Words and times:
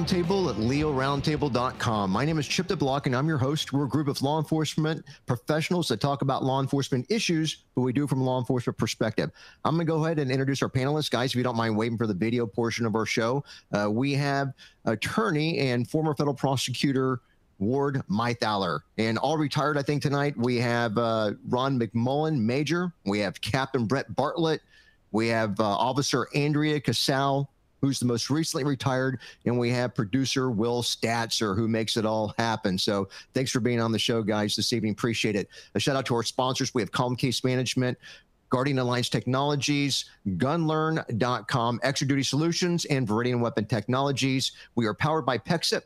Roundtable 0.00 0.48
at 0.48 0.56
leoroundtable.com. 0.56 2.10
My 2.10 2.24
name 2.24 2.38
is 2.38 2.48
Chip 2.48 2.68
DeBlock, 2.68 3.04
and 3.04 3.14
I'm 3.14 3.28
your 3.28 3.36
host. 3.36 3.74
We're 3.74 3.84
a 3.84 3.88
group 3.88 4.08
of 4.08 4.22
law 4.22 4.38
enforcement 4.38 5.04
professionals 5.26 5.88
that 5.88 6.00
talk 6.00 6.22
about 6.22 6.42
law 6.42 6.62
enforcement 6.62 7.04
issues, 7.10 7.64
but 7.74 7.82
we 7.82 7.92
do 7.92 8.06
from 8.06 8.22
a 8.22 8.24
law 8.24 8.38
enforcement 8.38 8.78
perspective. 8.78 9.30
I'm 9.62 9.74
going 9.74 9.86
to 9.86 9.92
go 9.92 10.02
ahead 10.02 10.18
and 10.18 10.30
introduce 10.30 10.62
our 10.62 10.70
panelists. 10.70 11.10
Guys, 11.10 11.32
if 11.32 11.36
you 11.36 11.42
don't 11.42 11.54
mind 11.54 11.76
waiting 11.76 11.98
for 11.98 12.06
the 12.06 12.14
video 12.14 12.46
portion 12.46 12.86
of 12.86 12.94
our 12.94 13.04
show, 13.04 13.44
uh, 13.72 13.90
we 13.90 14.14
have 14.14 14.54
attorney 14.86 15.58
and 15.58 15.86
former 15.86 16.14
federal 16.14 16.34
prosecutor 16.34 17.20
Ward 17.58 18.02
Meythaler. 18.08 18.80
And 18.96 19.18
all 19.18 19.36
retired, 19.36 19.76
I 19.76 19.82
think, 19.82 20.00
tonight. 20.00 20.34
We 20.34 20.56
have 20.60 20.96
uh, 20.96 21.32
Ron 21.46 21.78
McMullen, 21.78 22.38
Major. 22.40 22.90
We 23.04 23.18
have 23.18 23.38
Captain 23.42 23.84
Brett 23.84 24.16
Bartlett. 24.16 24.62
We 25.12 25.28
have 25.28 25.60
uh, 25.60 25.64
Officer 25.64 26.26
Andrea 26.34 26.80
Casal, 26.80 27.50
who's 27.80 27.98
the 27.98 28.06
most 28.06 28.30
recently 28.30 28.64
retired. 28.64 29.18
And 29.46 29.58
we 29.58 29.70
have 29.70 29.94
producer 29.94 30.50
Will 30.50 30.82
Statzer, 30.82 31.56
who 31.56 31.68
makes 31.68 31.96
it 31.96 32.06
all 32.06 32.34
happen. 32.38 32.78
So 32.78 33.08
thanks 33.34 33.50
for 33.50 33.60
being 33.60 33.80
on 33.80 33.92
the 33.92 33.98
show, 33.98 34.22
guys, 34.22 34.56
this 34.56 34.72
evening. 34.72 34.92
Appreciate 34.92 35.36
it. 35.36 35.48
A 35.74 35.80
shout 35.80 35.96
out 35.96 36.06
to 36.06 36.14
our 36.14 36.22
sponsors. 36.22 36.74
We 36.74 36.82
have 36.82 36.92
Column 36.92 37.16
Case 37.16 37.44
Management. 37.44 37.98
Guardian 38.50 38.80
Alliance 38.80 39.08
Technologies, 39.08 40.06
gunlearn.com, 40.30 41.80
Extra 41.84 42.08
Duty 42.08 42.24
Solutions, 42.24 42.84
and 42.86 43.06
Veridian 43.06 43.38
Weapon 43.38 43.64
Technologies. 43.64 44.50
We 44.74 44.86
are 44.86 44.94
powered 44.94 45.24
by 45.24 45.38
PEXIP. 45.38 45.82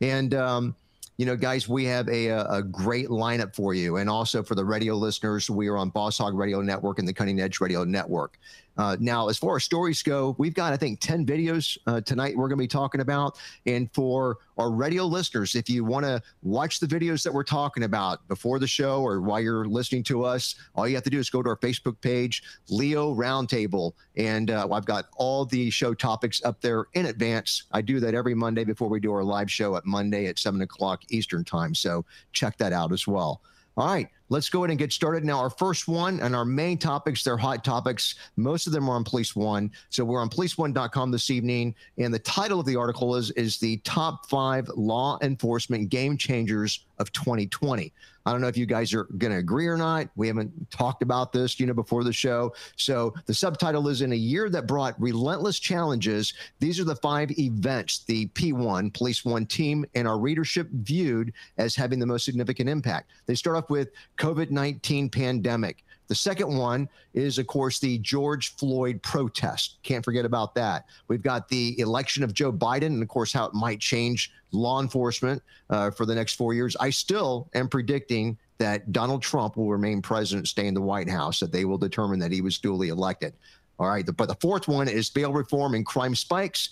And 0.00 0.32
um, 0.32 0.74
you 1.18 1.26
know, 1.26 1.36
guys, 1.36 1.68
we 1.68 1.84
have 1.84 2.08
a, 2.08 2.28
a 2.28 2.62
great 2.62 3.08
lineup 3.08 3.54
for 3.54 3.74
you. 3.74 3.96
And 3.96 4.08
also 4.08 4.42
for 4.42 4.54
the 4.54 4.64
radio 4.64 4.94
listeners, 4.94 5.50
we 5.50 5.66
are 5.66 5.76
on 5.76 5.90
Boss 5.90 6.18
Hog 6.18 6.34
Radio 6.34 6.62
Network 6.62 7.00
and 7.00 7.08
the 7.08 7.12
Cutting 7.12 7.40
Edge 7.40 7.60
Radio 7.60 7.82
Network. 7.82 8.38
Uh, 8.78 8.96
now, 9.00 9.28
as 9.28 9.36
far 9.36 9.56
as 9.56 9.64
stories 9.64 10.02
go, 10.04 10.36
we've 10.38 10.54
got, 10.54 10.72
I 10.72 10.76
think, 10.76 11.00
10 11.00 11.26
videos 11.26 11.76
uh, 11.86 12.00
tonight 12.00 12.36
we're 12.36 12.46
going 12.48 12.58
to 12.58 12.62
be 12.62 12.68
talking 12.68 13.00
about. 13.00 13.36
And 13.66 13.92
for 13.92 14.38
our 14.56 14.70
radio 14.70 15.04
listeners, 15.04 15.56
if 15.56 15.68
you 15.68 15.84
want 15.84 16.06
to 16.06 16.22
watch 16.42 16.78
the 16.78 16.86
videos 16.86 17.24
that 17.24 17.34
we're 17.34 17.42
talking 17.42 17.82
about 17.82 18.26
before 18.28 18.60
the 18.60 18.68
show 18.68 19.02
or 19.02 19.20
while 19.20 19.40
you're 19.40 19.66
listening 19.66 20.04
to 20.04 20.22
us, 20.22 20.54
all 20.76 20.86
you 20.86 20.94
have 20.94 21.04
to 21.04 21.10
do 21.10 21.18
is 21.18 21.28
go 21.28 21.42
to 21.42 21.48
our 21.50 21.56
Facebook 21.56 22.00
page, 22.00 22.44
Leo 22.68 23.14
Roundtable. 23.14 23.92
And 24.16 24.52
uh, 24.52 24.68
I've 24.72 24.86
got 24.86 25.06
all 25.16 25.44
the 25.44 25.70
show 25.70 25.92
topics 25.92 26.42
up 26.44 26.60
there 26.60 26.86
in 26.94 27.06
advance. 27.06 27.64
I 27.72 27.82
do 27.82 27.98
that 27.98 28.14
every 28.14 28.34
Monday 28.34 28.62
before 28.62 28.88
we 28.88 29.00
do 29.00 29.12
our 29.12 29.24
live 29.24 29.50
show 29.50 29.74
at 29.74 29.86
Monday 29.86 30.26
at 30.26 30.38
7 30.38 30.62
o'clock 30.62 31.02
Eastern 31.08 31.44
Time. 31.44 31.74
So 31.74 32.04
check 32.32 32.56
that 32.58 32.72
out 32.72 32.92
as 32.92 33.08
well. 33.08 33.42
All 33.76 33.86
right, 33.86 34.08
let's 34.28 34.48
go 34.48 34.60
ahead 34.60 34.70
and 34.70 34.78
get 34.78 34.92
started. 34.92 35.24
Now, 35.24 35.38
our 35.38 35.50
first 35.50 35.88
one 35.88 36.20
and 36.20 36.34
our 36.34 36.44
main 36.44 36.78
topics, 36.78 37.22
they're 37.22 37.36
hot 37.36 37.64
topics. 37.64 38.16
Most 38.36 38.66
of 38.66 38.72
them 38.72 38.88
are 38.88 38.96
on 38.96 39.04
Police 39.04 39.34
One. 39.34 39.70
So 39.90 40.04
we're 40.04 40.20
on 40.20 40.30
policeone.com 40.30 41.10
this 41.10 41.30
evening. 41.30 41.74
And 41.96 42.12
the 42.12 42.18
title 42.18 42.60
of 42.60 42.66
the 42.66 42.76
article 42.76 43.16
is, 43.16 43.30
is 43.32 43.58
the 43.58 43.78
top 43.78 44.28
five 44.28 44.68
law 44.76 45.18
enforcement 45.22 45.88
game 45.88 46.16
changers 46.16 46.84
of 46.98 47.12
2020. 47.12 47.92
I 48.28 48.32
don't 48.32 48.42
know 48.42 48.48
if 48.48 48.58
you 48.58 48.66
guys 48.66 48.92
are 48.92 49.04
going 49.04 49.32
to 49.32 49.38
agree 49.38 49.66
or 49.66 49.78
not. 49.78 50.10
We 50.14 50.26
haven't 50.26 50.70
talked 50.70 51.02
about 51.02 51.32
this, 51.32 51.58
you 51.58 51.64
know, 51.64 51.72
before 51.72 52.04
the 52.04 52.12
show. 52.12 52.52
So 52.76 53.14
the 53.24 53.32
subtitle 53.32 53.88
is 53.88 54.02
In 54.02 54.12
a 54.12 54.16
Year 54.16 54.50
That 54.50 54.66
Brought 54.66 55.00
Relentless 55.00 55.58
Challenges, 55.58 56.34
these 56.60 56.78
are 56.78 56.84
the 56.84 56.96
five 56.96 57.30
events 57.38 58.00
the 58.00 58.26
P1, 58.28 58.92
Police 58.92 59.24
One 59.24 59.46
team, 59.46 59.86
and 59.94 60.06
our 60.06 60.18
readership 60.18 60.68
viewed 60.70 61.32
as 61.56 61.74
having 61.74 61.98
the 61.98 62.04
most 62.04 62.26
significant 62.26 62.68
impact. 62.68 63.12
They 63.24 63.34
start 63.34 63.56
off 63.56 63.70
with 63.70 63.92
COVID 64.18 64.50
19 64.50 65.08
pandemic. 65.08 65.82
The 66.08 66.14
second 66.14 66.56
one 66.56 66.88
is, 67.14 67.38
of 67.38 67.46
course, 67.46 67.78
the 67.78 67.98
George 67.98 68.56
Floyd 68.56 69.02
protest. 69.02 69.76
Can't 69.82 70.04
forget 70.04 70.24
about 70.24 70.54
that. 70.54 70.86
We've 71.06 71.22
got 71.22 71.48
the 71.48 71.78
election 71.78 72.24
of 72.24 72.32
Joe 72.32 72.50
Biden, 72.50 72.86
and 72.86 73.02
of 73.02 73.08
course, 73.08 73.32
how 73.32 73.44
it 73.44 73.54
might 73.54 73.78
change 73.78 74.32
law 74.52 74.80
enforcement 74.80 75.42
uh, 75.68 75.90
for 75.90 76.06
the 76.06 76.14
next 76.14 76.34
four 76.34 76.54
years. 76.54 76.76
I 76.80 76.90
still 76.90 77.50
am 77.54 77.68
predicting 77.68 78.38
that 78.56 78.90
Donald 78.90 79.22
Trump 79.22 79.56
will 79.56 79.70
remain 79.70 80.02
president, 80.02 80.48
stay 80.48 80.66
in 80.66 80.74
the 80.74 80.80
White 80.80 81.08
House, 81.10 81.40
that 81.40 81.52
they 81.52 81.64
will 81.64 81.78
determine 81.78 82.18
that 82.20 82.32
he 82.32 82.40
was 82.40 82.58
duly 82.58 82.88
elected. 82.88 83.34
All 83.78 83.88
right. 83.88 84.04
But 84.04 84.28
the 84.28 84.34
fourth 84.40 84.66
one 84.66 84.88
is 84.88 85.10
bail 85.10 85.32
reform 85.32 85.74
and 85.74 85.86
crime 85.86 86.14
spikes. 86.14 86.70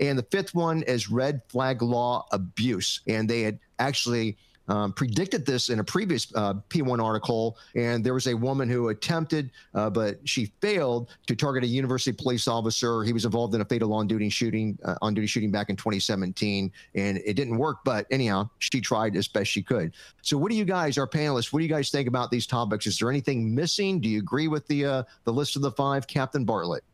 And 0.00 0.18
the 0.18 0.24
fifth 0.24 0.54
one 0.54 0.82
is 0.82 1.10
red 1.10 1.42
flag 1.48 1.82
law 1.82 2.26
abuse. 2.32 3.00
And 3.06 3.28
they 3.28 3.42
had 3.42 3.58
actually 3.78 4.36
um, 4.68 4.92
predicted 4.92 5.44
this 5.44 5.68
in 5.68 5.80
a 5.80 5.84
previous 5.84 6.32
uh, 6.34 6.54
P1 6.68 7.02
article, 7.02 7.56
and 7.74 8.04
there 8.04 8.14
was 8.14 8.26
a 8.26 8.34
woman 8.34 8.68
who 8.68 8.88
attempted, 8.88 9.50
uh, 9.74 9.90
but 9.90 10.18
she 10.28 10.52
failed 10.60 11.10
to 11.26 11.34
target 11.34 11.64
a 11.64 11.66
university 11.66 12.12
police 12.12 12.46
officer. 12.48 13.02
He 13.02 13.12
was 13.12 13.24
involved 13.24 13.54
in 13.54 13.60
a 13.60 13.64
fatal 13.64 13.92
on-duty 13.92 14.28
shooting, 14.28 14.78
uh, 14.84 14.94
on-duty 15.02 15.26
shooting 15.26 15.50
back 15.50 15.70
in 15.70 15.76
2017, 15.76 16.70
and 16.94 17.18
it 17.18 17.34
didn't 17.34 17.58
work. 17.58 17.78
But 17.84 18.06
anyhow, 18.10 18.48
she 18.58 18.80
tried 18.80 19.16
as 19.16 19.28
best 19.28 19.50
she 19.50 19.62
could. 19.62 19.92
So, 20.22 20.36
what 20.38 20.50
do 20.50 20.56
you 20.56 20.64
guys, 20.64 20.98
our 20.98 21.08
panelists, 21.08 21.52
what 21.52 21.58
do 21.60 21.64
you 21.64 21.70
guys 21.70 21.90
think 21.90 22.08
about 22.08 22.30
these 22.30 22.46
topics? 22.46 22.86
Is 22.86 22.98
there 22.98 23.10
anything 23.10 23.54
missing? 23.54 24.00
Do 24.00 24.08
you 24.08 24.18
agree 24.18 24.48
with 24.48 24.66
the 24.66 24.84
uh, 24.84 25.02
the 25.24 25.32
list 25.32 25.56
of 25.56 25.62
the 25.62 25.72
five, 25.72 26.06
Captain 26.06 26.44
Bartlett? 26.44 26.84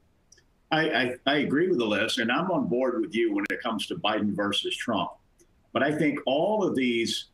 I, 0.70 0.90
I, 0.90 1.14
I 1.26 1.36
agree 1.38 1.68
with 1.68 1.78
the 1.78 1.86
list, 1.86 2.18
and 2.18 2.30
I'm 2.30 2.50
on 2.50 2.66
board 2.66 3.00
with 3.00 3.14
you 3.14 3.34
when 3.34 3.44
it 3.50 3.62
comes 3.62 3.86
to 3.86 3.96
Biden 3.96 4.34
versus 4.34 4.76
Trump. 4.76 5.10
But 5.72 5.82
I 5.82 5.92
think 5.92 6.18
all 6.26 6.62
of 6.62 6.74
these 6.74 7.26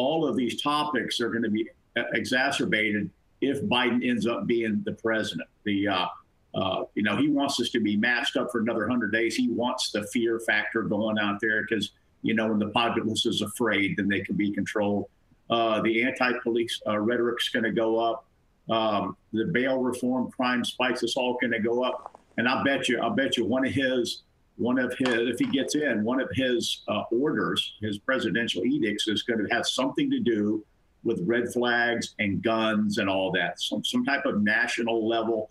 all 0.00 0.26
of 0.26 0.34
these 0.34 0.62
topics 0.62 1.20
are 1.20 1.28
going 1.28 1.42
to 1.42 1.50
be 1.50 1.68
exacerbated 2.14 3.10
if 3.42 3.62
Biden 3.64 4.08
ends 4.08 4.26
up 4.26 4.46
being 4.46 4.82
the 4.84 4.92
president. 4.92 5.48
The 5.64 5.88
uh, 5.88 6.06
uh, 6.54 6.84
you 6.94 7.02
know 7.02 7.16
he 7.16 7.28
wants 7.28 7.60
us 7.60 7.68
to 7.70 7.80
be 7.80 7.96
matched 7.96 8.36
up 8.36 8.50
for 8.50 8.60
another 8.60 8.88
hundred 8.88 9.12
days. 9.12 9.36
He 9.36 9.48
wants 9.48 9.92
the 9.92 10.04
fear 10.04 10.40
factor 10.40 10.82
going 10.82 11.18
out 11.18 11.38
there 11.40 11.62
because 11.62 11.92
you 12.22 12.34
know 12.34 12.48
when 12.48 12.58
the 12.58 12.70
populace 12.70 13.26
is 13.26 13.42
afraid, 13.42 13.96
then 13.96 14.08
they 14.08 14.20
can 14.20 14.36
be 14.36 14.50
controlled. 14.50 15.06
Uh, 15.50 15.82
the 15.82 16.04
anti-police 16.04 16.80
uh, 16.86 16.96
rhetoric's 16.98 17.48
going 17.48 17.64
to 17.64 17.72
go 17.72 17.98
up. 17.98 18.24
Um, 18.70 19.16
the 19.32 19.46
bail 19.46 19.78
reform, 19.78 20.30
crime 20.30 20.64
spikes, 20.64 21.02
it's 21.02 21.16
all 21.16 21.36
going 21.40 21.50
to 21.50 21.58
go 21.58 21.82
up. 21.82 22.16
And 22.38 22.48
I 22.48 22.62
bet 22.62 22.88
you, 22.88 23.02
I 23.02 23.08
bet 23.08 23.36
you, 23.36 23.44
one 23.44 23.66
of 23.66 23.72
his 23.72 24.22
one 24.60 24.78
of 24.78 24.92
his, 24.98 25.08
if 25.08 25.38
he 25.38 25.46
gets 25.46 25.74
in, 25.74 26.04
one 26.04 26.20
of 26.20 26.28
his 26.34 26.82
uh, 26.86 27.04
orders, 27.10 27.76
his 27.80 27.98
presidential 27.98 28.62
edicts, 28.64 29.08
is 29.08 29.22
going 29.22 29.44
to 29.44 29.54
have 29.54 29.66
something 29.66 30.10
to 30.10 30.20
do 30.20 30.64
with 31.02 31.18
red 31.24 31.50
flags 31.50 32.14
and 32.18 32.42
guns 32.42 32.98
and 32.98 33.08
all 33.08 33.32
that, 33.32 33.58
some 33.58 33.82
some 33.82 34.04
type 34.04 34.26
of 34.26 34.42
national 34.42 35.08
level 35.08 35.50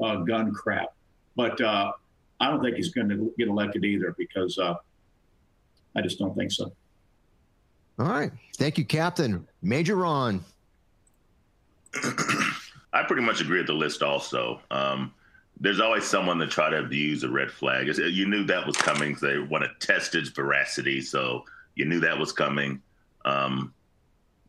uh, 0.00 0.16
gun 0.16 0.52
crap. 0.54 0.94
But 1.36 1.60
uh, 1.60 1.92
I 2.40 2.48
don't 2.48 2.62
think 2.62 2.76
he's 2.76 2.88
going 2.88 3.10
to 3.10 3.32
get 3.38 3.48
elected 3.48 3.84
either 3.84 4.14
because 4.16 4.58
uh, 4.58 4.76
I 5.94 6.00
just 6.00 6.18
don't 6.18 6.34
think 6.34 6.50
so. 6.50 6.72
All 7.98 8.08
right, 8.08 8.32
thank 8.56 8.78
you, 8.78 8.86
Captain 8.86 9.46
Major 9.60 9.96
Ron. 9.96 10.42
I 12.02 13.02
pretty 13.06 13.22
much 13.22 13.42
agree 13.42 13.58
with 13.58 13.66
the 13.66 13.74
list. 13.74 14.02
Also. 14.02 14.62
Um, 14.70 15.12
there's 15.58 15.80
always 15.80 16.04
someone 16.04 16.38
to 16.38 16.46
try 16.46 16.68
to 16.68 16.78
abuse 16.78 17.22
a 17.22 17.28
red 17.28 17.50
flag. 17.50 17.86
You 17.98 18.26
knew 18.26 18.44
that 18.44 18.66
was 18.66 18.76
coming. 18.76 19.16
They 19.20 19.38
want 19.38 19.64
to 19.64 19.86
test 19.86 20.14
its 20.14 20.28
veracity, 20.28 21.00
so 21.00 21.44
you 21.74 21.86
knew 21.86 22.00
that 22.00 22.18
was 22.18 22.32
coming. 22.32 22.82
Um, 23.24 23.72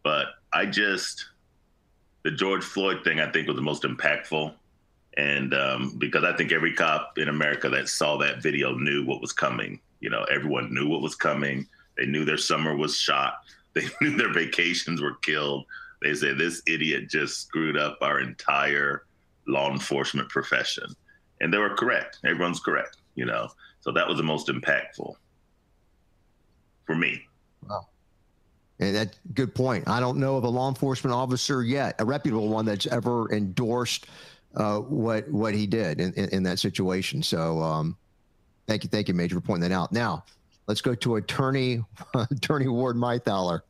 but 0.04 0.28
I 0.54 0.66
just 0.66 1.26
the 2.24 2.32
George 2.32 2.64
Floyd 2.64 3.04
thing 3.04 3.22
I 3.22 3.32
think 3.32 3.48
was 3.48 3.56
the 3.56 3.62
most 3.62 3.84
impactful, 3.84 4.54
and 5.16 5.54
um, 5.54 5.96
because 5.98 6.26
I 6.26 6.36
think 6.36 6.52
every 6.52 6.74
cop 6.74 7.18
in 7.18 7.30
America 7.30 7.70
that 7.70 7.88
saw 7.88 8.18
that 8.18 8.42
video 8.44 8.76
knew 8.76 9.06
what 9.06 9.22
was 9.22 9.32
coming. 9.32 9.80
You 10.02 10.10
know, 10.10 10.26
everyone 10.26 10.74
knew 10.74 10.88
what 10.90 11.02
was 11.02 11.16
coming. 11.16 11.68
They 11.98 12.06
knew 12.06 12.26
their 12.26 12.38
summer 12.38 12.76
was 12.76 12.98
shot. 12.98 13.40
They 13.74 13.88
knew 14.02 14.18
their 14.18 14.34
vacations 14.34 15.04
were 15.04 15.18
killed. 15.22 15.68
They 16.02 16.16
said 16.16 16.40
this 16.40 16.64
idiot 16.66 17.12
just 17.12 17.42
screwed 17.42 17.78
up 17.78 18.00
our 18.02 18.20
entire 18.20 19.04
law 19.46 19.72
enforcement 19.72 20.30
profession. 20.30 20.96
And 21.42 21.54
they 21.54 21.58
were 21.58 21.76
correct. 21.76 22.20
Everyone's 22.26 22.60
correct, 22.60 22.98
you 23.16 23.26
know. 23.26 23.50
So 23.82 23.92
that 23.92 24.08
was 24.08 24.18
the 24.18 24.24
most 24.24 24.48
impactful 24.48 25.14
for 26.86 26.96
me. 26.96 27.22
Wow. 27.68 27.88
And 28.80 28.96
that 28.96 29.16
good 29.34 29.54
point. 29.54 29.88
I 29.88 30.00
don't 30.00 30.18
know 30.18 30.38
of 30.38 30.44
a 30.44 30.50
law 30.50 30.70
enforcement 30.70 31.14
officer 31.14 31.64
yet, 31.64 31.96
a 32.00 32.06
reputable 32.06 32.48
one 32.48 32.66
that's 32.66 32.88
ever 32.88 33.32
endorsed 33.32 34.08
uh, 34.56 34.80
what 34.80 35.30
what 35.30 35.54
he 35.54 35.68
did 35.68 36.00
in, 36.00 36.14
in, 36.14 36.30
in 36.30 36.44
that 36.44 36.60
situation. 36.60 37.22
So 37.22 37.62
um, 37.62 37.98
thank 38.68 38.84
you, 38.84 38.90
thank 38.90 39.08
you, 39.08 39.14
Major, 39.14 39.36
for 39.36 39.42
pointing 39.42 39.70
that 39.70 39.76
out. 39.76 39.92
Now 39.92 40.24
let's 40.68 40.82
go 40.82 40.96
to 40.96 41.16
Attorney 41.16 41.84
Attorney 42.32 42.68
Ward 42.68 42.96
Meythaler. 42.96 43.62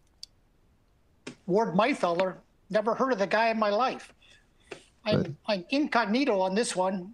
Ward 1.46 1.76
Meythaler, 1.76 2.36
never 2.70 2.94
heard 2.94 3.14
of 3.14 3.20
the 3.20 3.28
guy 3.28 3.50
in 3.50 3.60
my 3.60 3.70
life. 3.70 4.14
I'm, 5.06 5.38
I'm 5.48 5.66
incognito 5.70 6.40
on 6.42 6.54
this 6.54 6.76
one. 6.76 7.14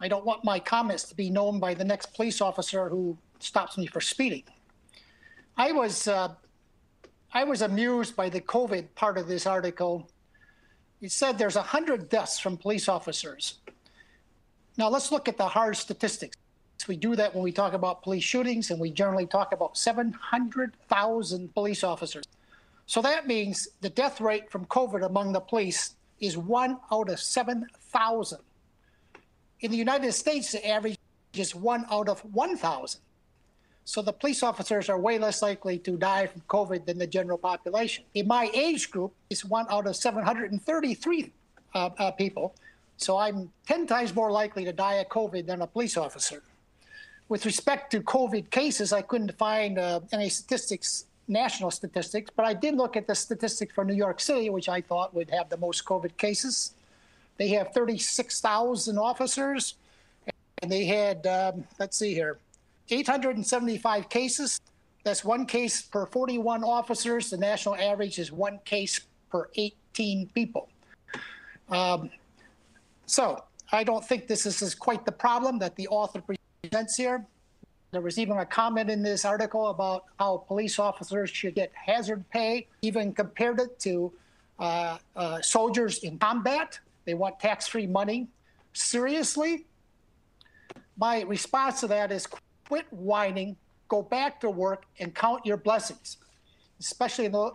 I 0.00 0.08
don't 0.08 0.24
want 0.24 0.44
my 0.44 0.60
comments 0.60 1.04
to 1.04 1.14
be 1.14 1.30
known 1.30 1.58
by 1.58 1.74
the 1.74 1.84
next 1.84 2.14
police 2.14 2.40
officer 2.40 2.88
who 2.88 3.16
stops 3.40 3.76
me 3.76 3.86
for 3.86 4.00
speeding. 4.00 4.44
I 5.56 5.72
was 5.72 6.06
uh, 6.06 6.34
I 7.32 7.44
was 7.44 7.62
amused 7.62 8.16
by 8.16 8.28
the 8.28 8.40
COVID 8.40 8.94
part 8.94 9.18
of 9.18 9.26
this 9.26 9.46
article. 9.46 10.08
It 11.00 11.12
said 11.12 11.36
there's 11.36 11.56
100 11.56 12.08
deaths 12.08 12.38
from 12.38 12.56
police 12.56 12.88
officers. 12.88 13.58
Now 14.76 14.88
let's 14.88 15.12
look 15.12 15.28
at 15.28 15.36
the 15.36 15.46
hard 15.46 15.76
statistics. 15.76 16.36
We 16.86 16.96
do 16.96 17.16
that 17.16 17.34
when 17.34 17.42
we 17.42 17.52
talk 17.52 17.74
about 17.74 18.02
police 18.02 18.24
shootings, 18.24 18.70
and 18.70 18.80
we 18.80 18.90
generally 18.90 19.26
talk 19.26 19.52
about 19.52 19.76
700,000 19.76 21.52
police 21.52 21.84
officers. 21.84 22.24
So 22.86 23.02
that 23.02 23.26
means 23.26 23.68
the 23.80 23.90
death 23.90 24.20
rate 24.20 24.50
from 24.50 24.64
COVID 24.66 25.04
among 25.04 25.32
the 25.32 25.40
police 25.40 25.96
is 26.20 26.38
one 26.38 26.78
out 26.90 27.10
of 27.10 27.20
7,000. 27.20 28.38
In 29.60 29.70
the 29.70 29.76
United 29.76 30.12
States, 30.12 30.52
the 30.52 30.66
average 30.66 30.98
is 31.34 31.54
one 31.54 31.84
out 31.90 32.08
of 32.08 32.20
1,000. 32.32 33.00
So 33.84 34.02
the 34.02 34.12
police 34.12 34.42
officers 34.42 34.88
are 34.88 34.98
way 34.98 35.18
less 35.18 35.42
likely 35.42 35.78
to 35.78 35.96
die 35.96 36.26
from 36.26 36.42
COVID 36.42 36.84
than 36.84 36.98
the 36.98 37.06
general 37.06 37.38
population. 37.38 38.04
In 38.14 38.26
my 38.26 38.50
age 38.52 38.90
group, 38.90 39.12
it's 39.30 39.44
one 39.44 39.66
out 39.70 39.86
of 39.86 39.96
733 39.96 41.32
uh, 41.74 41.90
uh, 41.98 42.10
people. 42.12 42.54
So 42.98 43.16
I'm 43.16 43.50
10 43.66 43.86
times 43.86 44.14
more 44.14 44.30
likely 44.30 44.64
to 44.64 44.72
die 44.72 44.96
of 44.96 45.08
COVID 45.08 45.46
than 45.46 45.62
a 45.62 45.66
police 45.66 45.96
officer. 45.96 46.42
With 47.28 47.46
respect 47.46 47.90
to 47.92 48.00
COVID 48.02 48.50
cases, 48.50 48.92
I 48.92 49.02
couldn't 49.02 49.32
find 49.38 49.78
uh, 49.78 50.00
any 50.12 50.28
statistics, 50.28 51.06
national 51.26 51.70
statistics, 51.70 52.30
but 52.34 52.44
I 52.44 52.54
did 52.54 52.74
look 52.74 52.96
at 52.96 53.06
the 53.06 53.14
statistics 53.14 53.74
for 53.74 53.84
New 53.84 53.94
York 53.94 54.20
City, 54.20 54.50
which 54.50 54.68
I 54.68 54.80
thought 54.80 55.14
would 55.14 55.30
have 55.30 55.48
the 55.48 55.56
most 55.56 55.84
COVID 55.84 56.16
cases. 56.16 56.74
They 57.38 57.48
have 57.50 57.72
36,000 57.72 58.98
officers, 58.98 59.74
and 60.60 60.70
they 60.70 60.84
had, 60.84 61.26
um, 61.26 61.64
let's 61.78 61.96
see 61.96 62.12
here, 62.12 62.38
875 62.90 64.08
cases. 64.08 64.60
That's 65.04 65.24
one 65.24 65.46
case 65.46 65.82
per 65.82 66.04
41 66.04 66.64
officers. 66.64 67.30
The 67.30 67.36
national 67.36 67.76
average 67.76 68.18
is 68.18 68.32
one 68.32 68.58
case 68.64 69.00
per 69.30 69.48
18 69.54 70.30
people. 70.34 70.68
Um, 71.70 72.10
so 73.06 73.44
I 73.70 73.84
don't 73.84 74.04
think 74.04 74.26
this 74.26 74.44
is, 74.44 74.74
quite 74.74 75.04
the 75.04 75.12
problem 75.12 75.58
that 75.60 75.76
the 75.76 75.86
author 75.88 76.22
presents 76.62 76.96
here. 76.96 77.24
There 77.90 78.00
was 78.00 78.18
even 78.18 78.36
a 78.36 78.44
comment 78.44 78.90
in 78.90 79.02
this 79.02 79.24
article 79.24 79.68
about 79.68 80.04
how 80.18 80.38
police 80.48 80.78
officers 80.78 81.30
should 81.30 81.54
get 81.54 81.72
hazard 81.74 82.28
pay, 82.30 82.66
even 82.82 83.12
compared 83.12 83.60
it 83.60 83.78
to 83.80 84.12
uh, 84.58 84.98
uh, 85.16 85.40
soldiers 85.40 86.00
in 86.00 86.18
combat. 86.18 86.80
They 87.08 87.14
want 87.14 87.40
tax 87.40 87.66
free 87.66 87.86
money. 87.86 88.28
Seriously? 88.74 89.66
My 90.98 91.22
response 91.22 91.80
to 91.80 91.86
that 91.86 92.12
is 92.12 92.26
quit 92.68 92.84
whining, 92.90 93.56
go 93.88 94.02
back 94.02 94.38
to 94.42 94.50
work, 94.50 94.84
and 95.00 95.14
count 95.14 95.46
your 95.46 95.56
blessings, 95.56 96.18
especially 96.80 97.24
in 97.24 97.32
the 97.32 97.52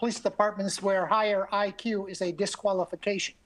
police 0.00 0.18
departments 0.18 0.82
where 0.82 1.06
higher 1.06 1.46
IQ 1.52 2.10
is 2.10 2.20
a 2.20 2.32
disqualification. 2.32 3.36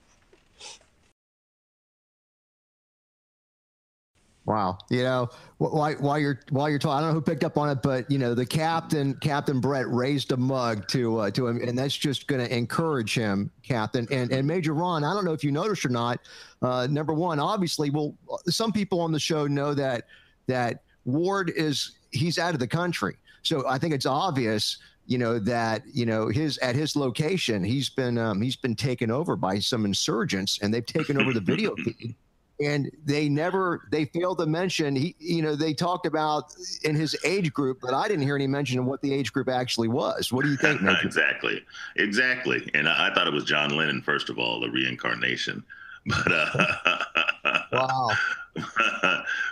Wow, 4.50 4.79
you 4.88 5.05
know, 5.05 5.29
while, 5.58 5.93
while 6.00 6.19
you're 6.19 6.41
while 6.50 6.69
you're 6.69 6.81
talking, 6.81 6.99
I 6.99 7.00
don't 7.02 7.11
know 7.11 7.14
who 7.14 7.20
picked 7.20 7.44
up 7.44 7.56
on 7.56 7.70
it, 7.70 7.82
but 7.82 8.11
you 8.11 8.19
know, 8.19 8.35
the 8.35 8.44
captain, 8.44 9.14
Captain 9.14 9.61
Brett, 9.61 9.88
raised 9.88 10.32
a 10.32 10.37
mug 10.37 10.88
to 10.88 11.19
uh, 11.19 11.31
to 11.31 11.47
him, 11.47 11.61
and 11.62 11.79
that's 11.79 11.97
just 11.97 12.26
going 12.26 12.44
to 12.44 12.52
encourage 12.52 13.14
him, 13.14 13.52
Captain. 13.62 14.08
And 14.11 14.32
and 14.32 14.44
Major 14.49 14.75
Ron, 14.75 15.05
I 15.05 15.14
don't 15.14 15.25
know 15.25 15.35
if 15.35 15.44
you 15.44 15.52
noticed 15.52 15.85
or 15.85 15.91
not. 15.91 16.19
Uh, 16.62 16.88
number 16.91 17.14
one, 17.14 17.38
obviously, 17.38 17.91
well, 17.91 18.17
some 18.47 18.73
people 18.73 19.00
on 19.00 19.12
the 19.12 19.20
show 19.20 19.47
know 19.47 19.73
that 19.73 20.06
that 20.49 20.82
Ward 21.05 21.53
is 21.55 21.93
he's 22.11 22.37
out 22.37 22.53
of 22.53 22.58
the 22.58 22.67
country, 22.67 23.19
so 23.43 23.69
I 23.69 23.79
think 23.79 23.94
it's 23.94 24.06
obvious 24.06 24.79
you 25.06 25.19
know 25.19 25.38
that 25.38 25.82
you 25.93 26.06
know 26.06 26.26
his 26.26 26.58
at 26.58 26.75
his 26.75 26.96
location 26.96 27.62
he's 27.62 27.88
been 27.88 28.19
um, 28.19 28.43
he's 28.43 28.56
been 28.56 28.75
taken 28.75 29.12
over 29.12 29.37
by 29.37 29.61
some 29.61 29.85
insurgents 29.85 30.58
and 30.61 30.75
they've 30.75 30.87
taken 30.87 31.20
over 31.20 31.32
the 31.32 31.41
video 31.53 31.76
feed 31.76 32.17
and 32.60 32.90
they 33.04 33.28
never 33.28 33.88
they 33.90 34.04
failed 34.06 34.38
to 34.38 34.46
mention 34.46 34.94
he 34.94 35.14
you 35.18 35.42
know 35.42 35.56
they 35.56 35.72
talked 35.72 36.06
about 36.06 36.54
in 36.84 36.94
his 36.94 37.16
age 37.24 37.52
group 37.52 37.78
but 37.80 37.94
i 37.94 38.06
didn't 38.06 38.22
hear 38.22 38.36
any 38.36 38.46
mention 38.46 38.78
of 38.78 38.84
what 38.84 39.00
the 39.02 39.12
age 39.12 39.32
group 39.32 39.48
actually 39.48 39.88
was. 39.88 40.32
What 40.32 40.44
do 40.44 40.50
you 40.50 40.56
think 40.56 40.80
exactly. 41.02 41.64
Exactly. 41.96 42.68
And 42.74 42.88
I, 42.88 43.08
I, 43.08 43.14
thought 43.14 43.26
it 43.26 43.32
was 43.32 43.44
john 43.44 43.70
lennon 43.70 44.02
first 44.02 44.28
of 44.28 44.38
all 44.38 44.60
the 44.60 44.70
reincarnation. 44.70 45.64
But 46.06 46.32
uh 46.32 47.62
wow. 47.72 48.10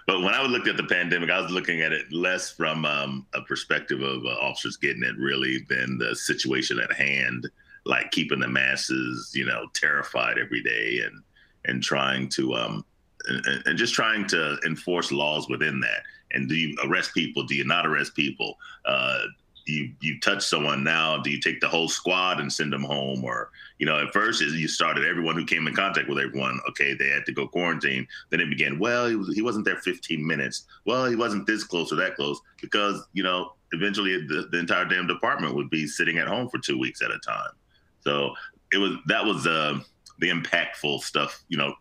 But 0.06 0.22
when 0.22 0.34
i 0.34 0.42
looked 0.42 0.66
at 0.66 0.76
the 0.76 0.84
pandemic 0.84 1.30
i 1.30 1.40
was 1.40 1.50
looking 1.50 1.82
at 1.82 1.92
it 1.92 2.10
less 2.12 2.50
from 2.50 2.84
um, 2.84 3.26
a 3.34 3.42
perspective 3.42 4.00
of 4.00 4.24
uh, 4.24 4.30
officers 4.40 4.76
getting 4.76 5.02
it 5.02 5.16
really 5.18 5.66
than 5.68 5.98
the 5.98 6.16
situation 6.16 6.80
at 6.80 6.92
hand 6.92 7.48
like 7.84 8.10
keeping 8.10 8.40
the 8.40 8.48
masses 8.48 9.30
you 9.34 9.44
know 9.44 9.66
terrified 9.74 10.38
every 10.38 10.62
day 10.62 11.00
and 11.04 11.22
and 11.66 11.82
trying 11.82 12.28
to 12.30 12.54
um, 12.54 12.84
and, 13.28 13.62
and, 13.66 13.78
just 13.78 13.94
trying 13.94 14.26
to 14.28 14.58
enforce 14.66 15.12
laws 15.12 15.48
within 15.48 15.80
that. 15.80 16.02
And 16.32 16.48
do 16.48 16.54
you 16.54 16.76
arrest 16.84 17.14
people? 17.14 17.42
Do 17.44 17.54
you 17.54 17.64
not 17.64 17.86
arrest 17.86 18.14
people? 18.14 18.56
Uh, 18.84 19.20
you 19.68 19.92
you 20.00 20.18
touch 20.20 20.44
someone 20.44 20.82
now? 20.82 21.18
Do 21.18 21.30
you 21.30 21.40
take 21.40 21.60
the 21.60 21.68
whole 21.68 21.88
squad 21.88 22.40
and 22.40 22.52
send 22.52 22.72
them 22.72 22.82
home? 22.82 23.22
Or 23.24 23.50
you 23.78 23.86
know, 23.86 23.98
at 23.98 24.12
first 24.12 24.40
you 24.40 24.68
started 24.68 25.04
everyone 25.04 25.36
who 25.36 25.44
came 25.44 25.66
in 25.66 25.74
contact 25.74 26.08
with 26.08 26.18
everyone. 26.18 26.58
Okay, 26.70 26.94
they 26.94 27.08
had 27.08 27.26
to 27.26 27.32
go 27.32 27.46
quarantine. 27.46 28.06
Then 28.30 28.40
it 28.40 28.48
began. 28.48 28.78
Well, 28.78 29.08
he 29.08 29.16
was 29.16 29.34
he 29.34 29.42
wasn't 29.42 29.64
there 29.64 29.76
15 29.76 30.26
minutes. 30.26 30.64
Well, 30.86 31.04
he 31.06 31.16
wasn't 31.16 31.46
this 31.46 31.64
close 31.64 31.92
or 31.92 31.96
that 31.96 32.16
close 32.16 32.40
because 32.60 33.06
you 33.12 33.22
know 33.22 33.52
eventually 33.72 34.26
the, 34.26 34.48
the 34.50 34.58
entire 34.58 34.86
damn 34.86 35.06
department 35.06 35.54
would 35.54 35.70
be 35.70 35.86
sitting 35.86 36.18
at 36.18 36.28
home 36.28 36.48
for 36.48 36.58
two 36.58 36.78
weeks 36.78 37.02
at 37.02 37.10
a 37.10 37.18
time. 37.18 37.52
So 38.00 38.34
it 38.72 38.78
was 38.78 38.92
that 39.06 39.24
was 39.24 39.46
uh, 39.46 39.78
the 40.18 40.30
impactful 40.30 41.00
stuff. 41.00 41.44
You 41.48 41.58
know, 41.58 41.74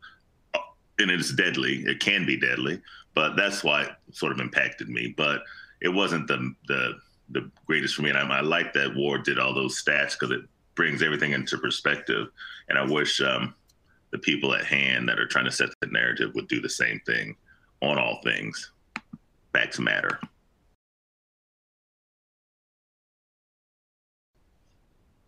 and 1.00 1.12
it's 1.12 1.34
deadly. 1.34 1.84
It 1.86 2.00
can 2.00 2.26
be 2.26 2.38
deadly, 2.40 2.82
but 3.14 3.36
that's 3.36 3.64
why 3.64 3.84
it 3.84 3.92
sort 4.12 4.32
of 4.32 4.40
impacted 4.40 4.90
me. 4.90 5.14
But 5.16 5.42
it 5.82 5.90
wasn't 5.90 6.28
the 6.28 6.54
the 6.68 6.94
the 7.30 7.50
greatest 7.66 7.96
for 7.96 8.04
me. 8.04 8.10
And 8.10 8.18
I, 8.18 8.38
I 8.38 8.42
like 8.42 8.74
that 8.74 8.96
Ward 8.96 9.24
did 9.24 9.40
all 9.40 9.54
those 9.54 9.82
stats 9.84 10.18
because 10.18 10.32
it 10.32 10.42
brings 10.76 11.04
everything 11.04 11.34
into 11.34 11.58
perspective. 11.58 12.28
And 12.70 12.78
I 12.78 12.86
wish 12.86 13.22
um, 13.22 13.54
the 14.12 14.18
people 14.18 14.54
at 14.54 14.66
hand 14.66 15.10
that 15.10 15.20
are 15.20 15.28
trying 15.28 15.46
to 15.46 15.52
set 15.52 15.70
the 15.82 15.88
narrative 15.88 16.34
would 16.36 16.48
do 16.48 16.62
the 16.62 16.70
same 16.70 17.02
thing 17.06 17.36
on 17.82 17.98
all 17.98 18.22
things. 18.24 18.72
Facts 19.54 19.80
matter. 19.80 20.20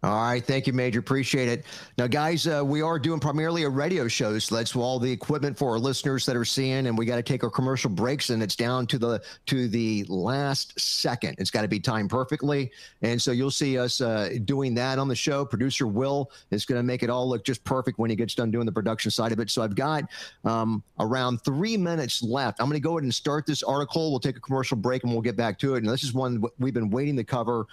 All 0.01 0.15
right. 0.15 0.41
Thank 0.41 0.65
you, 0.65 0.71
Major. 0.71 1.01
Appreciate 1.01 1.49
it. 1.49 1.65
Now, 1.97 2.07
guys, 2.07 2.47
uh, 2.47 2.63
we 2.65 2.81
are 2.81 2.97
doing 2.97 3.19
primarily 3.19 3.63
a 3.63 3.69
radio 3.69 4.07
show. 4.07 4.39
So 4.39 4.55
that's 4.55 4.73
all 4.73 4.97
the 4.97 5.11
equipment 5.11 5.57
for 5.57 5.71
our 5.71 5.79
listeners 5.79 6.25
that 6.25 6.37
are 6.37 6.45
seeing. 6.45 6.87
And 6.87 6.97
we 6.97 7.05
got 7.05 7.17
to 7.17 7.23
take 7.23 7.43
our 7.43 7.49
commercial 7.49 7.89
breaks 7.89 8.29
and 8.29 8.41
it's 8.41 8.55
down 8.55 8.87
to 8.87 8.97
the 8.97 9.21
to 9.47 9.67
the 9.67 10.05
last 10.07 10.79
second. 10.79 11.35
It's 11.37 11.51
got 11.51 11.63
to 11.63 11.67
be 11.67 11.81
timed 11.81 12.09
perfectly. 12.09 12.71
And 13.01 13.21
so 13.21 13.33
you'll 13.33 13.51
see 13.51 13.77
us 13.77 13.99
uh, 13.99 14.29
doing 14.45 14.73
that 14.75 14.99
on 14.99 15.09
the 15.09 15.15
show. 15.15 15.43
Producer 15.43 15.85
Will 15.85 16.31
is 16.51 16.65
going 16.65 16.79
to 16.79 16.83
make 16.83 17.03
it 17.03 17.09
all 17.09 17.27
look 17.27 17.43
just 17.43 17.61
perfect 17.65 17.99
when 17.99 18.09
he 18.09 18.15
gets 18.15 18.33
done 18.33 18.51
doing 18.51 18.65
the 18.65 18.71
production 18.71 19.11
side 19.11 19.33
of 19.33 19.39
it. 19.39 19.49
So 19.49 19.61
I've 19.63 19.75
got 19.75 20.05
um, 20.45 20.81
around 21.01 21.43
three 21.43 21.75
minutes 21.75 22.23
left. 22.23 22.61
I'm 22.61 22.67
going 22.67 22.77
to 22.77 22.79
go 22.79 22.91
ahead 22.91 23.03
and 23.03 23.13
start 23.13 23.45
this 23.45 23.63
article. 23.63 24.11
We'll 24.11 24.21
take 24.21 24.37
a 24.37 24.41
commercial 24.41 24.77
break 24.77 25.03
and 25.03 25.11
we'll 25.11 25.21
get 25.21 25.35
back 25.35 25.59
to 25.59 25.75
it. 25.75 25.79
And 25.79 25.91
this 25.91 26.05
is 26.05 26.13
one 26.13 26.41
we've 26.57 26.73
been 26.73 26.89
waiting 26.89 27.17
to 27.17 27.25
cover 27.25 27.67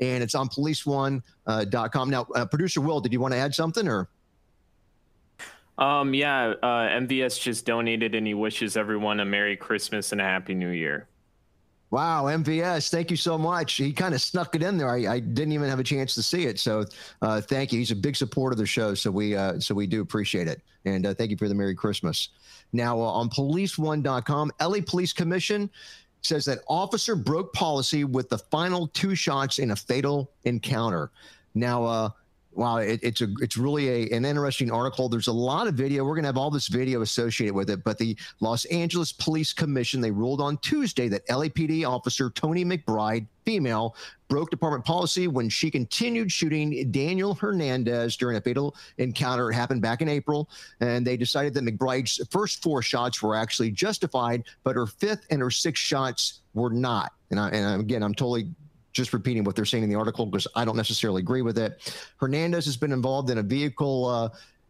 and 0.00 0.22
it's 0.22 0.34
on 0.34 0.48
policeone.com. 0.48 1.22
Uh, 1.46 2.04
now, 2.10 2.26
uh, 2.34 2.46
producer 2.46 2.80
Will, 2.80 3.00
did 3.00 3.12
you 3.12 3.20
want 3.20 3.34
to 3.34 3.38
add 3.38 3.54
something 3.54 3.86
or? 3.88 4.08
Um, 5.78 6.12
yeah, 6.12 6.54
uh, 6.62 6.88
MVS 6.88 7.40
just 7.40 7.64
donated 7.64 8.14
and 8.14 8.26
he 8.26 8.34
wishes 8.34 8.76
everyone 8.76 9.20
a 9.20 9.24
Merry 9.24 9.56
Christmas 9.56 10.10
and 10.12 10.20
a 10.20 10.24
Happy 10.24 10.54
New 10.54 10.70
Year. 10.70 11.06
Wow, 11.90 12.24
MVS, 12.24 12.90
thank 12.90 13.10
you 13.10 13.16
so 13.16 13.38
much. 13.38 13.74
He 13.74 13.92
kind 13.92 14.14
of 14.14 14.20
snuck 14.20 14.54
it 14.54 14.62
in 14.62 14.76
there. 14.76 14.90
I, 14.90 15.14
I, 15.14 15.20
didn't 15.20 15.52
even 15.52 15.70
have 15.70 15.78
a 15.78 15.84
chance 15.84 16.14
to 16.16 16.22
see 16.22 16.44
it, 16.44 16.58
so 16.58 16.84
uh, 17.22 17.40
thank 17.40 17.72
you. 17.72 17.78
He's 17.78 17.92
a 17.92 17.96
big 17.96 18.14
supporter 18.14 18.52
of 18.52 18.58
the 18.58 18.66
show, 18.66 18.92
so 18.92 19.10
we 19.10 19.34
uh, 19.34 19.58
so 19.58 19.74
we 19.74 19.86
do 19.86 20.02
appreciate 20.02 20.48
it, 20.48 20.60
and 20.84 21.06
uh, 21.06 21.14
thank 21.14 21.30
you 21.30 21.38
for 21.38 21.48
the 21.48 21.54
Merry 21.54 21.74
Christmas. 21.74 22.28
Now 22.74 23.00
uh, 23.00 23.04
on 23.04 23.30
PoliceOne.com, 23.30 24.52
LA 24.60 24.78
Police 24.86 25.14
Commission 25.14 25.70
says 26.22 26.44
that 26.46 26.60
officer 26.68 27.14
broke 27.14 27.52
policy 27.52 28.04
with 28.04 28.28
the 28.28 28.38
final 28.38 28.88
two 28.88 29.14
shots 29.14 29.58
in 29.58 29.70
a 29.70 29.76
fatal 29.76 30.30
encounter. 30.44 31.10
Now, 31.54 31.84
uh, 31.84 32.10
wow, 32.52 32.78
it, 32.78 33.00
it's 33.02 33.20
a 33.20 33.28
it's 33.40 33.56
really 33.56 33.88
a, 33.88 34.16
an 34.16 34.24
interesting 34.24 34.70
article. 34.70 35.08
There's 35.08 35.28
a 35.28 35.32
lot 35.32 35.66
of 35.66 35.74
video. 35.74 36.04
We're 36.04 36.16
gonna 36.16 36.28
have 36.28 36.36
all 36.36 36.50
this 36.50 36.68
video 36.68 37.02
associated 37.02 37.54
with 37.54 37.70
it. 37.70 37.84
But 37.84 37.98
the 37.98 38.16
Los 38.40 38.64
Angeles 38.66 39.12
Police 39.12 39.52
Commission 39.52 40.00
they 40.00 40.10
ruled 40.10 40.40
on 40.40 40.58
Tuesday 40.58 41.08
that 41.08 41.26
LAPD 41.28 41.88
officer 41.88 42.30
Toni 42.30 42.64
McBride, 42.64 43.26
female, 43.48 43.96
broke 44.28 44.50
department 44.50 44.84
policy 44.84 45.26
when 45.26 45.48
she 45.48 45.70
continued 45.70 46.30
shooting 46.30 46.92
Daniel 46.92 47.34
Hernandez 47.34 48.14
during 48.14 48.36
a 48.36 48.42
fatal 48.42 48.76
encounter. 48.98 49.50
It 49.50 49.54
happened 49.54 49.80
back 49.80 50.02
in 50.02 50.08
April, 50.08 50.50
and 50.80 51.06
they 51.06 51.16
decided 51.16 51.54
that 51.54 51.64
McBride's 51.64 52.20
first 52.30 52.62
four 52.62 52.82
shots 52.82 53.22
were 53.22 53.34
actually 53.34 53.70
justified, 53.70 54.44
but 54.64 54.76
her 54.76 54.86
fifth 54.86 55.24
and 55.30 55.40
her 55.40 55.50
sixth 55.50 55.82
shots 55.82 56.40
were 56.52 56.68
not. 56.68 57.12
And, 57.30 57.40
I, 57.40 57.48
and 57.48 57.80
again, 57.80 58.02
I'm 58.02 58.14
totally 58.14 58.50
just 58.92 59.14
repeating 59.14 59.44
what 59.44 59.56
they're 59.56 59.64
saying 59.64 59.82
in 59.82 59.88
the 59.88 59.96
article 59.96 60.26
because 60.26 60.46
I 60.54 60.66
don't 60.66 60.76
necessarily 60.76 61.20
agree 61.22 61.40
with 61.40 61.56
it. 61.56 61.90
Hernandez 62.18 62.66
has 62.66 62.76
been 62.76 62.92
involved 62.92 63.30
in 63.30 63.38
a 63.38 63.42
vehicle. 63.42 64.04
Uh, 64.04 64.28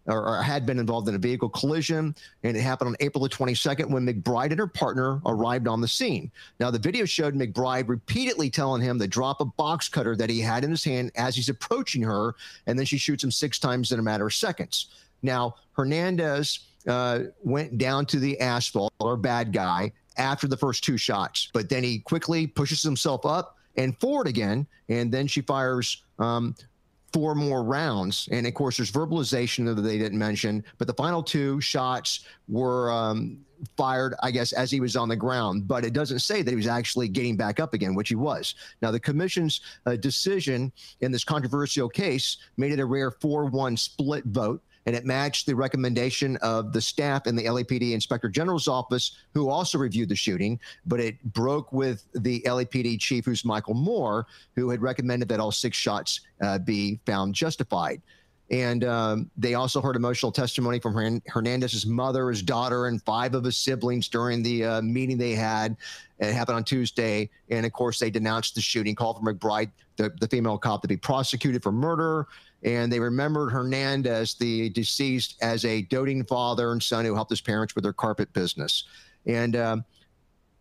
or, 0.08 0.26
or, 0.26 0.42
had 0.42 0.66
been 0.66 0.78
involved 0.78 1.08
in 1.08 1.14
a 1.14 1.18
vehicle 1.18 1.48
collision, 1.48 2.14
and 2.42 2.56
it 2.56 2.60
happened 2.60 2.88
on 2.88 2.96
April 3.00 3.22
the 3.22 3.28
22nd 3.28 3.90
when 3.90 4.06
McBride 4.06 4.50
and 4.50 4.58
her 4.58 4.66
partner 4.66 5.20
arrived 5.26 5.68
on 5.68 5.80
the 5.80 5.88
scene. 5.88 6.30
Now, 6.58 6.70
the 6.70 6.78
video 6.78 7.04
showed 7.04 7.34
McBride 7.34 7.88
repeatedly 7.88 8.50
telling 8.50 8.82
him 8.82 8.98
to 8.98 9.06
drop 9.06 9.40
a 9.40 9.44
box 9.44 9.88
cutter 9.88 10.16
that 10.16 10.30
he 10.30 10.40
had 10.40 10.64
in 10.64 10.70
his 10.70 10.82
hand 10.82 11.12
as 11.14 11.36
he's 11.36 11.48
approaching 11.48 12.02
her, 12.02 12.34
and 12.66 12.78
then 12.78 12.86
she 12.86 12.98
shoots 12.98 13.22
him 13.22 13.30
six 13.30 13.58
times 13.58 13.92
in 13.92 14.00
a 14.00 14.02
matter 14.02 14.26
of 14.26 14.34
seconds. 14.34 14.86
Now, 15.22 15.56
Hernandez 15.72 16.60
uh, 16.86 17.20
went 17.44 17.78
down 17.78 18.06
to 18.06 18.18
the 18.18 18.40
asphalt, 18.40 18.92
or 19.00 19.16
bad 19.16 19.52
guy, 19.52 19.92
after 20.16 20.48
the 20.48 20.56
first 20.56 20.82
two 20.82 20.96
shots, 20.96 21.48
but 21.52 21.68
then 21.68 21.84
he 21.84 22.00
quickly 22.00 22.46
pushes 22.46 22.82
himself 22.82 23.24
up 23.24 23.56
and 23.76 23.98
forward 24.00 24.26
again, 24.26 24.66
and 24.88 25.12
then 25.12 25.26
she 25.26 25.40
fires 25.40 26.02
um, 26.18 26.54
four 27.12 27.34
more 27.34 27.62
rounds. 27.62 28.28
And 28.32 28.46
of 28.46 28.54
course, 28.54 28.76
there's 28.76 28.92
verbalization 28.92 29.64
that 29.74 29.80
they 29.80 29.98
didn't 29.98 30.18
mention, 30.18 30.64
but 30.78 30.86
the 30.86 30.94
final 30.94 31.22
two 31.22 31.60
shots 31.60 32.24
were 32.48 32.90
um, 32.90 33.38
fired, 33.76 34.14
I 34.22 34.30
guess, 34.30 34.52
as 34.52 34.70
he 34.70 34.80
was 34.80 34.96
on 34.96 35.08
the 35.08 35.16
ground. 35.16 35.66
But 35.66 35.84
it 35.84 35.92
doesn't 35.92 36.20
say 36.20 36.42
that 36.42 36.50
he 36.50 36.56
was 36.56 36.66
actually 36.66 37.08
getting 37.08 37.36
back 37.36 37.60
up 37.60 37.74
again, 37.74 37.94
which 37.94 38.08
he 38.08 38.14
was. 38.14 38.54
Now, 38.82 38.90
the 38.90 39.00
commission's 39.00 39.60
uh, 39.86 39.96
decision 39.96 40.72
in 41.00 41.12
this 41.12 41.24
controversial 41.24 41.88
case 41.88 42.38
made 42.56 42.72
it 42.72 42.80
a 42.80 42.84
rare 42.84 43.10
4 43.10 43.46
1 43.46 43.76
split 43.76 44.24
vote 44.26 44.62
and 44.88 44.96
it 44.96 45.04
matched 45.04 45.44
the 45.44 45.54
recommendation 45.54 46.38
of 46.38 46.72
the 46.72 46.80
staff 46.80 47.26
in 47.26 47.36
the 47.36 47.44
LAPD 47.44 47.92
Inspector 47.92 48.26
General's 48.30 48.68
office, 48.68 49.18
who 49.34 49.50
also 49.50 49.76
reviewed 49.76 50.08
the 50.08 50.16
shooting. 50.16 50.58
But 50.86 50.98
it 50.98 51.22
broke 51.34 51.74
with 51.74 52.04
the 52.14 52.40
LAPD 52.46 52.98
chief, 52.98 53.26
who's 53.26 53.44
Michael 53.44 53.74
Moore, 53.74 54.26
who 54.56 54.70
had 54.70 54.80
recommended 54.80 55.28
that 55.28 55.40
all 55.40 55.52
six 55.52 55.76
shots 55.76 56.20
uh, 56.40 56.58
be 56.58 57.00
found 57.04 57.34
justified. 57.34 58.00
And 58.50 58.82
um, 58.84 59.30
they 59.36 59.52
also 59.52 59.82
heard 59.82 59.94
emotional 59.94 60.32
testimony 60.32 60.78
from 60.78 61.20
Hernandez's 61.26 61.84
mother, 61.84 62.30
his 62.30 62.40
daughter, 62.40 62.86
and 62.86 63.02
five 63.02 63.34
of 63.34 63.44
his 63.44 63.58
siblings 63.58 64.08
during 64.08 64.42
the 64.42 64.64
uh, 64.64 64.80
meeting 64.80 65.18
they 65.18 65.34
had. 65.34 65.76
It 66.18 66.32
happened 66.32 66.56
on 66.56 66.64
Tuesday. 66.64 67.28
And 67.50 67.66
of 67.66 67.74
course, 67.74 67.98
they 67.98 68.08
denounced 68.08 68.54
the 68.54 68.62
shooting, 68.62 68.94
called 68.94 69.18
for 69.18 69.34
McBride, 69.34 69.70
the, 69.96 70.14
the 70.18 70.28
female 70.28 70.56
cop, 70.56 70.80
to 70.80 70.88
be 70.88 70.96
prosecuted 70.96 71.62
for 71.62 71.72
murder 71.72 72.26
and 72.62 72.92
they 72.92 73.00
remembered 73.00 73.52
Hernandez, 73.52 74.34
the 74.34 74.70
deceased, 74.70 75.36
as 75.42 75.64
a 75.64 75.82
doting 75.82 76.24
father 76.24 76.72
and 76.72 76.82
son 76.82 77.04
who 77.04 77.14
helped 77.14 77.30
his 77.30 77.40
parents 77.40 77.74
with 77.74 77.84
their 77.84 77.92
carpet 77.92 78.32
business. 78.32 78.84
And 79.26 79.54
um, 79.56 79.84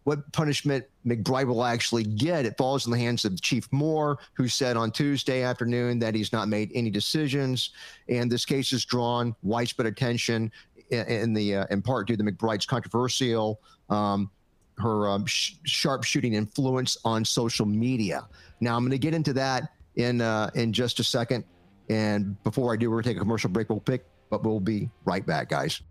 what 0.04 0.32
punishment 0.32 0.86
McBride 1.06 1.48
will 1.48 1.64
actually 1.64 2.04
get, 2.04 2.46
it 2.46 2.58
falls 2.58 2.86
in 2.86 2.92
the 2.92 2.98
hands 2.98 3.26
of 3.26 3.42
Chief 3.42 3.68
Moore, 3.72 4.20
who 4.34 4.48
said 4.48 4.78
on 4.78 4.92
Tuesday 4.92 5.42
afternoon 5.42 6.00
that 6.00 6.14
he's 6.14 6.32
not 6.32 6.48
made 6.48 6.72
any 6.74 6.90
decisions. 6.90 7.72
And 8.08 8.32
this 8.32 8.46
case 8.46 8.72
has 8.72 8.86
drawn 8.86 9.36
widespread 9.42 9.88
attention 9.88 10.52
in, 10.92 11.06
in 11.08 11.34
the 11.34 11.56
uh, 11.56 11.66
in 11.72 11.82
part 11.82 12.08
due 12.08 12.16
to 12.16 12.24
McBride's 12.24 12.66
controversial. 12.66 13.60
Um, 13.90 14.30
her 14.78 15.10
um, 15.10 15.26
sh- 15.26 15.56
sharp 15.66 16.04
shooting 16.04 16.36
influence 16.36 16.98
on 17.04 17.26
social 17.26 17.66
media. 17.66 18.28
Now 18.62 18.76
I'm 18.78 18.84
going 18.84 18.92
to 18.92 19.00
get 19.00 19.14
into 19.14 19.34
that 19.34 19.74
in 19.96 20.22
uh, 20.22 20.52
in 20.54 20.72
just 20.72 21.00
a 21.00 21.04
second. 21.04 21.44
And 21.90 22.42
before 22.44 22.74
I 22.74 22.76
do, 22.76 22.90
we're 22.90 22.98
going 22.98 23.04
to 23.04 23.10
take 23.10 23.18
a 23.18 23.22
commercial 23.22 23.50
break. 23.50 23.70
We'll 23.70 23.80
pick, 23.80 24.06
but 24.30 24.44
we'll 24.44 24.60
be 24.60 24.90
right 25.06 25.26
back, 25.26 25.50
guys. 25.50 25.82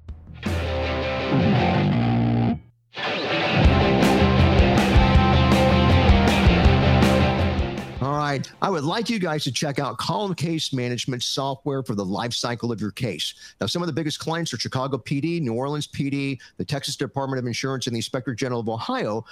All 8.02 8.16
right. 8.16 8.48
I 8.60 8.68
would 8.68 8.84
like 8.84 9.08
you 9.08 9.18
guys 9.18 9.42
to 9.44 9.52
check 9.52 9.78
out 9.78 9.96
Column 9.96 10.34
Case 10.34 10.72
Management 10.72 11.22
software 11.22 11.82
for 11.82 11.94
the 11.94 12.04
life 12.04 12.34
cycle 12.34 12.70
of 12.70 12.80
your 12.80 12.90
case. 12.90 13.34
Now, 13.60 13.66
some 13.66 13.82
of 13.82 13.86
the 13.86 13.92
biggest 13.92 14.18
clients 14.18 14.52
are 14.52 14.58
Chicago 14.58 14.98
PD, 14.98 15.40
New 15.40 15.54
Orleans 15.54 15.86
PD, 15.88 16.38
the 16.58 16.64
Texas 16.64 16.94
Department 16.94 17.38
of 17.38 17.46
Insurance, 17.46 17.86
and 17.86 17.94
the 17.94 17.98
Inspector 17.98 18.32
General 18.34 18.60
of 18.60 18.68
Ohio 18.68 19.24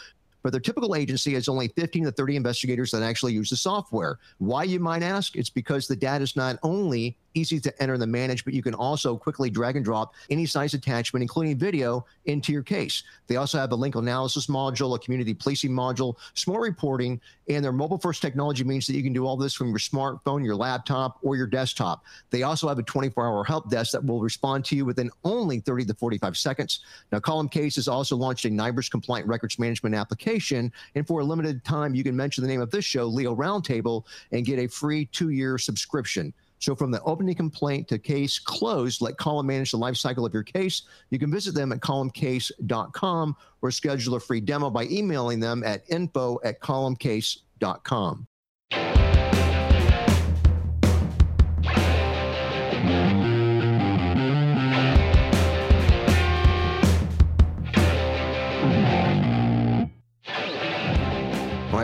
but 0.44 0.52
their 0.52 0.60
typical 0.60 0.94
agency 0.94 1.32
has 1.34 1.48
only 1.48 1.68
15 1.68 2.04
to 2.04 2.12
30 2.12 2.36
investigators 2.36 2.90
that 2.90 3.02
actually 3.02 3.32
use 3.32 3.48
the 3.48 3.56
software. 3.56 4.18
Why, 4.38 4.62
you 4.62 4.78
might 4.78 5.02
ask? 5.02 5.34
It's 5.34 5.50
because 5.50 5.88
the 5.88 5.96
data 5.96 6.22
is 6.22 6.36
not 6.36 6.58
only 6.62 7.16
easy 7.34 7.60
to 7.60 7.82
enter 7.82 7.94
and 7.94 8.12
manage, 8.12 8.44
but 8.44 8.54
you 8.54 8.62
can 8.62 8.74
also 8.74 9.16
quickly 9.16 9.50
drag 9.50 9.76
and 9.76 9.84
drop 9.84 10.14
any 10.30 10.46
size 10.46 10.74
attachment, 10.74 11.22
including 11.22 11.56
video, 11.58 12.04
into 12.26 12.52
your 12.52 12.62
case. 12.62 13.02
They 13.26 13.36
also 13.36 13.58
have 13.58 13.72
a 13.72 13.76
link 13.76 13.94
analysis 13.94 14.46
module, 14.46 14.94
a 14.94 14.98
community 14.98 15.34
policing 15.34 15.70
module, 15.70 16.16
smart 16.34 16.62
reporting, 16.62 17.20
and 17.48 17.64
their 17.64 17.72
mobile 17.72 17.98
first 17.98 18.22
technology 18.22 18.64
means 18.64 18.86
that 18.86 18.94
you 18.94 19.02
can 19.02 19.12
do 19.12 19.26
all 19.26 19.36
this 19.36 19.54
from 19.54 19.68
your 19.68 19.78
smartphone, 19.78 20.44
your 20.44 20.56
laptop, 20.56 21.18
or 21.22 21.36
your 21.36 21.46
desktop. 21.46 22.04
They 22.30 22.42
also 22.42 22.68
have 22.68 22.78
a 22.78 22.82
24 22.82 23.26
hour 23.26 23.44
help 23.44 23.70
desk 23.70 23.92
that 23.92 24.04
will 24.04 24.20
respond 24.20 24.64
to 24.66 24.76
you 24.76 24.84
within 24.84 25.10
only 25.24 25.60
30 25.60 25.84
to 25.86 25.94
45 25.94 26.36
seconds. 26.36 26.80
Now, 27.12 27.20
Column 27.20 27.48
Case 27.48 27.76
has 27.76 27.88
also 27.88 28.16
launched 28.16 28.44
a 28.46 28.48
NIBRS 28.48 28.90
compliant 28.90 29.28
records 29.28 29.58
management 29.58 29.94
application. 29.94 30.72
And 30.94 31.06
for 31.06 31.20
a 31.20 31.24
limited 31.24 31.64
time, 31.64 31.94
you 31.94 32.02
can 32.02 32.16
mention 32.16 32.42
the 32.42 32.48
name 32.48 32.60
of 32.60 32.70
this 32.70 32.84
show, 32.84 33.04
Leo 33.06 33.34
Roundtable, 33.34 34.04
and 34.32 34.46
get 34.46 34.58
a 34.58 34.66
free 34.66 35.06
two 35.06 35.30
year 35.30 35.58
subscription. 35.58 36.32
So 36.64 36.74
from 36.74 36.90
the 36.90 37.02
opening 37.02 37.34
complaint 37.34 37.88
to 37.88 37.98
case 37.98 38.38
closed, 38.38 39.02
let 39.02 39.18
Column 39.18 39.48
manage 39.48 39.72
the 39.72 39.76
life 39.76 39.98
cycle 39.98 40.24
of 40.24 40.32
your 40.32 40.42
case. 40.42 40.84
You 41.10 41.18
can 41.18 41.30
visit 41.30 41.54
them 41.54 41.72
at 41.72 41.80
columncase.com 41.80 43.36
or 43.60 43.70
schedule 43.70 44.14
a 44.14 44.20
free 44.20 44.40
demo 44.40 44.70
by 44.70 44.84
emailing 44.84 45.40
them 45.40 45.62
at 45.62 45.84
info 45.90 46.40
at 46.42 46.60
columncase.com. 46.60 48.26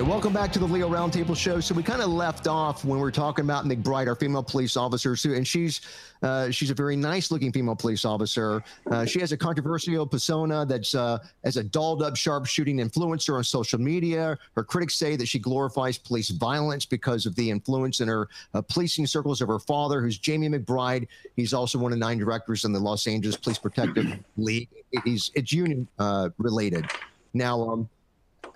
right, 0.01 0.09
welcome 0.09 0.33
back 0.33 0.51
to 0.53 0.59
the 0.59 0.65
Leo 0.65 0.89
Roundtable 0.89 1.37
Show. 1.37 1.61
So 1.61 1.75
we 1.75 1.83
kind 1.83 2.01
of 2.01 2.09
left 2.09 2.47
off 2.47 2.85
when 2.85 2.99
we 2.99 3.07
are 3.07 3.11
talking 3.11 3.45
about 3.45 3.67
McBride, 3.67 4.07
our 4.07 4.15
female 4.15 4.43
police 4.43 4.77
officer, 4.77 5.17
and 5.25 5.47
she's 5.47 5.83
uh, 6.23 6.51
she's 6.51 6.71
a 6.71 6.75
very 6.75 6.97
nice-looking 6.97 7.53
female 7.53 7.75
police 7.75 8.05
officer. 8.05 8.63
Uh, 8.91 9.05
she 9.05 9.21
has 9.21 9.33
a 9.33 9.37
controversial 9.37 10.07
persona 10.07 10.65
that's 10.65 10.95
uh, 10.95 11.19
as 11.45 11.57
a 11.57 11.63
dolled-up, 11.63 12.17
sharp-shooting 12.17 12.79
influencer 12.79 13.37
on 13.37 13.45
social 13.45 13.79
media. 13.79 14.39
Her 14.55 14.65
critics 14.65 14.95
say 14.95 15.17
that 15.17 15.27
she 15.27 15.39
glorifies 15.39 15.99
police 15.99 16.31
violence 16.31 16.87
because 16.87 17.27
of 17.27 17.35
the 17.37 17.51
influence 17.51 18.01
in 18.01 18.09
her 18.09 18.29
uh, 18.55 18.63
policing 18.63 19.07
circles 19.07 19.41
of 19.41 19.49
her 19.49 19.59
father, 19.59 20.01
who's 20.01 20.19
Jamie 20.19 20.49
McBride. 20.49 21.09
He's 21.37 21.53
also 21.53 21.79
one 21.79 21.93
of 21.93 21.99
nine 21.99 22.19
directors 22.19 22.65
in 22.65 22.73
the 22.73 22.81
Los 22.81 23.07
Angeles 23.07 23.37
Police 23.37 23.59
Protective 23.59 24.19
League. 24.37 24.69
He's 25.05 25.31
it's 25.35 25.53
union 25.53 25.87
uh, 25.99 26.31
related. 26.39 26.87
Now. 27.35 27.61
Um, 27.69 27.89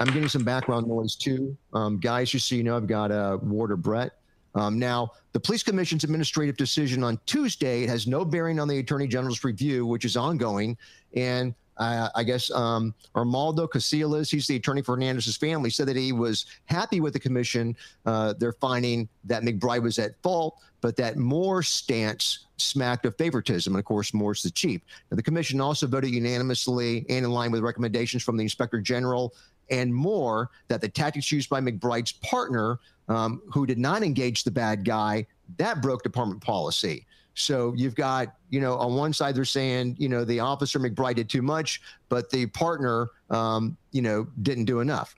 I'm 0.01 0.09
getting 0.09 0.29
some 0.29 0.45
background 0.45 0.87
noise 0.87 1.15
too. 1.15 1.57
Um, 1.73 1.99
guys, 1.99 2.31
just 2.31 2.49
so 2.49 2.55
you 2.55 2.63
know, 2.63 2.77
I've 2.77 2.87
got 2.87 3.11
uh, 3.11 3.39
Ward 3.43 3.71
or 3.71 3.77
Brett. 3.77 4.13
Um, 4.55 4.79
now, 4.79 5.11
the 5.33 5.41
police 5.41 5.63
commission's 5.63 6.05
administrative 6.05 6.57
decision 6.57 7.03
on 7.03 7.19
Tuesday 7.27 7.83
it 7.83 7.89
has 7.89 8.07
no 8.07 8.25
bearing 8.25 8.61
on 8.61 8.69
the 8.69 8.79
attorney 8.79 9.09
general's 9.09 9.43
review, 9.43 9.85
which 9.87 10.05
is 10.05 10.17
ongoing. 10.17 10.77
And 11.15 11.55
uh, 11.77 12.09
I 12.15 12.23
guess 12.23 12.51
um, 12.53 12.95
Arnoldo 13.17 13.69
Casillas, 13.69 14.31
he's 14.31 14.47
the 14.47 14.57
attorney 14.57 14.83
for 14.83 14.95
Hernandez's 14.95 15.37
family, 15.37 15.71
said 15.71 15.89
that 15.89 15.97
he 15.97 16.13
was 16.13 16.47
happy 16.67 17.01
with 17.01 17.13
the 17.13 17.19
commission. 17.19 17.77
Uh, 18.07 18.35
they're 18.39 18.53
finding 18.53 19.09
that 19.25 19.43
McBride 19.43 19.83
was 19.83 19.99
at 19.99 20.21
fault, 20.23 20.59
but 20.81 20.97
that 20.97 21.17
Moore's 21.17 21.69
stance 21.69 22.47
smacked 22.59 23.07
of 23.07 23.17
favoritism. 23.17 23.75
And 23.75 23.81
of 23.81 23.85
course, 23.85 24.15
Moore's 24.15 24.43
the 24.43 24.51
chief. 24.51 24.83
Now, 25.11 25.17
the 25.17 25.23
commission 25.23 25.61
also 25.61 25.89
voted 25.89 26.11
unanimously 26.11 27.05
and 27.09 27.25
in 27.25 27.31
line 27.33 27.51
with 27.51 27.63
recommendations 27.63 28.23
from 28.23 28.37
the 28.37 28.45
inspector 28.45 28.81
general 28.81 29.35
and 29.71 29.95
more 29.95 30.51
that 30.69 30.81
the 30.81 30.89
tactics 30.89 31.31
used 31.33 31.49
by 31.49 31.61
McBride's 31.61 32.13
partner, 32.13 32.79
um, 33.09 33.43
who 33.53 33.67
did 33.67 33.79
not 33.79 34.03
engage 34.03 34.45
the 34.45 34.51
bad 34.51 34.85
guy, 34.85 35.27
that 35.59 35.83
broke 35.83 36.03
department 36.03 36.43
policy. 36.43 37.07
So 37.35 37.75
you've 37.77 37.97
got, 37.97 38.35
you 38.51 38.61
know, 38.61 38.77
on 38.77 38.95
one 38.95 39.13
side 39.13 39.35
they're 39.35 39.45
saying, 39.45 39.97
you 39.99 40.09
know, 40.09 40.25
the 40.25 40.41
officer 40.41 40.79
McBride 40.79 41.17
did 41.17 41.29
too 41.29 41.43
much, 41.43 41.83
but 42.09 42.31
the 42.31 42.47
partner, 42.47 43.09
um, 43.31 43.77
you 43.91 44.03
know, 44.03 44.27
didn't 44.43 44.67
do 44.67 44.81
enough. 44.81 45.17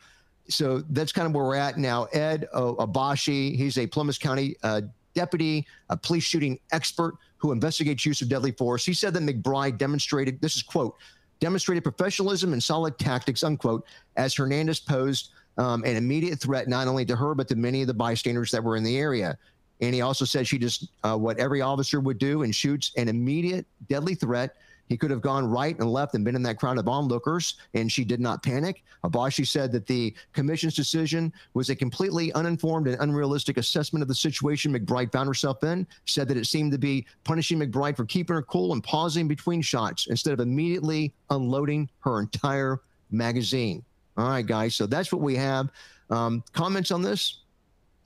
So 0.49 0.83
that's 0.91 1.13
kind 1.13 1.27
of 1.27 1.35
where 1.35 1.45
we're 1.45 1.57
at 1.57 1.77
now. 1.77 2.05
Ed 2.13 2.49
Obayashi, 2.55 3.57
he's 3.57 3.79
a 3.79 3.87
Plumas 3.87 4.17
County 4.17 4.57
uh, 4.63 4.83
deputy, 5.15 5.67
a 5.91 5.97
police 5.97 6.25
shooting 6.25 6.59
expert 6.73 7.15
who 7.37 7.53
investigates 7.53 8.07
use 8.07 8.23
of 8.23 8.29
deadly 8.29 8.53
force. 8.53 8.85
He 8.85 8.95
said 8.95 9.13
that 9.15 9.23
McBride 9.23 9.77
demonstrated, 9.77 10.41
this 10.41 10.57
is 10.57 10.63
quote, 10.63 10.97
demonstrated 11.41 11.83
professionalism 11.83 12.53
and 12.53 12.63
solid 12.63 12.99
tactics, 12.99 13.43
unquote, 13.43 13.87
as 14.17 14.35
Hernandez 14.35 14.81
posed 14.81 15.31
um, 15.59 15.85
an 15.85 15.97
immediate 15.97 16.41
threat 16.41 16.69
not 16.69 16.89
only 16.89 17.05
to 17.07 17.17
her, 17.17 17.35
but 17.35 17.49
to 17.49 17.57
many 17.57 17.81
of 17.83 17.87
the 17.87 17.95
bystanders 17.95 18.51
that 18.51 18.63
were 18.63 18.77
in 18.77 18.83
the 18.83 18.99
area. 18.99 19.39
And 19.81 19.95
he 19.95 20.01
also 20.01 20.25
said 20.25 20.47
she 20.47 20.59
just 20.59 20.89
uh, 21.03 21.17
what 21.17 21.39
every 21.39 21.61
officer 21.61 22.01
would 22.01 22.19
do 22.19 22.43
and 22.43 22.55
shoots 22.55 22.93
an 22.97 23.09
immediate 23.09 23.67
deadly 23.89 24.15
threat. 24.15 24.57
He 24.89 24.97
could 24.97 25.11
have 25.11 25.21
gone 25.21 25.49
right 25.49 25.79
and 25.79 25.91
left 25.91 26.15
and 26.15 26.25
been 26.25 26.37
in 26.37 26.43
that 26.45 26.59
crowd 26.59 26.79
of 26.79 26.89
onlookers, 26.89 27.57
and 27.75 27.91
she 27.91 28.05
did 28.05 28.21
not 28.21 28.43
panic. 28.43 28.83
Obayashi 29.05 29.47
said 29.47 29.73
that 29.73 29.87
the 29.87 30.15
commission's 30.33 30.75
decision 30.75 31.33
was 31.55 31.71
a 31.71 31.77
completely 31.77 32.33
uninformed 32.35 32.87
and 32.89 33.01
unrealistic 33.01 33.57
assessment 33.57 34.03
of 34.03 34.09
the 34.09 34.15
situation 34.15 34.73
McBride 34.73 35.13
found 35.13 35.27
herself 35.27 35.63
in. 35.65 35.87
Said 36.05 36.29
that 36.29 36.37
it 36.37 36.47
seemed 36.47 36.73
to 36.73 36.79
be 36.79 37.07
punishing 37.25 37.59
McBride 37.59 37.97
for 37.97 38.05
keeping 38.05 38.35
her 38.35 38.43
cool 38.43 38.73
and 38.73 38.83
pausing 38.83 39.29
between 39.29 39.63
shots 39.63 40.07
instead 40.09 40.33
of 40.33 40.41
immediately 40.41 41.13
unloading 41.31 41.89
her 42.01 42.21
entire 42.21 42.81
magazine. 43.11 43.85
All 44.17 44.29
right, 44.29 44.47
guys. 44.47 44.75
So 44.75 44.87
that's 44.87 45.13
what 45.13 45.21
we 45.21 45.37
have. 45.37 45.71
Um, 46.11 46.43
comments 46.53 46.91
on 46.91 47.03
this? 47.03 47.41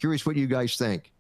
Curious 0.01 0.25
what 0.25 0.37
you 0.37 0.47
guys 0.47 0.77
think. 0.77 1.13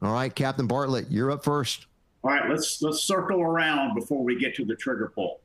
All 0.00 0.12
right, 0.12 0.32
Captain 0.32 0.66
Bartlett, 0.66 1.10
you're 1.10 1.30
up 1.30 1.44
first. 1.44 1.87
All 2.28 2.34
right, 2.34 2.50
let's 2.50 2.82
let's 2.82 3.00
circle 3.04 3.40
around 3.40 3.94
before 3.94 4.22
we 4.22 4.38
get 4.38 4.54
to 4.56 4.64
the 4.66 4.76
trigger 4.76 5.10
pull. 5.14 5.40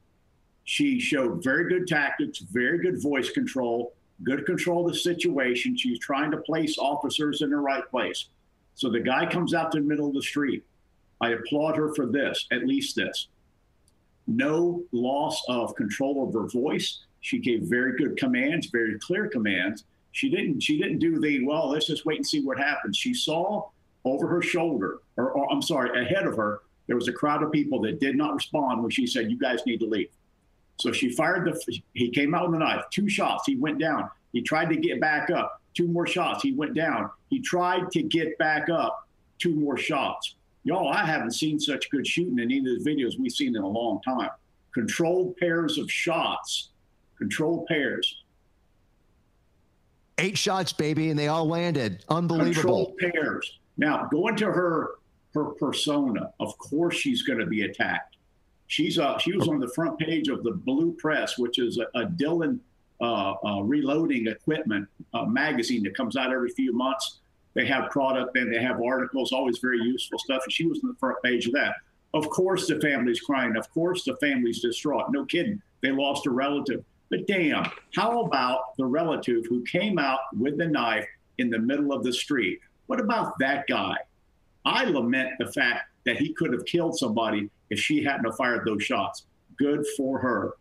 She 0.66 1.00
showed 1.00 1.42
very 1.42 1.70
good 1.70 1.88
tactics, 1.88 2.40
very 2.40 2.78
good 2.78 3.02
voice 3.02 3.30
control, 3.30 3.94
good 4.24 4.46
control 4.46 4.86
of 4.86 4.92
the 4.92 5.00
situation. 5.00 5.78
She's 5.78 5.98
trying 6.00 6.30
to 6.32 6.38
place 6.40 6.78
officers 6.78 7.42
in 7.42 7.52
the 7.52 7.56
right 7.56 7.90
place. 7.90 8.26
So 8.76 8.90
the 8.90 9.00
guy 9.00 9.26
comes 9.26 9.54
out 9.54 9.72
to 9.72 9.80
the 9.80 9.86
middle 9.86 10.10
of 10.10 10.14
the 10.14 10.22
street. 10.22 10.66
I 11.22 11.30
applaud 11.30 11.78
her 11.78 11.96
for 11.96 12.06
this, 12.06 12.48
at 12.52 12.68
least 12.68 12.98
this. 12.98 13.30
No 14.28 14.84
loss 14.92 15.42
of 15.48 15.76
control 15.76 16.28
of 16.28 16.34
her 16.34 16.50
voice. 16.50 17.06
She 17.22 17.40
gave 17.40 17.62
very 17.62 17.96
good 17.96 18.18
commands, 18.18 18.68
very 18.68 19.00
clear 19.00 19.30
commands. 19.30 19.86
She 20.12 20.30
didn't 20.30 20.60
she 20.60 20.78
didn't 20.82 21.00
do 21.00 21.22
the 21.22 21.46
well, 21.46 21.70
let's 21.70 21.88
just 21.88 22.06
wait 22.06 22.18
and 22.18 22.28
see 22.28 22.42
what 22.42 22.58
happens. 22.58 22.98
She 22.98 23.14
saw 23.14 23.70
over 24.04 24.28
her 24.28 24.42
shoulder, 24.42 25.00
or, 25.16 25.32
or, 25.32 25.50
I'm 25.50 25.62
sorry, 25.62 26.02
ahead 26.02 26.28
of 26.28 26.36
her, 26.36 26.63
there 26.88 26.96
was 26.96 27.08
a 27.08 27.14
crowd 27.14 27.44
of 27.44 27.52
people 27.52 27.80
that 27.82 28.00
did 28.00 28.16
not 28.16 28.34
respond 28.34 28.82
when 28.82 28.92
she 28.92 29.08
said, 29.08 29.32
"You 29.32 29.38
guys 29.38 29.66
need 29.66 29.80
to 29.80 29.86
leave." 29.86 30.10
So 30.78 30.92
she 30.92 31.10
fired 31.10 31.46
the. 31.46 31.82
He 31.94 32.10
came 32.10 32.34
out 32.34 32.48
with 32.50 32.56
a 32.56 32.60
knife, 32.60 32.84
two 32.92 33.10
shots. 33.10 33.44
He 33.46 33.56
went 33.56 33.80
down. 33.80 34.10
He 34.32 34.42
tried 34.42 34.70
to 34.70 34.76
get 34.76 35.00
back 35.00 35.30
up, 35.30 35.62
two 35.74 35.88
more 35.88 36.08
shots. 36.08 36.44
He 36.44 36.52
went 36.54 36.74
down. 36.74 37.10
He 37.30 37.40
tried 37.40 37.92
to 37.92 38.02
get 38.02 38.38
back 38.38 38.70
up, 38.70 39.08
two 39.38 39.56
more 39.56 39.78
shots. 39.78 40.36
Y'all, 40.64 40.90
I 40.90 41.06
haven't 41.06 41.32
seen 41.32 41.60
such 41.60 41.90
good 41.90 42.08
shooting 42.08 42.40
in 42.40 42.46
any 42.46 42.60
of 42.60 42.84
the 42.84 42.90
videos 42.90 43.20
we've 43.20 43.32
seen 43.32 43.56
in 43.56 43.62
a 43.62 43.68
long 43.68 44.02
time. 44.02 44.30
Controlled 44.74 45.38
pairs 45.38 45.78
of 45.78 45.92
shots, 45.92 46.70
controlled 47.18 47.68
pairs. 47.68 48.24
Eight 50.18 50.38
shots, 50.38 50.74
baby, 50.74 51.10
and 51.10 51.20
they 51.20 51.28
all 51.28 51.48
landed. 51.48 52.04
Unbelievable. 52.10 52.54
Controlled 52.54 52.98
pairs. 52.98 53.60
Now, 53.78 54.08
going 54.12 54.36
to 54.38 54.46
her 54.46 54.92
her 55.34 55.46
persona, 55.46 56.32
of 56.40 56.58
course 56.58 56.96
she's 56.96 57.24
going 57.24 57.40
to 57.40 57.46
be 57.46 57.64
attacked. 57.64 58.18
She's 58.68 58.98
uh, 58.98 59.18
she 59.18 59.36
was 59.36 59.48
on 59.48 59.60
the 59.60 59.70
front 59.70 60.00
page 60.00 60.30
of 60.30 60.44
the 60.44 60.52
Blue 60.52 60.94
Press, 60.94 61.38
which 61.38 61.60
is 61.60 61.78
a, 61.78 62.00
a 62.00 62.06
Dillon 62.06 62.60
uh, 63.02 63.34
uh, 63.46 63.62
reloading 63.62 64.28
equipment 64.28 64.88
uh, 65.14 65.26
magazine 65.26 65.84
that 65.84 65.96
comes 65.96 66.16
out 66.16 66.32
every 66.32 66.50
few 66.50 66.74
months. 66.74 67.20
They 67.54 67.66
have 67.68 67.92
product 67.92 68.36
and 68.38 68.52
they 68.52 68.62
have 68.62 68.82
articles, 68.82 69.32
always 69.32 69.60
very 69.60 69.80
useful 69.80 70.18
stuff. 70.18 70.42
And 70.44 70.52
she 70.52 70.66
was 70.66 70.80
on 70.84 70.90
the 70.90 70.96
front 70.96 71.18
page 71.24 71.46
of 71.48 71.54
that. 71.54 71.76
Of 72.14 72.30
course, 72.30 72.68
the 72.68 72.80
family's 72.80 73.20
crying. 73.20 73.56
Of 73.58 73.72
course, 73.74 74.04
the 74.04 74.16
family's 74.18 74.62
distraught. 74.62 75.12
No 75.12 75.26
kidding. 75.26 75.62
They 75.82 75.92
lost 75.92 76.26
a 76.26 76.32
relative. 76.32 76.84
But 77.10 77.28
damn, 77.28 77.70
how 77.94 78.22
about 78.22 78.76
the 78.78 78.86
relative 78.86 79.46
who 79.48 79.64
came 79.66 80.00
out 80.00 80.20
with 80.40 80.58
the 80.58 80.68
knife 80.68 81.08
in 81.38 81.50
the 81.50 81.60
middle 81.60 81.92
of 81.92 82.04
the 82.04 82.14
street? 82.14 82.60
What 82.88 83.00
about 83.00 83.38
that 83.40 83.66
guy? 83.68 83.98
I 84.66 84.86
lament 84.86 85.32
the 85.40 85.52
fact 85.52 85.90
that 86.06 86.18
he 86.18 86.34
could 86.34 86.54
have 86.54 86.66
killed 86.66 86.98
somebody 86.98 87.50
if 87.70 87.80
she 87.80 88.04
hadn't 88.04 88.26
have 88.26 88.36
fired 88.36 88.66
those 88.66 88.84
shots. 88.84 89.26
Good 89.58 89.86
for 89.98 90.20
her. 90.20 90.56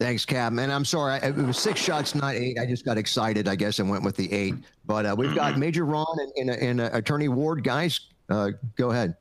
Thanks, 0.00 0.24
Cap. 0.24 0.52
And 0.52 0.72
I'm 0.72 0.84
sorry, 0.84 1.18
it 1.20 1.34
was 1.34 1.58
six 1.58 1.80
shots, 1.80 2.14
not 2.14 2.34
eight. 2.34 2.56
I 2.58 2.66
just 2.66 2.84
got 2.84 2.96
excited, 2.96 3.48
I 3.48 3.56
guess, 3.56 3.80
and 3.80 3.90
went 3.90 4.04
with 4.04 4.16
the 4.16 4.32
eight. 4.32 4.54
But 4.86 5.06
uh, 5.06 5.14
we've 5.18 5.34
got 5.34 5.52
mm-hmm. 5.52 5.60
Major 5.60 5.84
Ron 5.84 6.06
and, 6.36 6.50
and, 6.50 6.62
and 6.62 6.80
uh, 6.80 6.90
Attorney 6.92 7.28
Ward. 7.28 7.64
Guys, 7.64 8.00
uh, 8.28 8.50
go 8.76 8.92
ahead. 8.92 9.16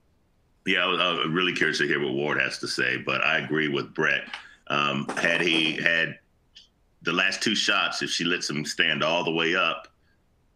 Yeah, 0.67 0.84
I 0.84 0.88
was, 0.88 0.99
I 0.99 1.10
was, 1.12 1.27
really 1.29 1.53
curious 1.53 1.79
to 1.79 1.88
hear 1.88 1.99
what 1.99 2.13
Ward 2.13 2.39
has 2.39 2.60
to 2.60 2.67
say, 2.67 2.97
but 2.97 3.23
I 3.23 3.39
agree 3.39 3.69
with 3.69 3.93
Brett. 3.93 4.23
Um, 4.67 5.08
had 5.17 5.41
he 5.41 5.73
had 5.73 6.19
the 7.03 7.13
last 7.13 7.41
two 7.41 7.55
shots, 7.55 8.01
if 8.01 8.10
she 8.10 8.23
lets 8.23 8.49
him 8.49 8.65
stand 8.65 9.03
all 9.03 9.23
the 9.23 9.32
way 9.32 9.55
up, 9.55 9.88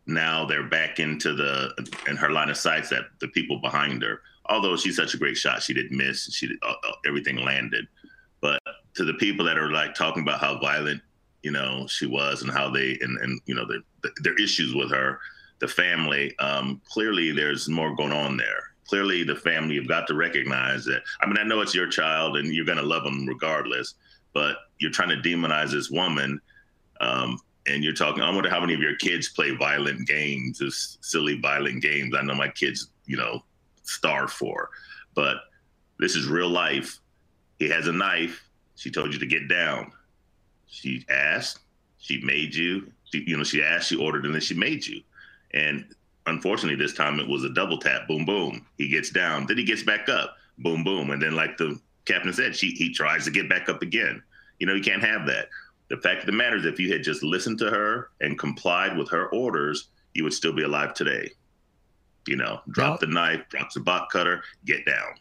now 0.08 0.46
they're 0.46 0.68
back 0.68 1.00
into 1.00 1.34
the 1.34 1.72
in 2.08 2.16
her 2.16 2.30
line 2.32 2.50
of 2.50 2.58
sight 2.58 2.90
that 2.90 3.06
the 3.20 3.28
people 3.30 3.60
behind 3.60 4.02
her. 4.02 4.22
Although 4.46 4.76
she's 4.76 4.96
such 4.96 5.14
a 5.14 5.18
great 5.18 5.38
shot, 5.38 5.62
she 5.62 5.74
didn't 5.74 5.96
miss. 5.96 6.26
She 6.34 6.48
did, 6.48 6.58
uh, 6.64 6.74
uh, 6.88 6.94
everything 7.06 7.38
landed. 7.38 7.88
But 8.42 8.60
to 8.96 9.06
the 9.06 9.14
people 9.14 9.46
that 9.46 9.58
are 9.58 9.72
like 9.72 9.94
talking 9.94 10.24
about 10.24 10.42
how 10.42 10.60
violent, 10.60 11.02
you 11.44 11.52
know, 11.52 11.86
she 11.88 12.08
was 12.08 12.42
and 12.42 12.52
how 12.52 12.70
they 12.70 12.98
and 13.02 13.18
and 13.20 13.40
you 13.46 13.56
know 13.56 13.66
the, 13.66 13.82
the, 14.02 14.12
their 14.24 14.38
issues 14.42 14.74
with 14.74 14.92
her, 14.92 15.20
the 15.60 15.68
family. 15.68 16.38
Um, 16.40 16.82
clearly, 16.90 17.32
there's 17.32 17.70
more 17.70 17.96
going 17.96 18.12
on 18.12 18.38
there. 18.38 18.72
Clearly, 18.88 19.24
the 19.24 19.36
family 19.36 19.76
you've 19.76 19.88
got 19.88 20.08
to 20.08 20.16
recognize 20.16 20.84
that. 20.86 21.04
I 21.22 21.28
mean, 21.28 21.38
I 21.38 21.44
know 21.44 21.62
it's 21.62 21.76
your 21.76 21.88
child 21.88 22.36
and 22.36 22.54
you're 22.54 22.66
going 22.66 22.78
to 22.78 22.84
love 22.84 23.04
them 23.04 23.26
regardless, 23.26 23.94
but 24.34 24.58
you're 24.80 24.92
trying 24.92 25.10
to 25.10 25.30
demonize 25.30 25.72
this 25.72 25.90
woman. 25.90 26.42
Um, 27.00 27.40
and 27.68 27.84
you're 27.84 27.94
talking, 27.94 28.24
I 28.24 28.34
wonder 28.34 28.50
how 28.50 28.60
many 28.60 28.74
of 28.74 28.80
your 28.80 28.96
kids 28.96 29.30
play 29.30 29.56
violent 29.56 30.08
games, 30.08 30.60
just 30.60 31.04
silly 31.04 31.40
violent 31.40 31.82
games. 31.82 32.16
I 32.18 32.24
know 32.24 32.34
my 32.34 32.48
kids, 32.48 32.88
you 33.06 33.18
know, 33.18 33.44
starve 33.84 34.32
for, 34.32 34.70
but 35.14 35.38
this 36.00 36.16
is 36.16 36.28
real 36.28 36.50
life. 36.50 37.00
He 37.60 37.70
has 37.70 37.88
a 37.88 37.92
knife. 37.92 38.44
She 38.76 38.90
told 38.90 39.14
you 39.14 39.20
to 39.20 39.26
get 39.26 39.48
down. 39.48 39.92
She 40.66 41.06
asked, 41.10 41.60
she 42.00 42.20
made 42.22 42.56
you, 42.56 42.92
she, 43.04 43.24
you 43.28 43.38
know, 43.38 43.44
she 43.44 43.62
asked, 43.62 43.90
she 43.90 43.96
ordered, 43.96 44.26
and 44.26 44.34
then 44.34 44.42
she 44.42 44.56
made 44.56 44.86
you. 44.86 45.02
And 45.54 45.86
unfortunately, 46.26 46.84
this 46.84 46.96
time 46.96 47.20
it 47.20 47.28
was 47.28 47.44
a 47.44 47.54
double 47.54 47.78
tap, 47.78 48.08
boom, 48.08 48.26
boom. 48.26 48.66
He 48.78 48.88
gets 48.88 49.12
down, 49.12 49.46
then 49.46 49.58
he 49.58 49.64
gets 49.64 49.84
back 49.84 50.10
up, 50.10 50.36
boom, 50.58 50.84
boom. 50.84 51.12
And 51.12 51.22
then, 51.22 51.36
like 51.36 51.58
the 51.58 51.80
captain 52.06 52.34
said, 52.34 52.56
she, 52.56 52.72
he 52.72 52.92
tries 52.92 53.26
to 53.26 53.32
get 53.32 53.50
back 53.50 53.70
up 53.70 53.82
again. 53.82 54.24
You 54.60 54.66
know, 54.66 54.74
you 54.74 54.82
can't 54.82 55.04
have 55.04 55.28
that. 55.28 55.50
The 55.92 55.98
fact 55.98 56.22
of 56.22 56.26
the 56.26 56.32
matter 56.32 56.56
is, 56.56 56.66
if 56.66 56.80
you 56.80 56.90
had 56.90 57.04
just 57.04 57.22
listened 57.22 57.60
to 57.60 57.70
her 57.70 58.12
and 58.22 58.40
complied 58.40 58.98
with 58.98 59.10
her 59.10 59.28
orders, 59.28 59.90
you 60.14 60.24
would 60.24 60.32
still 60.32 60.54
be 60.54 60.64
alive 60.64 60.94
today. 60.94 61.30
You 62.28 62.38
know, 62.38 62.62
drop 62.70 63.02
the 63.02 63.08
knife, 63.08 63.42
drop 63.50 63.74
the 63.74 63.82
box 63.82 64.14
cutter, 64.14 64.42
get 64.64 64.86
down. 64.86 65.16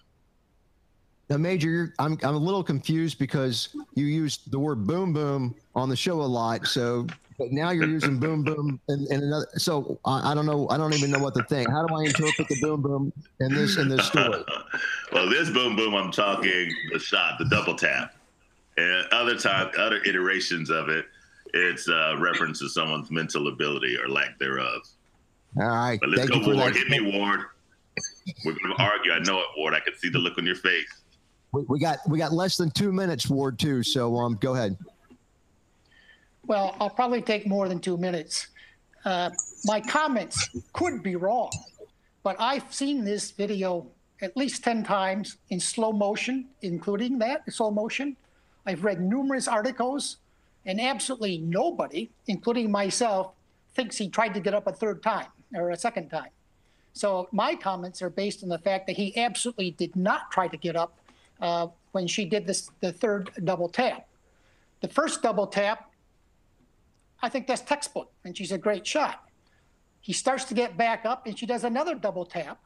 Now, 1.28 1.38
Major, 1.38 1.92
I'm 1.98 2.16
I'm 2.22 2.36
a 2.36 2.38
little 2.38 2.62
confused 2.62 3.18
because 3.18 3.74
you 3.96 4.04
used 4.04 4.52
the 4.52 4.60
word 4.60 4.86
"boom 4.86 5.12
boom" 5.12 5.56
on 5.74 5.88
the 5.88 5.96
show 5.96 6.20
a 6.20 6.22
lot. 6.22 6.64
So, 6.68 7.08
but 7.36 7.50
now 7.50 7.70
you're 7.70 7.88
using 7.88 8.20
"boom 8.20 8.44
boom" 8.44 8.80
in, 8.88 9.08
in 9.10 9.24
another. 9.24 9.48
So 9.56 9.98
I, 10.04 10.30
I, 10.30 10.34
don't 10.36 10.46
know. 10.46 10.68
I 10.68 10.76
don't 10.76 10.94
even 10.94 11.10
know 11.10 11.18
what 11.18 11.34
to 11.34 11.42
think. 11.44 11.68
How 11.68 11.84
do 11.84 11.96
I 11.96 12.04
interpret 12.04 12.46
the 12.46 12.58
"boom 12.60 12.80
boom" 12.80 13.12
in 13.40 13.52
this 13.52 13.76
in 13.76 13.88
this 13.88 14.06
story? 14.06 14.44
well, 15.12 15.28
this 15.28 15.50
"boom 15.50 15.74
boom" 15.74 15.96
I'm 15.96 16.12
talking 16.12 16.72
the 16.92 17.00
shot, 17.00 17.40
the 17.40 17.46
double 17.46 17.74
tap. 17.74 18.14
And 18.76 19.06
other 19.12 19.36
time, 19.36 19.70
other 19.78 20.00
iterations 20.04 20.70
of 20.70 20.88
it, 20.88 21.06
it's 21.52 21.88
uh, 21.88 22.16
reference 22.18 22.60
to 22.60 22.68
someone's 22.68 23.10
mental 23.10 23.48
ability 23.48 23.96
or 23.96 24.08
lack 24.08 24.38
thereof. 24.38 24.82
All 25.58 25.66
right. 25.66 25.98
But 26.00 26.10
let's 26.10 26.30
Thank 26.30 26.44
go, 26.44 26.54
Ward. 26.54 26.76
Hit 26.76 26.88
me, 26.88 27.18
Ward. 27.18 27.40
We're 28.44 28.52
going 28.52 28.76
to 28.76 28.82
argue. 28.82 29.12
I 29.12 29.18
know 29.18 29.40
it, 29.40 29.46
Ward. 29.56 29.74
I 29.74 29.80
can 29.80 29.96
see 29.96 30.08
the 30.08 30.18
look 30.18 30.38
on 30.38 30.46
your 30.46 30.54
face. 30.54 30.86
We, 31.52 31.62
we 31.68 31.80
got 31.80 31.98
we 32.08 32.18
got 32.18 32.32
less 32.32 32.56
than 32.56 32.70
two 32.70 32.92
minutes, 32.92 33.28
Ward. 33.28 33.58
Too. 33.58 33.82
So 33.82 34.16
um, 34.16 34.38
go 34.40 34.54
ahead. 34.54 34.76
Well, 36.46 36.76
I'll 36.80 36.90
probably 36.90 37.22
take 37.22 37.46
more 37.46 37.68
than 37.68 37.80
two 37.80 37.96
minutes. 37.96 38.48
Uh, 39.04 39.30
my 39.64 39.80
comments 39.80 40.48
could 40.72 41.02
be 41.02 41.16
wrong, 41.16 41.50
but 42.22 42.36
I've 42.38 42.72
seen 42.72 43.04
this 43.04 43.30
video 43.30 43.86
at 44.22 44.36
least 44.36 44.62
10 44.64 44.84
times 44.84 45.38
in 45.48 45.58
slow 45.58 45.92
motion, 45.92 46.48
including 46.62 47.18
that 47.18 47.42
slow 47.52 47.70
motion. 47.70 48.16
I've 48.66 48.84
read 48.84 49.00
numerous 49.00 49.48
articles, 49.48 50.18
and 50.66 50.80
absolutely 50.80 51.38
nobody, 51.38 52.10
including 52.26 52.70
myself, 52.70 53.32
thinks 53.74 53.96
he 53.96 54.08
tried 54.08 54.34
to 54.34 54.40
get 54.40 54.54
up 54.54 54.66
a 54.66 54.72
third 54.72 55.02
time 55.02 55.26
or 55.54 55.70
a 55.70 55.76
second 55.76 56.08
time. 56.08 56.30
So 56.92 57.28
my 57.32 57.54
comments 57.54 58.02
are 58.02 58.10
based 58.10 58.42
on 58.42 58.48
the 58.48 58.58
fact 58.58 58.86
that 58.86 58.96
he 58.96 59.16
absolutely 59.16 59.70
did 59.72 59.94
not 59.96 60.30
try 60.30 60.48
to 60.48 60.56
get 60.56 60.76
up 60.76 60.98
uh, 61.40 61.68
when 61.92 62.06
she 62.06 62.24
did 62.24 62.46
this 62.46 62.70
the 62.80 62.92
third 62.92 63.30
double 63.44 63.68
tap. 63.68 64.06
The 64.80 64.88
first 64.88 65.22
double 65.22 65.46
tap, 65.46 65.90
I 67.22 67.28
think 67.28 67.46
that's 67.46 67.62
textbook, 67.62 68.12
and 68.24 68.36
she's 68.36 68.52
a 68.52 68.58
great 68.58 68.86
shot. 68.86 69.24
He 70.00 70.12
starts 70.12 70.44
to 70.44 70.54
get 70.54 70.76
back 70.76 71.04
up, 71.04 71.26
and 71.26 71.38
she 71.38 71.46
does 71.46 71.64
another 71.64 71.94
double 71.94 72.24
tap. 72.24 72.58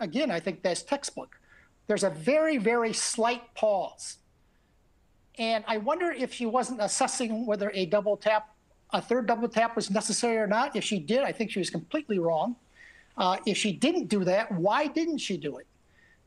Again, 0.00 0.30
I 0.30 0.40
think 0.40 0.62
that's 0.62 0.82
textbook. 0.82 1.36
There's 1.86 2.04
a 2.04 2.10
very, 2.10 2.56
very 2.56 2.92
slight 2.92 3.54
pause. 3.54 4.18
And 5.40 5.64
I 5.66 5.78
wonder 5.78 6.12
if 6.12 6.32
she 6.32 6.46
wasn't 6.46 6.80
assessing 6.80 7.46
whether 7.46 7.72
a 7.74 7.86
double 7.86 8.16
tap, 8.16 8.54
a 8.90 9.02
third 9.02 9.26
double 9.26 9.48
tap 9.48 9.74
was 9.74 9.90
necessary 9.90 10.36
or 10.36 10.46
not. 10.46 10.76
If 10.76 10.84
she 10.84 11.00
did, 11.00 11.22
I 11.22 11.32
think 11.32 11.50
she 11.50 11.58
was 11.58 11.70
completely 11.70 12.20
wrong. 12.20 12.54
Uh, 13.16 13.38
if 13.44 13.56
she 13.56 13.72
didn't 13.72 14.06
do 14.06 14.22
that, 14.24 14.52
why 14.52 14.86
didn't 14.86 15.18
she 15.18 15.36
do 15.36 15.58
it? 15.58 15.66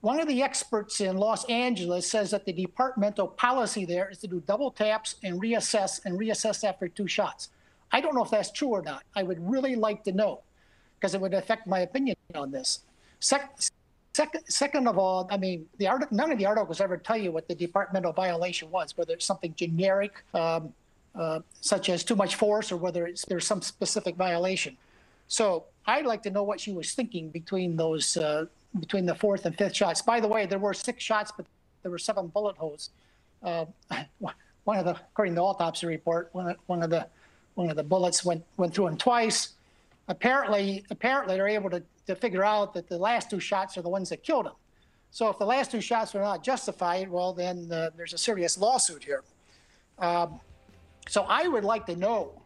one 0.04 0.20
of 0.20 0.28
the 0.28 0.44
experts 0.44 1.00
in 1.00 1.16
Los 1.16 1.46
Angeles 1.46 2.12
says 2.12 2.32
that 2.32 2.44
the 2.44 2.52
departmental 2.52 3.26
policy 3.26 3.86
there 3.86 4.10
is 4.10 4.18
to 4.18 4.28
do 4.28 4.44
double 4.46 4.70
taps 4.70 5.16
and 5.24 5.42
reassess 5.42 6.04
and 6.04 6.20
reassess 6.20 6.68
after 6.68 6.90
two 6.90 7.08
shots. 7.08 7.48
I 7.90 8.02
don't 8.02 8.14
know 8.14 8.22
if 8.22 8.30
that's 8.30 8.52
true 8.52 8.68
or 8.68 8.82
not. 8.82 9.04
I 9.16 9.24
would 9.24 9.40
really 9.50 9.78
like 9.78 10.04
to 10.04 10.12
know 10.12 10.42
because 11.00 11.16
it 11.16 11.22
would 11.22 11.34
affect 11.34 11.68
my 11.68 11.80
opinion 11.80 12.18
on 12.36 12.52
this. 12.52 12.80
Sec- 13.22 13.58
second, 14.14 14.44
second 14.48 14.88
of 14.88 14.98
all, 14.98 15.28
I 15.32 15.38
mean, 15.38 15.68
the 15.78 15.90
none 16.12 16.32
of 16.32 16.38
the 16.38 16.46
articles 16.46 16.80
ever 16.82 16.98
tell 16.98 17.18
you 17.18 17.32
what 17.32 17.48
the 17.48 17.56
departmental 17.56 18.14
violation 18.14 18.70
was, 18.72 18.96
whether 18.98 19.14
it's 19.14 19.26
something 19.26 19.54
generic, 19.56 20.24
um, 20.34 20.74
uh, 21.16 21.40
such 21.62 21.90
as 21.90 22.04
too 22.04 22.16
much 22.16 22.36
force, 22.36 22.72
or 22.72 22.78
whether 22.78 23.10
there's 23.28 23.46
some 23.46 23.62
specific 23.62 24.16
violation. 24.16 24.78
So 25.28 25.66
I'd 25.86 26.06
like 26.06 26.24
to 26.24 26.30
know 26.30 26.44
what 26.44 26.60
she 26.60 26.72
was 26.72 26.94
thinking 26.94 27.30
between 27.30 27.76
those 27.76 28.18
uh, 28.18 28.46
between 28.80 29.06
the 29.06 29.16
fourth 29.16 29.46
and 29.46 29.58
fifth 29.58 29.76
shots. 29.76 30.02
By 30.02 30.20
the 30.20 30.28
way, 30.28 30.46
there 30.46 30.60
were 30.60 30.74
six 30.74 31.04
shots, 31.04 31.32
but 31.36 31.46
there 31.82 31.92
were 31.92 32.00
seven 32.00 32.28
bullet 32.28 32.58
holes. 32.58 32.90
Uh, 33.42 33.66
one 34.64 34.78
of 34.78 34.86
the, 34.86 34.92
according 34.92 35.34
to 35.34 35.40
the 35.40 35.44
autopsy 35.44 35.88
report, 35.88 36.30
one 36.32 36.50
of, 36.50 36.58
one 36.68 36.84
of 36.84 36.90
the 36.90 37.08
one 37.56 37.70
of 37.70 37.76
the 37.76 37.84
bullets 37.84 38.24
went 38.24 38.44
went 38.58 38.74
through 38.74 38.88
him 38.88 38.98
twice. 38.98 39.50
Apparently, 40.08 40.84
apparently 40.90 41.36
they're 41.36 41.48
able 41.48 41.70
to, 41.70 41.84
to 42.08 42.16
figure 42.16 42.44
out 42.44 42.74
that 42.74 42.88
the 42.90 42.98
last 42.98 43.30
two 43.30 43.40
shots 43.40 43.78
are 43.78 43.82
the 43.82 43.90
ones 43.90 44.10
that 44.10 44.24
killed 44.24 44.46
him. 44.46 44.54
So 45.12 45.30
if 45.30 45.38
the 45.38 45.46
last 45.46 45.72
two 45.72 45.82
shots 45.82 46.14
were 46.14 46.22
not 46.22 46.44
justified, 46.44 47.10
well, 47.10 47.34
then 47.34 47.72
uh, 47.72 47.92
there's 47.96 48.14
a 48.14 48.18
serious 48.18 48.58
lawsuit 48.58 49.04
here. 49.04 49.24
Um, 50.00 50.40
so 51.08 51.26
I 51.30 51.48
would 51.48 51.64
like 51.64 51.86
to 51.86 51.96
know 51.96 52.42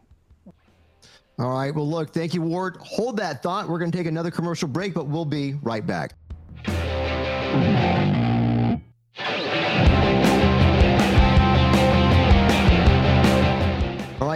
all 1.38 1.50
right. 1.50 1.72
Well, 1.72 1.88
look, 1.88 2.12
thank 2.12 2.34
you, 2.34 2.42
Ward. 2.42 2.78
Hold 2.80 3.16
that 3.18 3.44
thought. 3.44 3.68
We're 3.68 3.78
going 3.78 3.92
to 3.92 3.96
take 3.96 4.08
another 4.08 4.30
commercial 4.30 4.66
break, 4.66 4.92
but 4.92 5.06
we'll 5.06 5.24
be 5.24 5.54
right 5.62 5.86
back. 5.86 6.14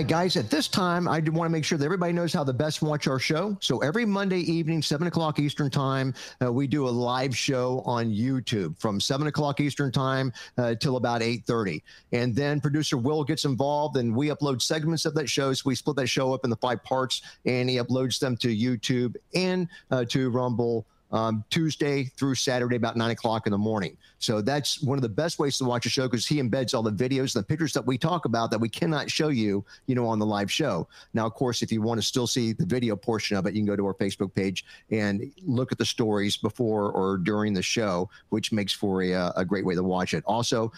Right, 0.03 0.09
guys, 0.09 0.37
at 0.37 0.51
this 0.51 0.67
time, 0.67 1.07
I 1.07 1.21
do 1.21 1.31
want 1.31 1.47
to 1.47 1.53
make 1.53 1.65
sure 1.65 1.79
that 1.79 1.85
everybody 1.85 2.13
knows 2.13 2.33
how 2.33 2.43
to 2.43 2.53
best 2.53 2.83
watch 2.83 3.07
our 3.07 3.21
show. 3.21 3.57
So 3.61 3.79
every 3.83 4.05
Monday 4.05 4.41
evening, 4.41 4.83
7 4.83 5.07
o'clock 5.07 5.39
Eastern 5.39 5.71
Time, 5.71 6.13
uh, 6.43 6.53
we 6.53 6.67
do 6.67 6.89
a 6.89 6.91
live 6.91 7.37
show 7.37 7.85
on 7.87 8.11
YouTube 8.11 8.77
from 8.81 9.01
7 9.01 9.29
o'clock 9.29 9.61
Eastern 9.61 9.93
Time 9.93 10.33
uh, 10.59 10.75
till 10.75 10.97
about 10.97 11.21
8.30. 11.21 11.83
And 12.11 12.35
then 12.35 12.61
producer 12.61 12.97
Will 12.97 13.23
gets 13.23 13.45
involved 13.45 13.97
and 13.97 14.17
we 14.17 14.29
upload 14.29 14.61
segments 14.61 15.05
of 15.05 15.15
that 15.15 15.29
show. 15.29 15.53
So 15.53 15.63
we 15.67 15.77
split 15.77 15.95
that 15.97 16.09
show 16.09 16.35
up 16.35 16.43
into 16.43 16.57
five 16.57 16.83
parts 16.83 17.23
and 17.47 17.71
he 17.71 17.77
uploads 17.77 18.19
them 18.19 18.37
to 18.39 18.49
YouTube 18.49 19.15
and 19.37 19.69
uh, 19.93 20.05
to 20.07 20.31
Rumble 20.31 20.85
um, 21.13 21.45
Tuesday 21.51 22.05
through 22.17 22.35
Saturday 22.35 22.77
about 22.77 22.97
nine 22.97 23.11
o'clock 23.11 23.47
in 23.47 23.53
the 23.53 23.59
morning. 23.59 23.97
So 24.19 24.41
that's 24.41 24.83
one 24.83 24.99
of 24.99 25.03
the 25.03 25.09
best 25.09 25.39
ways 25.39 25.59
to 25.59 25.65
watch 25.65 25.87
a 25.87 25.91
show 25.91 26.09
because 26.09 26.27
he 26.27 26.43
embeds 26.43 26.75
all 26.75 26.83
the 26.83 26.93
videos 26.93 27.35
and 27.35 27.43
the 27.43 27.47
pictures 27.47 27.73
that 27.75 27.87
we 27.87 27.99
talk 27.99 28.25
about 28.25 28.51
that 28.51 28.59
we 28.59 28.69
cannot 28.69 29.11
show 29.11 29.29
you, 29.29 29.65
you 29.87 29.95
know, 29.95 30.07
on 30.07 30.19
the 30.19 30.27
live 30.27 30.51
show. 30.51 30.89
Now, 31.13 31.27
of 31.27 31.35
course, 31.35 31.63
if 31.63 31.71
you 31.71 31.83
want 31.83 32.01
to 32.01 32.07
still 32.07 32.27
see 32.27 32.53
the 32.53 32.67
video 32.67 32.97
portion 32.97 33.37
of 33.37 33.47
it, 33.47 33.55
you 33.55 33.61
can 33.61 33.67
go 33.67 33.77
to 33.77 33.87
our 33.87 33.95
Facebook 33.95 34.35
page 34.35 34.65
and 34.91 35.33
look 35.43 35.73
at 35.73 35.79
the 35.79 35.85
stories 35.85 36.37
before 36.37 36.91
or 36.93 37.19
during 37.19 37.53
the 37.53 37.63
show, 37.63 38.09
which 38.31 38.53
makes 38.53 38.73
for 38.73 39.03
a, 39.03 39.33
a 39.37 39.45
great 39.45 39.67
way 39.67 39.75
to 39.75 39.83
watch 39.83 40.15
it. 40.15 40.25
Also, 40.27 40.73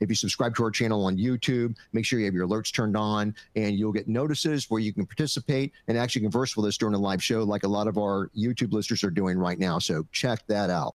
if 0.00 0.08
you 0.08 0.14
subscribe 0.14 0.56
to 0.56 0.64
our 0.64 0.70
channel 0.70 1.04
on 1.04 1.16
YouTube, 1.16 1.76
make 1.92 2.04
sure 2.04 2.18
you 2.18 2.24
have 2.24 2.34
your 2.34 2.48
alerts 2.48 2.72
turned 2.72 2.96
on 2.96 3.34
and 3.54 3.78
you'll 3.78 3.92
get 3.92 4.08
notices 4.08 4.68
where 4.70 4.80
you 4.80 4.92
can 4.92 5.06
participate 5.06 5.72
and 5.88 5.96
actually 5.96 6.22
converse 6.22 6.56
with 6.56 6.66
us 6.66 6.78
during 6.78 6.94
a 6.94 6.98
live 6.98 7.22
show 7.22 7.44
like 7.44 7.64
a 7.64 7.68
lot 7.68 7.86
of 7.86 7.98
our 7.98 8.30
YouTube 8.36 8.72
listeners 8.72 9.04
are 9.04 9.10
doing 9.10 9.38
right 9.38 9.58
now. 9.58 9.78
So 9.78 10.06
check 10.10 10.46
that 10.48 10.70
out. 10.70 10.94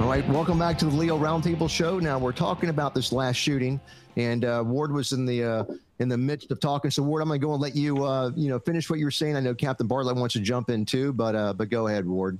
All 0.00 0.08
right, 0.08 0.26
welcome 0.30 0.58
back 0.58 0.78
to 0.78 0.86
the 0.86 0.96
Leo 0.96 1.18
Roundtable 1.18 1.68
Show. 1.68 1.98
Now 1.98 2.18
we're 2.18 2.32
talking 2.32 2.70
about 2.70 2.94
this 2.94 3.12
last 3.12 3.36
shooting 3.36 3.78
and 4.24 4.44
uh, 4.44 4.62
Ward 4.64 4.92
was 4.92 5.12
in 5.12 5.24
the 5.24 5.44
uh, 5.44 5.64
in 5.98 6.08
the 6.08 6.18
midst 6.18 6.50
of 6.50 6.60
talking. 6.60 6.90
So 6.90 7.02
Ward, 7.02 7.22
I'm 7.22 7.28
going 7.28 7.40
to 7.40 7.46
go 7.46 7.52
and 7.52 7.62
let 7.62 7.74
you 7.74 8.04
uh, 8.04 8.30
you 8.36 8.48
know 8.48 8.58
finish 8.58 8.90
what 8.90 8.98
you 8.98 9.04
were 9.04 9.10
saying. 9.10 9.36
I 9.36 9.40
know 9.40 9.54
Captain 9.54 9.86
Bartlett 9.86 10.16
wants 10.16 10.34
to 10.34 10.40
jump 10.40 10.70
in 10.70 10.84
too, 10.84 11.12
but 11.12 11.34
uh, 11.34 11.52
but 11.52 11.70
go 11.70 11.86
ahead, 11.86 12.06
Ward. 12.06 12.38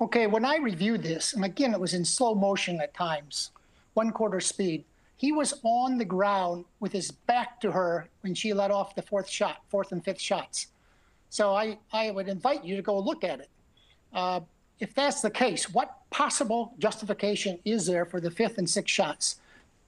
Okay, 0.00 0.26
when 0.26 0.44
I 0.44 0.56
reviewed 0.56 1.02
this, 1.02 1.34
and 1.34 1.44
again 1.44 1.72
it 1.72 1.80
was 1.80 1.94
in 1.94 2.04
slow 2.04 2.34
motion 2.34 2.80
at 2.80 2.94
times, 2.94 3.50
one 3.94 4.10
quarter 4.10 4.40
speed. 4.40 4.84
He 5.16 5.32
was 5.32 5.60
on 5.64 5.98
the 5.98 6.04
ground 6.04 6.64
with 6.80 6.92
his 6.92 7.10
back 7.10 7.60
to 7.60 7.70
her 7.70 8.08
when 8.22 8.34
she 8.34 8.54
let 8.54 8.70
off 8.70 8.94
the 8.94 9.02
fourth 9.02 9.28
shot, 9.28 9.58
fourth 9.68 9.92
and 9.92 10.02
fifth 10.02 10.20
shots. 10.20 10.68
So 11.28 11.54
I, 11.54 11.76
I 11.92 12.10
would 12.10 12.26
invite 12.26 12.64
you 12.64 12.74
to 12.76 12.82
go 12.82 12.98
look 12.98 13.22
at 13.22 13.40
it. 13.40 13.50
Uh, 14.14 14.40
if 14.78 14.94
that's 14.94 15.20
the 15.20 15.30
case, 15.30 15.68
what 15.68 15.98
possible 16.08 16.72
justification 16.78 17.58
is 17.66 17.84
there 17.84 18.06
for 18.06 18.18
the 18.18 18.30
fifth 18.30 18.56
and 18.56 18.68
sixth 18.68 18.94
shots? 18.94 19.39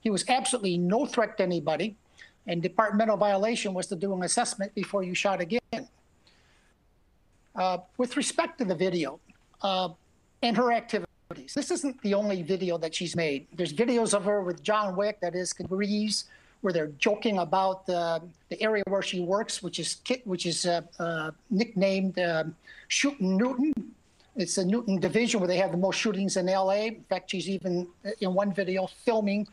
He 0.03 0.09
was 0.09 0.25
absolutely 0.27 0.77
no 0.77 1.05
threat 1.05 1.37
to 1.37 1.43
anybody, 1.43 1.95
and 2.45 2.61
departmental 2.61 3.15
violation 3.15 3.73
was 3.73 3.87
to 3.87 3.95
do 3.95 4.13
an 4.13 4.23
assessment 4.23 4.75
before 4.75 5.01
you 5.01 5.15
shot 5.15 5.39
again. 5.39 5.87
Uh, 7.55 7.77
with 7.97 8.17
respect 8.17 8.57
to 8.57 8.65
the 8.65 8.75
video 8.75 9.19
uh, 9.61 9.87
and 10.41 10.57
her 10.57 10.73
activities, 10.73 11.53
this 11.55 11.71
isn't 11.71 12.01
the 12.01 12.13
only 12.13 12.41
video 12.41 12.77
that 12.77 12.93
she's 12.93 13.15
made. 13.15 13.47
There's 13.53 13.71
videos 13.71 14.13
of 14.13 14.25
her 14.25 14.41
with 14.41 14.61
John 14.61 14.97
Wick, 14.97 15.21
that 15.21 15.35
is 15.35 15.53
Reeves, 15.69 16.25
where 16.61 16.73
they're 16.73 16.91
joking 16.97 17.37
about 17.37 17.87
uh, 17.87 18.19
the 18.49 18.61
area 18.61 18.83
where 18.87 19.01
she 19.01 19.21
works, 19.21 19.63
which 19.63 19.79
is 19.79 20.01
which 20.25 20.45
is 20.45 20.65
uh, 20.65 20.81
uh, 20.99 21.31
nicknamed 21.49 22.19
um, 22.19 22.55
Shooting 22.89 23.37
Newton. 23.37 23.73
It's 24.35 24.57
a 24.57 24.65
Newton 24.65 24.99
division 24.99 25.39
where 25.39 25.47
they 25.47 25.57
have 25.57 25.71
the 25.71 25.77
most 25.77 25.97
shootings 25.97 26.37
in 26.37 26.47
LA. 26.47 26.87
In 26.87 27.03
fact, 27.07 27.31
she's 27.31 27.47
even 27.47 27.87
in 28.19 28.33
one 28.33 28.51
video 28.51 28.87
filming 29.05 29.47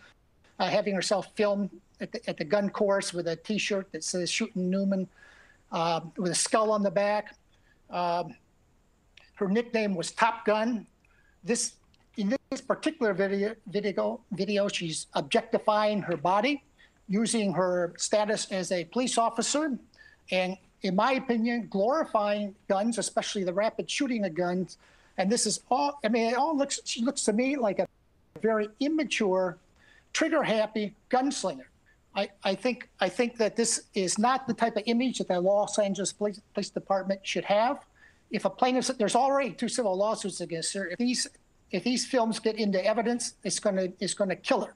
uh, 0.60 0.68
having 0.68 0.94
herself 0.94 1.28
filmed 1.34 1.70
at 2.00 2.12
the, 2.12 2.28
at 2.28 2.36
the 2.36 2.44
gun 2.44 2.68
course 2.70 3.12
with 3.12 3.26
a 3.26 3.34
T-shirt 3.34 3.90
that 3.92 4.04
says 4.04 4.30
"Shooting 4.30 4.70
Newton" 4.70 5.08
uh, 5.72 6.02
with 6.16 6.30
a 6.30 6.34
skull 6.34 6.70
on 6.70 6.82
the 6.82 6.90
back. 6.90 7.34
Um, 7.88 8.36
her 9.34 9.48
nickname 9.48 9.94
was 9.94 10.12
Top 10.12 10.44
Gun. 10.44 10.86
This 11.42 11.72
in 12.18 12.36
this 12.50 12.60
particular 12.60 13.14
video, 13.14 13.54
video, 13.68 14.20
video, 14.32 14.68
she's 14.68 15.06
objectifying 15.14 16.02
her 16.02 16.16
body, 16.16 16.62
using 17.08 17.52
her 17.54 17.94
status 17.96 18.52
as 18.52 18.70
a 18.70 18.84
police 18.84 19.16
officer, 19.16 19.78
and 20.30 20.58
in 20.82 20.94
my 20.94 21.12
opinion, 21.12 21.68
glorifying 21.70 22.54
guns, 22.68 22.98
especially 22.98 23.44
the 23.44 23.52
rapid 23.52 23.90
shooting 23.90 24.24
of 24.26 24.34
guns. 24.34 24.76
And 25.16 25.32
this 25.32 25.46
is 25.46 25.60
all. 25.70 25.98
I 26.04 26.08
mean, 26.08 26.30
it 26.30 26.36
all 26.36 26.56
looks. 26.56 26.80
She 26.84 27.02
looks 27.02 27.24
to 27.24 27.32
me 27.32 27.56
like 27.56 27.78
a 27.78 27.86
very 28.42 28.68
immature 28.80 29.56
trigger 30.12 30.42
happy 30.42 30.94
gunslinger. 31.10 31.66
I, 32.14 32.28
I 32.42 32.54
think 32.54 32.88
I 33.00 33.08
think 33.08 33.36
that 33.38 33.56
this 33.56 33.82
is 33.94 34.18
not 34.18 34.46
the 34.46 34.54
type 34.54 34.76
of 34.76 34.82
image 34.86 35.18
that 35.18 35.28
the 35.28 35.40
Los 35.40 35.78
Angeles 35.78 36.12
Police, 36.12 36.40
Police 36.54 36.70
Department 36.70 37.20
should 37.22 37.44
have. 37.44 37.84
If 38.30 38.44
a 38.44 38.50
plaintiff, 38.50 38.88
there's 38.98 39.14
already 39.14 39.52
two 39.52 39.68
civil 39.68 39.96
lawsuits 39.96 40.40
against 40.40 40.74
her. 40.74 40.88
If 40.88 40.98
these 40.98 41.28
if 41.70 41.84
these 41.84 42.06
films 42.06 42.40
get 42.40 42.56
into 42.56 42.84
evidence, 42.84 43.34
it's 43.44 43.60
going 43.60 43.76
to 43.76 43.92
it's 44.00 44.14
going 44.14 44.30
to 44.30 44.36
kill 44.36 44.62
her. 44.62 44.74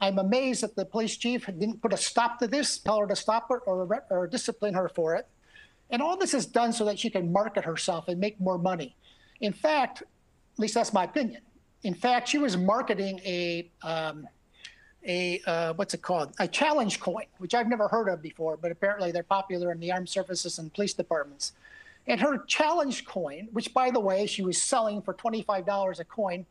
I'm 0.00 0.18
amazed 0.18 0.62
that 0.62 0.76
the 0.76 0.84
police 0.84 1.16
chief 1.16 1.46
didn't 1.46 1.80
put 1.80 1.92
a 1.92 1.96
stop 1.96 2.38
to 2.40 2.46
this, 2.46 2.78
tell 2.78 2.98
her 3.00 3.06
to 3.06 3.16
stop 3.16 3.48
it, 3.50 3.60
or 3.66 4.04
or 4.10 4.26
discipline 4.26 4.74
her 4.74 4.88
for 4.88 5.16
it. 5.16 5.26
And 5.90 6.00
all 6.00 6.16
this 6.16 6.34
is 6.34 6.46
done 6.46 6.72
so 6.72 6.84
that 6.84 6.98
she 6.98 7.10
can 7.10 7.32
market 7.32 7.64
herself 7.64 8.08
and 8.08 8.20
make 8.20 8.40
more 8.40 8.58
money. 8.58 8.96
In 9.40 9.52
fact, 9.52 10.02
at 10.02 10.58
least 10.58 10.74
that's 10.74 10.92
my 10.92 11.04
opinion. 11.04 11.42
In 11.84 11.94
fact, 11.94 12.28
she 12.28 12.38
was 12.38 12.56
marketing 12.56 13.20
a 13.24 13.70
um, 13.82 14.26
a 15.06 15.40
uh, 15.46 15.74
what's 15.74 15.92
it 15.92 16.00
called? 16.00 16.32
A 16.38 16.48
challenge 16.48 16.98
coin, 16.98 17.26
which 17.38 17.54
I've 17.54 17.68
never 17.68 17.88
heard 17.88 18.08
of 18.08 18.22
before, 18.22 18.56
but 18.56 18.72
apparently 18.72 19.12
they're 19.12 19.22
popular 19.22 19.70
in 19.70 19.78
the 19.78 19.92
armed 19.92 20.08
services 20.08 20.58
and 20.58 20.72
police 20.72 20.94
departments. 20.94 21.52
And 22.06 22.20
her 22.20 22.38
challenge 22.46 23.04
coin, 23.04 23.48
which 23.52 23.72
by 23.72 23.90
the 23.90 24.00
way 24.00 24.26
she 24.26 24.42
was 24.42 24.60
selling 24.60 25.02
for 25.02 25.12
twenty-five 25.12 25.66
dollars 25.66 26.00
a 26.00 26.04
coin, 26.04 26.46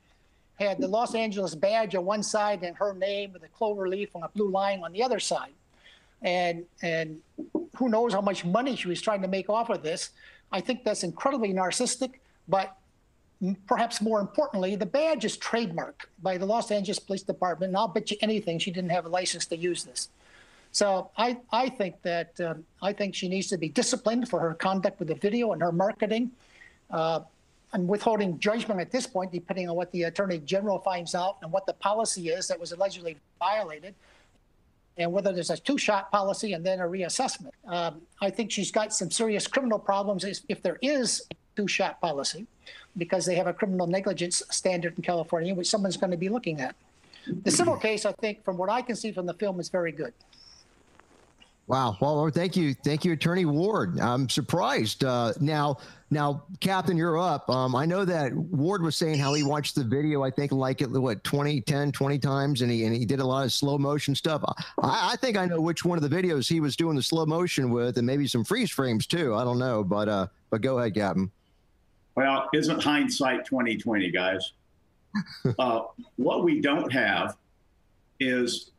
had 0.59 0.79
the 0.79 0.87
Los 0.87 1.15
Angeles 1.15 1.55
badge 1.55 1.95
on 1.95 2.05
one 2.05 2.21
side 2.21 2.63
and 2.63 2.75
her 2.77 2.93
name 2.93 3.33
with 3.33 3.43
a 3.43 3.47
clover 3.47 3.89
leaf 3.89 4.15
on 4.15 4.21
a 4.21 4.29
blue 4.29 4.49
line 4.49 4.83
on 4.83 4.91
the 4.93 5.01
other 5.01 5.19
side. 5.19 5.53
And 6.21 6.65
and 6.83 7.21
who 7.77 7.89
knows 7.89 8.13
how 8.13 8.21
much 8.21 8.45
money 8.45 8.75
she 8.75 8.87
was 8.87 9.01
trying 9.01 9.23
to 9.23 9.27
make 9.27 9.49
off 9.49 9.71
of 9.71 9.81
this? 9.81 10.11
I 10.51 10.61
think 10.61 10.83
that's 10.83 11.03
incredibly 11.03 11.53
narcissistic, 11.53 12.11
but 12.47 12.77
perhaps 13.67 14.01
more 14.01 14.19
importantly, 14.19 14.75
the 14.75 14.85
badge 14.85 15.25
is 15.25 15.37
trademarked 15.37 16.05
by 16.21 16.37
the 16.37 16.45
Los 16.45 16.71
Angeles 16.71 16.99
Police 16.99 17.23
Department, 17.23 17.69
and 17.71 17.77
I'll 17.77 17.87
bet 17.87 18.11
you 18.11 18.17
anything 18.21 18.59
she 18.59 18.71
didn't 18.71 18.91
have 18.91 19.05
a 19.05 19.09
license 19.09 19.45
to 19.47 19.57
use 19.57 19.83
this. 19.83 20.09
So 20.71 21.11
I, 21.17 21.37
I 21.51 21.69
think 21.69 22.01
that 22.01 22.39
um, 22.41 22.65
I 22.81 22.93
think 22.93 23.13
she 23.13 23.27
needs 23.29 23.47
to 23.47 23.57
be 23.57 23.69
disciplined 23.69 24.27
for 24.29 24.39
her 24.39 24.53
conduct 24.53 24.97
with 24.99 25.09
the 25.09 25.15
video 25.15 25.51
and 25.51 25.61
her 25.61 25.71
marketing. 25.71 26.31
Uh, 26.89 27.19
I'm 27.73 27.87
withholding 27.87 28.39
judgment 28.39 28.79
at 28.79 28.91
this 28.91 29.07
point, 29.07 29.31
depending 29.31 29.69
on 29.69 29.75
what 29.75 29.91
the 29.91 30.03
Attorney 30.03 30.39
General 30.39 30.79
finds 30.79 31.13
out 31.15 31.37
and 31.41 31.51
what 31.51 31.65
the 31.65 31.73
policy 31.73 32.29
is 32.29 32.47
that 32.47 32.59
was 32.59 32.71
allegedly 32.71 33.17
violated, 33.39 33.93
and 34.97 35.11
whether 35.11 35.31
there's 35.33 35.49
a 35.49 35.57
two-shot 35.57 36.11
policy 36.11 36.53
and 36.53 36.63
then 36.63 36.79
a 36.79 36.83
reassessment. 36.83 37.51
Um, 37.67 38.01
I 38.21 38.29
think 38.29 38.51
she's 38.51 38.71
got 38.71 38.93
some 38.93 39.09
serious 39.09 39.47
criminal 39.47 39.79
problems 39.79 40.23
if 40.47 40.61
there 40.61 40.77
is 40.81 41.23
a 41.31 41.35
two-shot 41.55 41.99
policy, 41.99 42.45
because 42.97 43.25
they 43.25 43.35
have 43.35 43.47
a 43.47 43.53
criminal 43.53 43.87
negligence 43.87 44.43
standard 44.51 44.93
in 44.97 45.03
California, 45.03 45.53
which 45.53 45.69
someone's 45.69 45.97
going 45.97 46.11
to 46.11 46.17
be 46.17 46.29
looking 46.29 46.61
at. 46.61 46.75
The 47.43 47.51
civil 47.51 47.77
case, 47.77 48.05
I 48.05 48.11
think, 48.13 48.43
from 48.43 48.57
what 48.57 48.69
I 48.69 48.81
can 48.81 48.95
see 48.95 49.11
from 49.11 49.25
the 49.25 49.33
film, 49.33 49.59
is 49.59 49.69
very 49.69 49.91
good. 49.91 50.13
Wow. 51.67 51.95
Well, 52.01 52.29
thank 52.29 52.57
you, 52.57 52.73
thank 52.73 53.05
you, 53.05 53.13
Attorney 53.13 53.45
Ward. 53.45 53.97
I'm 53.97 54.27
surprised. 54.27 55.05
Uh, 55.05 55.31
now, 55.39 55.77
now, 56.11 56.43
Captain, 56.59 56.97
you're 56.97 57.17
up. 57.17 57.49
Um, 57.49 57.73
I 57.73 57.85
know 57.85 58.03
that 58.03 58.33
Ward 58.33 58.83
was 58.83 58.97
saying 58.97 59.17
how 59.17 59.33
he 59.33 59.43
watched 59.43 59.75
the 59.75 59.83
video. 59.85 60.23
I 60.23 60.29
think 60.29 60.51
like 60.51 60.81
it 60.81 60.91
what 60.91 61.23
20, 61.23 61.61
10, 61.61 61.93
20 61.93 62.19
times, 62.19 62.61
and 62.61 62.69
he 62.69 62.83
and 62.83 62.93
he 62.93 63.05
did 63.05 63.21
a 63.21 63.25
lot 63.25 63.45
of 63.45 63.53
slow 63.53 63.77
motion 63.77 64.13
stuff. 64.13 64.43
I, 64.83 65.13
I 65.13 65.15
think 65.15 65.37
I 65.37 65.45
know 65.45 65.61
which 65.61 65.85
one 65.85 65.97
of 65.97 66.07
the 66.07 66.13
videos 66.13 66.49
he 66.49 66.59
was 66.59 66.75
doing 66.75 66.97
the 66.97 67.01
slow 67.01 67.25
motion 67.25 67.71
with, 67.71 67.97
and 67.97 68.05
maybe 68.05 68.27
some 68.27 68.43
freeze 68.43 68.69
frames 68.69 69.07
too. 69.07 69.33
I 69.33 69.45
don't 69.45 69.57
know, 69.57 69.85
but 69.85 70.09
uh, 70.09 70.27
but 70.49 70.61
go 70.61 70.79
ahead, 70.79 70.95
Captain. 70.95 71.31
Well, 72.15 72.49
isn't 72.53 72.83
hindsight 72.83 73.45
2020, 73.45 74.11
guys? 74.11 74.53
uh, 75.59 75.81
what 76.15 76.43
we 76.43 76.61
don't 76.61 76.91
have 76.91 77.37
is 78.19 78.71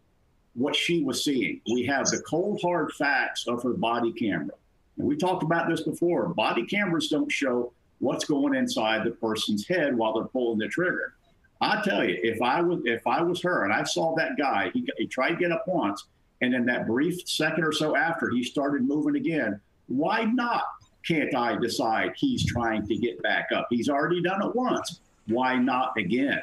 what 0.54 0.74
she 0.76 1.02
was 1.02 1.24
seeing. 1.24 1.60
We 1.72 1.84
have 1.86 2.06
the 2.06 2.20
cold 2.20 2.60
hard 2.62 2.92
facts 2.92 3.46
of 3.46 3.62
her 3.62 3.72
body 3.72 4.12
camera. 4.12 4.54
And 4.96 5.06
we 5.06 5.16
talked 5.16 5.42
about 5.42 5.68
this 5.68 5.82
before. 5.82 6.28
Body 6.28 6.64
cameras 6.64 7.08
don't 7.08 7.30
show 7.30 7.72
what's 7.98 8.24
going 8.24 8.54
inside 8.54 9.04
the 9.04 9.10
person's 9.10 9.66
head 9.66 9.96
while 9.96 10.14
they're 10.14 10.24
pulling 10.24 10.58
the 10.58 10.68
trigger. 10.68 11.14
I 11.60 11.82
tell 11.82 12.04
you, 12.04 12.18
if 12.22 12.42
I 12.42 12.60
was 12.60 12.80
if 12.84 13.06
I 13.06 13.22
was 13.22 13.40
her 13.42 13.64
and 13.64 13.72
I 13.72 13.84
saw 13.84 14.14
that 14.16 14.36
guy, 14.36 14.70
he, 14.74 14.86
he 14.98 15.06
tried 15.06 15.30
to 15.30 15.36
get 15.36 15.52
up 15.52 15.64
once, 15.66 16.04
and 16.40 16.54
in 16.54 16.66
that 16.66 16.86
brief 16.86 17.26
second 17.28 17.64
or 17.64 17.72
so 17.72 17.96
after 17.96 18.28
he 18.30 18.42
started 18.42 18.86
moving 18.86 19.16
again, 19.16 19.60
why 19.86 20.24
not? 20.24 20.64
Can't 21.06 21.34
I 21.34 21.56
decide 21.56 22.14
he's 22.16 22.44
trying 22.44 22.86
to 22.86 22.96
get 22.96 23.22
back 23.22 23.48
up? 23.54 23.66
He's 23.70 23.88
already 23.88 24.22
done 24.22 24.42
it 24.42 24.54
once. 24.54 25.00
Why 25.26 25.56
not 25.56 25.96
again? 25.98 26.42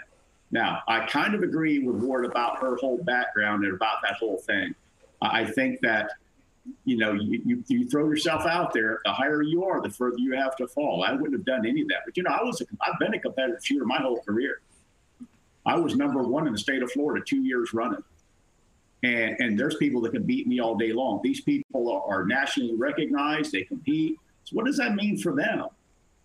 Now, 0.52 0.82
I 0.88 1.06
kind 1.08 1.34
of 1.34 1.44
agree 1.44 1.80
with 1.80 1.96
Ward 1.96 2.26
about 2.26 2.60
her 2.60 2.76
whole 2.76 2.98
background 3.04 3.64
and 3.64 3.74
about 3.74 3.98
that 4.04 4.16
whole 4.16 4.38
thing. 4.38 4.76
I 5.22 5.46
think 5.46 5.80
that, 5.82 6.12
you 6.84 6.98
know, 6.98 7.14
you, 7.14 7.42
you, 7.46 7.64
you, 7.68 7.90
throw 7.90 8.10
yourself 8.10 8.46
out 8.46 8.74
there, 8.74 9.00
the 9.06 9.12
higher 9.12 9.42
you 9.42 9.64
are, 9.64 9.82
the 9.82 9.90
further 9.90 10.18
you 10.18 10.36
have 10.36 10.56
to 10.58 10.68
fall. 10.68 11.04
I 11.04 11.14
wouldn't 11.14 11.34
have 11.34 11.46
done 11.46 11.66
any 11.66 11.82
of 11.82 11.88
that. 11.90 12.00
But, 12.06 12.18
you 12.18 12.24
know, 12.24 12.32
I 12.32 12.44
was 12.44 12.60
a, 12.62 12.66
I've 12.82 13.00
been 13.00 13.14
a 13.14 13.20
competitive 13.20 13.64
shooter 13.64 13.86
my 13.86 13.98
whole 13.98 14.20
career. 14.22 14.62
I 15.66 15.78
was 15.78 15.96
number 15.96 16.24
one 16.24 16.48
in 16.48 16.54
the 16.54 16.60
state 16.60 16.82
of 16.82 16.92
Florida 16.92 17.24
two 17.26 17.44
years 17.44 17.74
running. 17.74 18.04
And, 19.04 19.40
and 19.40 19.60
there's 19.60 19.76
people 19.76 20.02
that 20.02 20.12
can 20.12 20.24
beat 20.24 20.48
me 20.48 20.60
all 20.60 20.76
day 20.76 20.92
long. 20.92 21.22
These 21.24 21.42
people 21.42 22.04
are 22.08 22.26
nationally 22.26 22.76
recognized. 22.76 23.52
They 23.52 23.64
compete. 23.64 24.20
So 24.44 24.56
what 24.56 24.66
does 24.66 24.78
that 24.78 24.96
mean 24.96 25.18
for 25.18 25.36
them? 25.36 25.68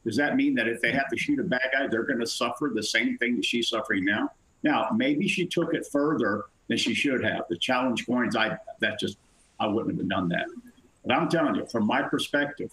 Does 0.05 0.16
that 0.16 0.37
mean 0.37 0.55
that 0.55 0.68
if 0.68 0.81
they 0.81 0.92
have 0.92 1.09
to 1.09 1.16
shoot 1.16 1.40
a 1.40 1.44
bad 1.44 1.68
guy, 1.72 1.87
they're 1.88 2.05
going 2.05 2.20
to 2.20 2.26
suffer 2.26 2.70
the 2.72 2.83
same 2.83 3.18
thing 3.18 3.37
that 3.37 3.44
she's 3.44 3.68
suffering 3.68 4.05
now? 4.05 4.31
Now, 4.62 4.88
maybe 4.94 5.26
she 5.29 5.46
took 5.46 5.74
it 5.74 5.87
further 5.87 6.44
than 6.68 6.79
she 6.79 6.94
should 6.94 7.24
have. 7.24 7.42
The 7.48 7.59
challenge 7.59 8.07
coins, 8.07 8.37
I 8.37 8.57
that 8.81 8.98
just 8.98 9.18
I 9.59 9.66
wouldn't 9.66 9.98
have 9.98 10.09
done 10.09 10.29
that. 10.29 10.46
But 11.05 11.16
I'm 11.16 11.29
telling 11.29 11.55
you, 11.55 11.66
from 11.66 11.87
my 11.87 12.02
perspective, 12.02 12.72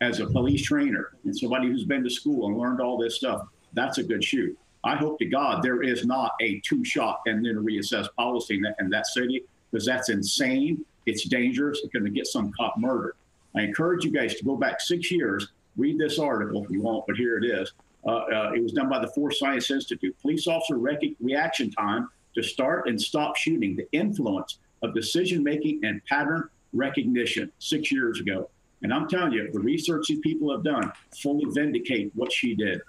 as 0.00 0.20
a 0.20 0.26
police 0.26 0.62
trainer 0.62 1.10
and 1.24 1.36
somebody 1.36 1.68
who's 1.68 1.84
been 1.84 2.02
to 2.04 2.10
school 2.10 2.46
and 2.46 2.56
learned 2.56 2.80
all 2.80 2.98
this 2.98 3.16
stuff, 3.16 3.46
that's 3.72 3.98
a 3.98 4.02
good 4.02 4.24
shoot. 4.24 4.58
I 4.82 4.96
hope 4.96 5.18
to 5.18 5.26
God 5.26 5.62
there 5.62 5.82
is 5.82 6.06
not 6.06 6.32
a 6.40 6.60
two 6.60 6.84
shot 6.84 7.20
and 7.26 7.44
then 7.44 7.56
reassess 7.56 8.08
policy 8.16 8.56
in 8.56 8.62
that, 8.62 8.76
in 8.80 8.88
that 8.90 9.06
city 9.06 9.44
because 9.70 9.84
that's 9.84 10.08
insane. 10.08 10.84
It's 11.06 11.24
dangerous. 11.24 11.80
It's 11.82 11.92
going 11.92 12.04
to 12.04 12.10
get 12.10 12.26
some 12.26 12.52
cop 12.52 12.78
murdered. 12.78 13.14
I 13.56 13.62
encourage 13.62 14.04
you 14.04 14.10
guys 14.10 14.34
to 14.36 14.44
go 14.44 14.56
back 14.56 14.80
six 14.80 15.10
years 15.10 15.48
read 15.76 15.98
this 15.98 16.18
article 16.18 16.64
if 16.64 16.70
you 16.70 16.82
want, 16.82 17.06
but 17.06 17.16
here 17.16 17.38
it 17.38 17.44
is. 17.44 17.72
Uh, 18.06 18.10
uh, 18.10 18.52
it 18.54 18.62
was 18.62 18.72
done 18.72 18.88
by 18.88 18.98
the 18.98 19.08
Force 19.08 19.38
Science 19.38 19.70
Institute. 19.70 20.16
Police 20.20 20.46
officer 20.46 20.78
rec- 20.78 21.02
reaction 21.20 21.70
time 21.70 22.08
to 22.34 22.42
start 22.42 22.88
and 22.88 23.00
stop 23.00 23.36
shooting, 23.36 23.76
the 23.76 23.90
influence 23.92 24.58
of 24.82 24.94
decision 24.94 25.42
making 25.42 25.80
and 25.84 26.04
pattern 26.06 26.48
recognition 26.72 27.50
six 27.58 27.90
years 27.92 28.20
ago. 28.20 28.48
And 28.82 28.94
I'm 28.94 29.08
telling 29.08 29.32
you, 29.32 29.50
the 29.52 29.58
research 29.58 30.06
these 30.08 30.20
people 30.20 30.50
have 30.52 30.64
done 30.64 30.90
fully 31.20 31.44
vindicate 31.50 32.12
what 32.14 32.32
she 32.32 32.54
did. 32.54 32.80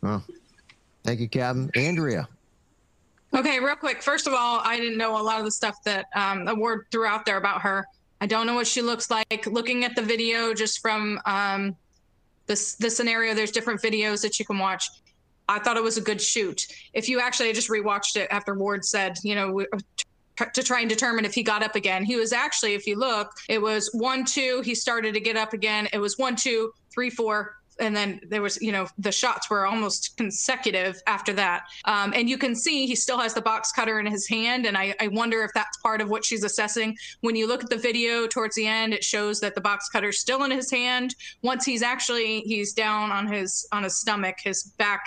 Well, 0.00 0.24
thank 1.04 1.20
you, 1.20 1.28
Captain. 1.28 1.70
Andrea. 1.74 2.28
Okay, 3.34 3.60
real 3.60 3.76
quick. 3.76 4.02
First 4.02 4.26
of 4.26 4.32
all, 4.32 4.60
I 4.64 4.78
didn't 4.78 4.96
know 4.96 5.20
a 5.20 5.22
lot 5.22 5.40
of 5.40 5.44
the 5.44 5.50
stuff 5.50 5.82
that 5.84 6.06
um, 6.14 6.46
the 6.46 6.54
word 6.54 6.86
threw 6.90 7.04
out 7.04 7.26
there 7.26 7.36
about 7.36 7.60
her. 7.60 7.86
I 8.20 8.26
don't 8.26 8.46
know 8.46 8.54
what 8.54 8.66
she 8.66 8.82
looks 8.82 9.10
like. 9.10 9.46
Looking 9.46 9.84
at 9.84 9.94
the 9.94 10.02
video 10.02 10.54
just 10.54 10.80
from 10.80 11.20
um, 11.26 11.76
this 12.46 12.74
the 12.76 12.90
scenario, 12.90 13.34
there's 13.34 13.50
different 13.50 13.82
videos 13.82 14.22
that 14.22 14.38
you 14.38 14.44
can 14.44 14.58
watch. 14.58 14.88
I 15.48 15.58
thought 15.58 15.76
it 15.76 15.82
was 15.82 15.96
a 15.96 16.00
good 16.00 16.20
shoot. 16.20 16.66
If 16.92 17.08
you 17.08 17.20
actually, 17.20 17.50
I 17.50 17.52
just 17.52 17.68
rewatched 17.68 18.16
it 18.16 18.28
after 18.30 18.54
Ward 18.54 18.84
said, 18.84 19.18
you 19.22 19.34
know, 19.34 19.64
to 20.52 20.62
try 20.62 20.80
and 20.80 20.88
determine 20.88 21.24
if 21.24 21.34
he 21.34 21.42
got 21.42 21.62
up 21.62 21.76
again. 21.76 22.04
He 22.04 22.16
was 22.16 22.32
actually, 22.32 22.74
if 22.74 22.86
you 22.86 22.96
look, 22.96 23.30
it 23.48 23.60
was 23.60 23.90
one, 23.92 24.24
two, 24.24 24.60
he 24.64 24.74
started 24.74 25.14
to 25.14 25.20
get 25.20 25.36
up 25.36 25.52
again. 25.52 25.88
It 25.92 25.98
was 25.98 26.18
one, 26.18 26.36
two, 26.36 26.72
three, 26.92 27.10
four, 27.10 27.56
and 27.78 27.94
then 27.96 28.20
there 28.28 28.42
was 28.42 28.60
you 28.60 28.72
know 28.72 28.86
the 28.98 29.12
shots 29.12 29.50
were 29.50 29.66
almost 29.66 30.16
consecutive 30.16 31.00
after 31.06 31.32
that 31.32 31.64
um, 31.84 32.12
and 32.14 32.28
you 32.28 32.38
can 32.38 32.54
see 32.54 32.86
he 32.86 32.94
still 32.94 33.18
has 33.18 33.34
the 33.34 33.40
box 33.40 33.72
cutter 33.72 33.98
in 34.00 34.06
his 34.06 34.26
hand 34.26 34.66
and 34.66 34.76
I, 34.76 34.94
I 35.00 35.08
wonder 35.08 35.42
if 35.42 35.50
that's 35.54 35.76
part 35.78 36.00
of 36.00 36.08
what 36.08 36.24
she's 36.24 36.44
assessing 36.44 36.96
when 37.20 37.36
you 37.36 37.46
look 37.46 37.64
at 37.64 37.70
the 37.70 37.76
video 37.76 38.26
towards 38.26 38.56
the 38.56 38.66
end 38.66 38.94
it 38.94 39.04
shows 39.04 39.40
that 39.40 39.54
the 39.54 39.60
box 39.60 39.88
cutter's 39.88 40.18
still 40.18 40.44
in 40.44 40.50
his 40.50 40.70
hand 40.70 41.14
once 41.42 41.64
he's 41.64 41.82
actually 41.82 42.40
he's 42.40 42.72
down 42.72 43.10
on 43.10 43.26
his 43.26 43.66
on 43.72 43.82
his 43.82 43.96
stomach 43.96 44.36
his 44.42 44.64
back 44.78 45.06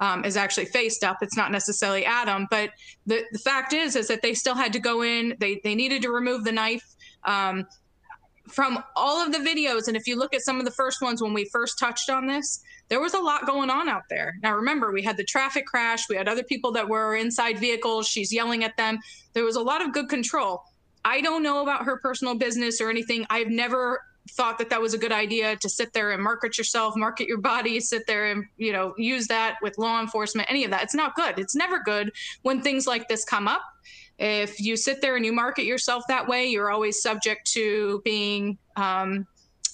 um, 0.00 0.24
is 0.24 0.36
actually 0.36 0.66
faced 0.66 1.04
up. 1.04 1.18
It's 1.22 1.36
not 1.36 1.52
necessarily 1.52 2.04
Adam, 2.04 2.46
but 2.50 2.70
the, 3.06 3.22
the 3.32 3.38
fact 3.38 3.72
is, 3.72 3.94
is 3.94 4.08
that 4.08 4.22
they 4.22 4.34
still 4.34 4.56
had 4.56 4.72
to 4.72 4.80
go 4.80 5.02
in. 5.02 5.36
They 5.38 5.60
they 5.62 5.74
needed 5.74 6.02
to 6.02 6.10
remove 6.10 6.42
the 6.44 6.52
knife. 6.52 6.84
Um, 7.24 7.64
from 8.48 8.82
all 8.94 9.24
of 9.24 9.32
the 9.32 9.38
videos, 9.38 9.88
and 9.88 9.96
if 9.96 10.06
you 10.06 10.16
look 10.16 10.34
at 10.34 10.42
some 10.42 10.58
of 10.58 10.64
the 10.64 10.70
first 10.70 11.00
ones 11.00 11.22
when 11.22 11.32
we 11.32 11.46
first 11.46 11.78
touched 11.78 12.10
on 12.10 12.26
this, 12.26 12.62
there 12.88 13.00
was 13.00 13.14
a 13.14 13.18
lot 13.18 13.46
going 13.46 13.70
on 13.70 13.88
out 13.88 14.02
there. 14.10 14.34
Now, 14.42 14.54
remember, 14.54 14.92
we 14.92 15.02
had 15.02 15.16
the 15.16 15.24
traffic 15.24 15.66
crash, 15.66 16.08
we 16.08 16.16
had 16.16 16.28
other 16.28 16.42
people 16.42 16.70
that 16.72 16.88
were 16.88 17.16
inside 17.16 17.58
vehicles, 17.58 18.06
she's 18.06 18.32
yelling 18.32 18.62
at 18.62 18.76
them. 18.76 18.98
There 19.32 19.44
was 19.44 19.56
a 19.56 19.62
lot 19.62 19.80
of 19.80 19.92
good 19.92 20.08
control. 20.08 20.62
I 21.04 21.20
don't 21.20 21.42
know 21.42 21.62
about 21.62 21.84
her 21.84 21.98
personal 21.98 22.34
business 22.34 22.80
or 22.80 22.90
anything. 22.90 23.26
I've 23.30 23.48
never 23.48 24.00
thought 24.32 24.58
that 24.58 24.70
that 24.70 24.80
was 24.80 24.94
a 24.94 24.98
good 24.98 25.12
idea 25.12 25.56
to 25.56 25.68
sit 25.68 25.92
there 25.92 26.12
and 26.12 26.22
market 26.22 26.56
yourself, 26.56 26.96
market 26.96 27.28
your 27.28 27.38
body, 27.38 27.78
sit 27.80 28.06
there 28.06 28.30
and, 28.30 28.44
you 28.56 28.72
know, 28.72 28.94
use 28.96 29.26
that 29.26 29.56
with 29.60 29.76
law 29.76 30.00
enforcement, 30.00 30.50
any 30.50 30.64
of 30.64 30.70
that. 30.70 30.82
It's 30.82 30.94
not 30.94 31.14
good. 31.14 31.38
It's 31.38 31.54
never 31.54 31.80
good 31.80 32.10
when 32.42 32.62
things 32.62 32.86
like 32.86 33.06
this 33.08 33.24
come 33.24 33.46
up. 33.46 33.62
If 34.18 34.60
you 34.60 34.76
sit 34.76 35.00
there 35.00 35.16
and 35.16 35.24
you 35.24 35.32
market 35.32 35.64
yourself 35.64 36.04
that 36.08 36.28
way, 36.28 36.46
you're 36.46 36.70
always 36.70 37.02
subject 37.02 37.50
to 37.52 38.00
being 38.04 38.58
um, 38.76 39.26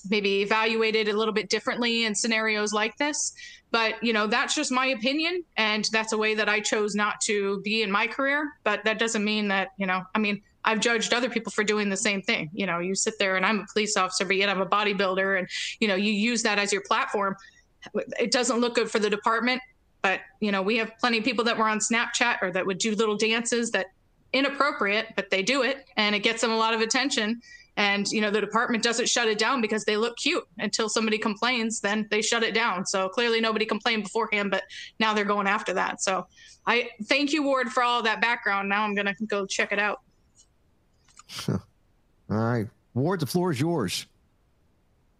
maybe 0.08 0.40
evaluated 0.40 1.08
a 1.08 1.16
little 1.16 1.34
bit 1.34 1.50
differently 1.50 2.04
in 2.04 2.14
scenarios 2.14 2.72
like 2.72 2.96
this. 2.96 3.34
But, 3.70 4.02
you 4.02 4.12
know, 4.12 4.26
that's 4.26 4.54
just 4.54 4.72
my 4.72 4.86
opinion. 4.86 5.44
And 5.56 5.88
that's 5.92 6.12
a 6.12 6.18
way 6.18 6.34
that 6.34 6.48
I 6.48 6.60
chose 6.60 6.94
not 6.94 7.20
to 7.22 7.60
be 7.60 7.82
in 7.82 7.90
my 7.90 8.06
career. 8.06 8.50
But 8.64 8.82
that 8.84 8.98
doesn't 8.98 9.22
mean 9.22 9.48
that, 9.48 9.68
you 9.76 9.86
know, 9.86 10.02
I 10.14 10.18
mean, 10.18 10.42
I've 10.64 10.80
judged 10.80 11.14
other 11.14 11.30
people 11.30 11.52
for 11.52 11.62
doing 11.62 11.88
the 11.88 11.96
same 11.96 12.20
thing. 12.20 12.50
You 12.52 12.66
know, 12.66 12.80
you 12.80 12.94
sit 12.94 13.18
there 13.18 13.36
and 13.36 13.46
I'm 13.46 13.60
a 13.60 13.66
police 13.72 13.96
officer, 13.96 14.24
but 14.24 14.36
yet 14.36 14.48
I'm 14.48 14.60
a 14.60 14.66
bodybuilder 14.66 15.38
and, 15.38 15.48
you 15.78 15.88
know, 15.88 15.94
you 15.94 16.12
use 16.12 16.42
that 16.42 16.58
as 16.58 16.72
your 16.72 16.82
platform. 16.82 17.36
It 17.94 18.30
doesn't 18.32 18.60
look 18.60 18.74
good 18.74 18.90
for 18.90 18.98
the 18.98 19.08
department. 19.08 19.62
But, 20.02 20.20
you 20.40 20.50
know, 20.50 20.62
we 20.62 20.78
have 20.78 20.96
plenty 20.98 21.18
of 21.18 21.24
people 21.24 21.44
that 21.44 21.56
were 21.56 21.68
on 21.68 21.78
Snapchat 21.78 22.38
or 22.42 22.50
that 22.52 22.66
would 22.66 22.78
do 22.78 22.94
little 22.94 23.16
dances 23.16 23.70
that 23.72 23.86
inappropriate, 24.32 25.08
but 25.16 25.30
they 25.30 25.42
do 25.42 25.62
it 25.62 25.86
and 25.96 26.14
it 26.14 26.20
gets 26.20 26.40
them 26.40 26.50
a 26.50 26.56
lot 26.56 26.74
of 26.74 26.80
attention. 26.80 27.40
And 27.76 28.06
you 28.10 28.20
know 28.20 28.30
the 28.30 28.40
department 28.40 28.82
doesn't 28.82 29.08
shut 29.08 29.28
it 29.28 29.38
down 29.38 29.60
because 29.60 29.84
they 29.84 29.96
look 29.96 30.16
cute 30.18 30.46
until 30.58 30.88
somebody 30.88 31.18
complains, 31.18 31.80
then 31.80 32.06
they 32.10 32.20
shut 32.20 32.42
it 32.42 32.52
down. 32.52 32.84
So 32.84 33.08
clearly 33.08 33.40
nobody 33.40 33.64
complained 33.64 34.02
beforehand, 34.02 34.50
but 34.50 34.64
now 34.98 35.14
they're 35.14 35.24
going 35.24 35.46
after 35.46 35.72
that. 35.74 36.02
So 36.02 36.26
I 36.66 36.90
thank 37.04 37.32
you, 37.32 37.42
Ward, 37.42 37.70
for 37.70 37.82
all 37.82 38.02
that 38.02 38.20
background. 38.20 38.68
Now 38.68 38.84
I'm 38.84 38.94
gonna 38.94 39.14
go 39.26 39.46
check 39.46 39.72
it 39.72 39.78
out. 39.78 40.00
all 41.48 41.58
right, 42.28 42.66
Ward, 42.94 43.20
the 43.20 43.26
floor 43.26 43.52
is 43.52 43.60
yours. 43.60 44.06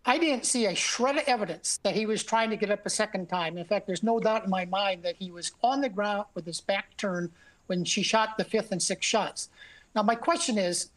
I 0.04 0.18
didn't 0.18 0.46
see 0.46 0.66
a 0.66 0.74
shred 0.74 1.16
of 1.18 1.24
evidence 1.26 1.78
that 1.82 1.94
he 1.94 2.06
was 2.06 2.24
trying 2.24 2.50
to 2.50 2.56
get 2.56 2.70
up 2.70 2.84
a 2.86 2.90
second 2.90 3.28
time. 3.28 3.58
In 3.58 3.64
fact, 3.66 3.86
there's 3.86 4.02
no 4.02 4.18
doubt 4.18 4.44
in 4.44 4.50
my 4.50 4.64
mind 4.64 5.02
that 5.02 5.16
he 5.16 5.30
was 5.30 5.52
on 5.62 5.80
the 5.80 5.90
ground 5.90 6.24
with 6.34 6.46
his 6.46 6.60
back 6.60 6.96
turned 6.96 7.30
when 7.70 7.84
she 7.84 8.02
shot 8.02 8.36
the 8.36 8.42
fifth 8.42 8.72
and 8.72 8.82
sixth 8.82 9.08
shots. 9.08 9.48
Now, 9.94 10.02
my 10.02 10.16
question 10.16 10.58
is 10.58 10.90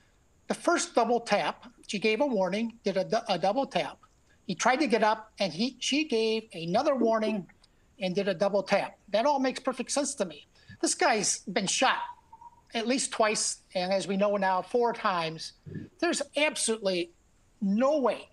the 0.48 0.56
first 0.56 0.96
double 0.96 1.20
tap, 1.20 1.66
she 1.86 2.00
gave 2.00 2.20
a 2.20 2.26
warning, 2.26 2.74
did 2.84 2.98
a, 2.98 3.32
a 3.32 3.38
double 3.38 3.68
tap. 3.68 4.00
He 4.48 4.56
tried 4.56 4.78
to 4.78 4.88
get 4.88 5.04
up, 5.04 5.32
and 5.40 5.54
he 5.54 5.78
she 5.78 6.04
gave 6.04 6.50
another 6.52 6.96
warning 6.96 7.46
and 8.02 8.16
did 8.16 8.28
a 8.28 8.34
double 8.34 8.64
tap. 8.64 8.98
That 9.10 9.28
all 9.28 9.40
makes 9.40 9.60
perfect 9.60 9.92
sense 9.92 10.16
to 10.16 10.26
me. 10.26 10.48
This 10.82 10.96
guy's 10.96 11.42
been 11.42 11.68
shot 11.68 12.02
at 12.74 12.88
least 12.88 13.12
twice, 13.12 13.60
and 13.76 13.94
as 13.94 14.08
we 14.08 14.18
know 14.18 14.36
now, 14.36 14.64
four 14.64 14.94
times. 14.94 15.54
There's 16.00 16.24
absolutely 16.36 17.12
no 17.62 18.00
way. 18.00 18.30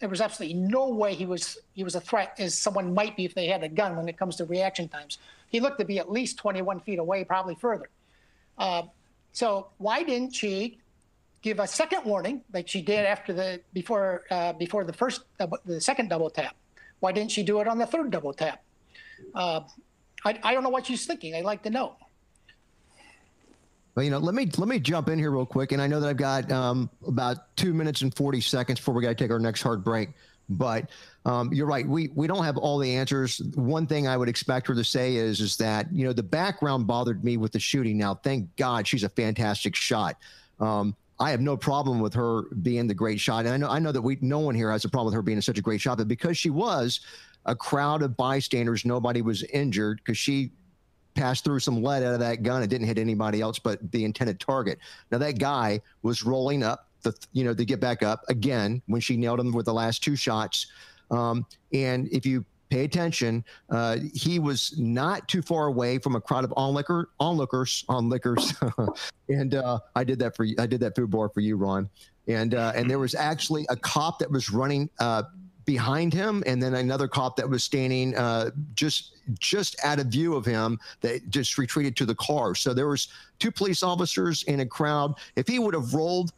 There 0.00 0.08
was 0.08 0.20
absolutely 0.20 0.58
no 0.58 0.88
way 0.88 1.14
he 1.14 1.26
was 1.26 1.58
he 1.74 1.84
was 1.84 1.94
a 1.94 2.00
threat 2.00 2.34
as 2.38 2.58
someone 2.58 2.92
might 2.92 3.16
be 3.16 3.24
if 3.24 3.34
they 3.36 3.46
had 3.46 3.62
a 3.62 3.68
gun 3.68 3.96
when 3.96 4.08
it 4.08 4.18
comes 4.18 4.34
to 4.36 4.44
reaction 4.46 4.88
times. 4.88 5.18
He 5.54 5.60
looked 5.60 5.78
to 5.78 5.84
be 5.84 6.00
at 6.00 6.10
least 6.10 6.36
21 6.38 6.80
feet 6.80 6.98
away, 6.98 7.22
probably 7.22 7.54
further. 7.54 7.88
Uh, 8.58 8.82
so 9.30 9.68
why 9.78 10.02
didn't 10.02 10.34
she 10.34 10.80
give 11.42 11.60
a 11.60 11.66
second 11.68 12.04
warning 12.04 12.42
like 12.52 12.66
she 12.66 12.82
did 12.82 13.06
after 13.06 13.32
the 13.32 13.60
before 13.72 14.24
uh, 14.32 14.52
before 14.54 14.82
the 14.82 14.92
first 14.92 15.22
the 15.64 15.80
second 15.80 16.08
double 16.08 16.28
tap? 16.28 16.56
Why 16.98 17.12
didn't 17.12 17.30
she 17.30 17.44
do 17.44 17.60
it 17.60 17.68
on 17.68 17.78
the 17.78 17.86
third 17.86 18.10
double 18.10 18.32
tap? 18.32 18.64
Uh, 19.32 19.60
I, 20.24 20.40
I 20.42 20.54
don't 20.54 20.64
know 20.64 20.70
what 20.70 20.86
she's 20.86 21.06
thinking. 21.06 21.36
I'd 21.36 21.44
like 21.44 21.62
to 21.62 21.70
know. 21.70 21.94
Well, 23.94 24.02
you 24.02 24.10
know, 24.10 24.18
let 24.18 24.34
me 24.34 24.50
let 24.56 24.66
me 24.66 24.80
jump 24.80 25.08
in 25.08 25.20
here 25.20 25.30
real 25.30 25.46
quick, 25.46 25.70
and 25.70 25.80
I 25.80 25.86
know 25.86 26.00
that 26.00 26.08
I've 26.08 26.16
got 26.16 26.50
um, 26.50 26.90
about 27.06 27.56
two 27.56 27.72
minutes 27.72 28.02
and 28.02 28.12
forty 28.12 28.40
seconds 28.40 28.80
before 28.80 28.92
we 28.94 29.02
got 29.02 29.10
to 29.10 29.14
take 29.14 29.30
our 29.30 29.38
next 29.38 29.62
hard 29.62 29.84
break. 29.84 30.08
But 30.48 30.90
um, 31.24 31.52
you're 31.52 31.66
right. 31.66 31.88
We 31.88 32.08
we 32.14 32.26
don't 32.26 32.44
have 32.44 32.56
all 32.56 32.78
the 32.78 32.94
answers. 32.94 33.38
One 33.54 33.86
thing 33.86 34.06
I 34.06 34.16
would 34.16 34.28
expect 34.28 34.66
her 34.66 34.74
to 34.74 34.84
say 34.84 35.16
is 35.16 35.40
is 35.40 35.56
that 35.56 35.92
you 35.92 36.04
know 36.04 36.12
the 36.12 36.22
background 36.22 36.86
bothered 36.86 37.24
me 37.24 37.36
with 37.36 37.52
the 37.52 37.60
shooting. 37.60 37.96
Now, 37.96 38.14
thank 38.14 38.54
God 38.56 38.86
she's 38.86 39.04
a 39.04 39.08
fantastic 39.08 39.74
shot. 39.74 40.16
Um, 40.60 40.94
I 41.20 41.30
have 41.30 41.40
no 41.40 41.56
problem 41.56 42.00
with 42.00 42.12
her 42.14 42.42
being 42.62 42.86
the 42.86 42.94
great 42.94 43.20
shot. 43.20 43.46
And 43.46 43.54
I 43.54 43.56
know 43.56 43.68
I 43.68 43.78
know 43.78 43.92
that 43.92 44.02
we 44.02 44.18
no 44.20 44.40
one 44.40 44.54
here 44.54 44.70
has 44.70 44.84
a 44.84 44.88
problem 44.88 45.06
with 45.06 45.14
her 45.14 45.22
being 45.22 45.40
such 45.40 45.58
a 45.58 45.62
great 45.62 45.80
shot, 45.80 45.98
but 45.98 46.08
because 46.08 46.36
she 46.36 46.50
was, 46.50 47.00
a 47.46 47.54
crowd 47.54 48.02
of 48.02 48.16
bystanders, 48.16 48.84
nobody 48.84 49.22
was 49.22 49.42
injured 49.44 49.98
because 49.98 50.18
she 50.18 50.50
passed 51.14 51.44
through 51.44 51.60
some 51.60 51.82
lead 51.82 52.02
out 52.02 52.14
of 52.14 52.20
that 52.20 52.42
gun. 52.42 52.62
It 52.62 52.68
didn't 52.68 52.86
hit 52.86 52.98
anybody 52.98 53.40
else 53.40 53.58
but 53.58 53.90
the 53.92 54.04
intended 54.04 54.40
target. 54.40 54.78
Now 55.12 55.18
that 55.18 55.38
guy 55.38 55.80
was 56.02 56.24
rolling 56.24 56.62
up 56.62 56.88
the, 57.04 57.14
you 57.32 57.44
know, 57.44 57.54
to 57.54 57.64
get 57.64 57.80
back 57.80 58.02
up 58.02 58.24
again 58.28 58.82
when 58.86 59.00
she 59.00 59.16
nailed 59.16 59.40
him 59.40 59.52
with 59.52 59.66
the 59.66 59.74
last 59.74 60.02
two 60.02 60.16
shots. 60.16 60.66
Um, 61.10 61.46
and 61.72 62.08
if 62.08 62.26
you 62.26 62.44
pay 62.70 62.84
attention, 62.84 63.44
uh, 63.70 63.98
he 64.14 64.38
was 64.38 64.74
not 64.76 65.28
too 65.28 65.42
far 65.42 65.66
away 65.66 65.98
from 65.98 66.16
a 66.16 66.20
crowd 66.20 66.44
of 66.44 66.52
onlooker, 66.56 67.10
onlookers, 67.20 67.84
onlookers. 67.88 68.54
and 69.28 69.54
uh, 69.54 69.78
I 69.94 70.02
did 70.02 70.18
that 70.18 70.34
for 70.34 70.44
you. 70.44 70.56
I 70.58 70.66
did 70.66 70.80
that 70.80 70.96
food 70.96 71.10
bar 71.10 71.28
for 71.28 71.40
you, 71.40 71.56
Ron. 71.56 71.88
And 72.26 72.54
uh, 72.54 72.72
and 72.74 72.90
there 72.90 72.98
was 72.98 73.14
actually 73.14 73.66
a 73.68 73.76
cop 73.76 74.18
that 74.20 74.30
was 74.30 74.50
running 74.50 74.88
uh, 74.98 75.24
behind 75.66 76.12
him, 76.12 76.42
and 76.46 76.62
then 76.62 76.74
another 76.74 77.06
cop 77.06 77.36
that 77.36 77.48
was 77.48 77.62
standing 77.62 78.16
uh, 78.16 78.50
just 78.74 79.16
just 79.38 79.76
out 79.84 79.98
of 79.98 80.06
view 80.06 80.34
of 80.34 80.44
him 80.44 80.78
that 81.00 81.28
just 81.28 81.58
retreated 81.58 81.96
to 81.96 82.06
the 82.06 82.14
car. 82.14 82.54
So 82.54 82.72
there 82.74 82.88
was 82.88 83.08
two 83.38 83.52
police 83.52 83.82
officers 83.82 84.42
in 84.44 84.60
a 84.60 84.66
crowd. 84.66 85.14
If 85.36 85.46
he 85.46 85.58
would 85.58 85.74
have 85.74 85.92
rolled 85.92 86.32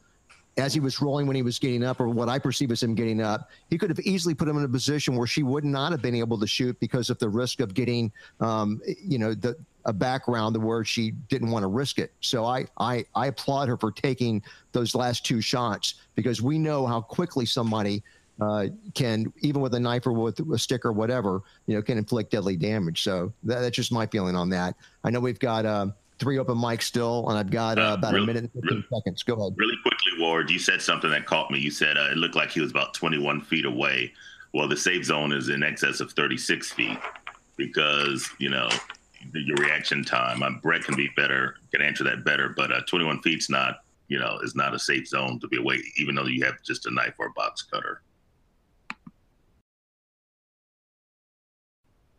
as 0.57 0.73
he 0.73 0.81
was 0.81 1.01
rolling 1.01 1.27
when 1.27 1.37
he 1.37 1.43
was 1.43 1.59
getting 1.59 1.85
up, 1.85 2.01
or 2.01 2.09
what 2.09 2.29
I 2.29 2.39
perceive 2.39 2.71
as 2.71 2.83
him 2.83 2.95
getting 2.95 3.21
up, 3.21 3.51
he 3.69 3.77
could 3.77 3.91
have 3.91 4.01
easily 4.01 4.35
put 4.35 4.49
him 4.49 4.57
in 4.57 4.65
a 4.65 4.69
position 4.69 5.17
where 5.17 5.27
she 5.27 5.43
would 5.43 5.65
not 5.65 5.93
have 5.93 6.01
been 6.01 6.15
able 6.15 6.39
to 6.39 6.47
shoot 6.47 6.79
because 6.81 7.11
of 7.11 7.19
the 7.19 7.29
risk 7.29 7.61
of 7.61 7.75
getting, 7.75 8.11
um, 8.41 8.81
you 9.03 9.19
know, 9.19 9.35
the 9.35 9.57
a 9.87 9.93
background 9.93 10.57
where 10.57 10.85
she 10.85 11.13
didn't 11.29 11.51
want 11.51 11.63
to 11.63 11.69
risk 11.69 11.99
it. 11.99 12.13
So 12.21 12.45
I, 12.45 12.67
I 12.79 13.05
I 13.15 13.29
applaud 13.29 13.69
her 13.69 13.77
for 13.77 13.93
taking 13.93 14.43
those 14.73 14.95
last 14.95 15.25
two 15.25 15.41
shots 15.41 15.95
because 16.17 16.43
we 16.43 16.59
know 16.59 16.87
how 16.87 17.01
quickly 17.01 17.47
somebody 17.47 18.03
uh, 18.41 18.67
can 18.95 19.33
even 19.41 19.63
with 19.63 19.75
a 19.75 19.81
knife 19.81 20.07
or 20.07 20.13
with 20.13 20.41
a 20.41 20.59
stick 20.59 20.85
or 20.85 20.93
whatever, 20.93 21.43
you 21.67 21.75
know, 21.75 21.83
can 21.83 21.99
inflict 21.99 22.33
deadly 22.33 22.57
damage. 22.57 23.03
So 23.03 23.33
that, 23.45 23.61
that's 23.61 23.77
just 23.77 23.93
my 23.93 24.07
feeling 24.07 24.37
on 24.37 24.51
that. 24.51 24.75
I 25.05 25.11
know 25.11 25.21
we've 25.21 25.39
got 25.39 25.65
uh, 25.65 25.87
three 26.19 26.39
open 26.39 26.57
mics 26.57 26.83
still, 26.83 27.29
and 27.29 27.39
I've 27.39 27.51
got 27.51 27.79
uh, 27.79 27.83
uh 27.83 27.95
about 27.95 28.13
really, 28.13 28.25
a 28.25 28.27
minute 28.27 28.43
and 28.45 28.53
15 28.53 28.71
really, 28.71 28.85
seconds. 28.93 29.23
Go 29.23 29.35
ahead. 29.35 29.55
Really 29.57 29.77
quickly, 29.83 29.96
Ward, 30.19 30.51
you 30.51 30.59
said 30.59 30.83
something 30.83 31.11
that 31.11 31.27
caught 31.27 31.51
me. 31.51 31.59
You 31.59 31.71
said 31.71 31.97
uh, 31.97 32.09
it 32.11 32.17
looked 32.17 32.37
like 32.37 32.51
he 32.51 32.61
was 32.61 32.71
about 32.71 32.95
21 32.95 33.41
feet 33.43 33.65
away. 33.65 34.13
Well, 34.53 34.69
the 34.69 34.77
safe 34.77 35.05
zone 35.05 35.33
is 35.33 35.49
in 35.49 35.63
excess 35.63 36.01
of 36.01 36.13
36 36.13 36.73
feet 36.73 36.99
because, 37.57 38.29
you 38.39 38.49
know, 38.49 38.69
your 39.35 39.57
reaction 39.57 40.05
time. 40.05 40.43
Uh, 40.43 40.51
Brett 40.63 40.85
can 40.85 40.97
be 40.97 41.09
better, 41.17 41.57
can 41.73 41.83
answer 41.83 42.05
that 42.05 42.25
better, 42.25 42.51
but 42.57 42.73
uh, 42.73 42.81
21 42.89 43.21
feet's 43.23 43.51
not, 43.51 43.81
you 44.09 44.19
know, 44.19 44.39
is 44.43 44.55
not 44.55 44.75
a 44.75 44.79
safe 44.79 45.09
zone 45.09 45.41
to 45.41 45.49
be 45.49 45.59
away, 45.59 45.79
even 45.99 46.15
though 46.15 46.27
you 46.27 46.45
have 46.45 46.63
just 46.63 46.87
a 46.87 46.91
knife 46.91 47.15
or 47.19 47.27
a 47.27 47.33
box 47.33 47.63
cutter. 47.63 48.03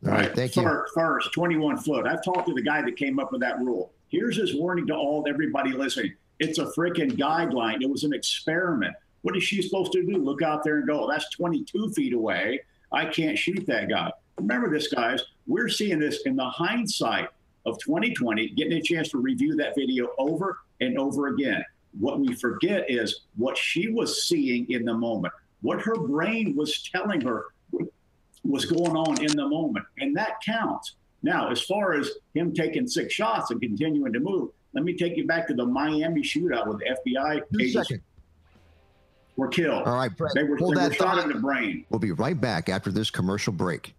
All 0.05 0.12
right, 0.12 0.33
thank 0.36 0.53
first, 0.53 0.57
you. 0.57 1.01
First, 1.01 1.33
21 1.33 1.77
foot. 1.77 2.05
I've 2.05 2.23
talked 2.23 2.47
to 2.47 2.53
the 2.53 2.62
guy 2.62 2.81
that 2.81 2.95
came 2.97 3.19
up 3.19 3.31
with 3.31 3.41
that 3.41 3.60
rule. 3.60 3.93
Here's 4.10 4.38
his 4.38 4.55
warning 4.55 4.88
to 4.88 4.95
all 4.95 5.25
everybody 5.27 5.71
listening. 5.71 6.13
It's 6.39 6.60
a 6.60 6.65
freaking 6.65 7.17
guideline. 7.17 7.82
It 7.82 7.89
was 7.89 8.04
an 8.04 8.13
experiment. 8.13 8.95
What 9.21 9.36
is 9.36 9.43
she 9.43 9.62
supposed 9.62 9.91
to 9.93 10.04
do? 10.04 10.17
Look 10.17 10.41
out 10.41 10.63
there 10.63 10.78
and 10.78 10.88
go, 10.88 11.06
oh, 11.06 11.10
that's 11.10 11.30
22 11.32 11.91
feet 11.91 12.13
away. 12.13 12.62
I 12.91 13.06
can't 13.06 13.38
shoot 13.38 13.65
that 13.67 13.89
guy. 13.89 14.12
Remember 14.38 14.69
this, 14.69 14.88
guys. 14.88 15.23
We're 15.47 15.69
seeing 15.69 16.00
this 16.00 16.21
in 16.26 16.36
the 16.36 16.50
hindsight 16.50 17.30
of 17.65 17.80
2020, 17.80 18.50
getting 18.50 18.73
a 18.73 18.82
chance 18.82 19.10
to 19.10 19.17
review 19.17 19.56
that 19.56 19.76
video 19.76 20.10
over 20.17 20.60
and 20.80 20.97
over 20.97 21.28
again. 21.28 21.63
What 22.00 22.19
we 22.19 22.34
forget 22.36 22.89
is 22.89 23.21
what 23.36 23.58
she 23.58 23.89
was 23.89 24.28
seeing 24.28 24.71
in 24.71 24.86
the 24.86 24.93
moment, 24.93 25.34
what 25.62 25.82
her 25.82 25.95
brain 25.95 26.56
was 26.56 26.84
telling 26.84 27.21
her 27.21 27.47
was 28.43 28.65
going 28.65 28.95
on 28.95 29.21
in 29.21 29.36
the 29.36 29.47
moment, 29.47 29.86
and 30.00 30.15
that 30.15 30.39
counts. 30.45 30.95
Now, 31.23 31.50
as 31.50 31.62
far 31.62 31.93
as 31.93 32.10
him 32.34 32.54
taking 32.54 32.88
six 32.88 33.13
shots 33.13 33.52
and 33.52 33.60
continuing 33.60 34.13
to 34.13 34.19
move, 34.19 34.52
let 34.77 34.83
me 34.83 34.93
take 34.93 35.17
you 35.17 35.25
back 35.25 35.47
to 35.47 35.55
the 35.55 35.65
Miami 35.65 36.21
shootout 36.21 36.67
with 36.67 36.77
the 36.77 36.85
FBI 36.85 37.41
agents 37.59 37.91
were 39.35 39.47
killed. 39.47 39.87
All 39.87 39.95
right, 39.95 40.15
Brett, 40.15 40.33
they 40.35 40.43
were, 40.43 40.55
they 40.55 40.65
were 40.65 40.93
shot 40.93 41.23
in 41.23 41.29
the 41.29 41.39
brain. 41.39 41.83
We'll 41.89 41.97
be 41.97 42.11
right 42.11 42.39
back 42.39 42.69
after 42.69 42.91
this 42.91 43.09
commercial 43.09 43.53
break. 43.53 43.95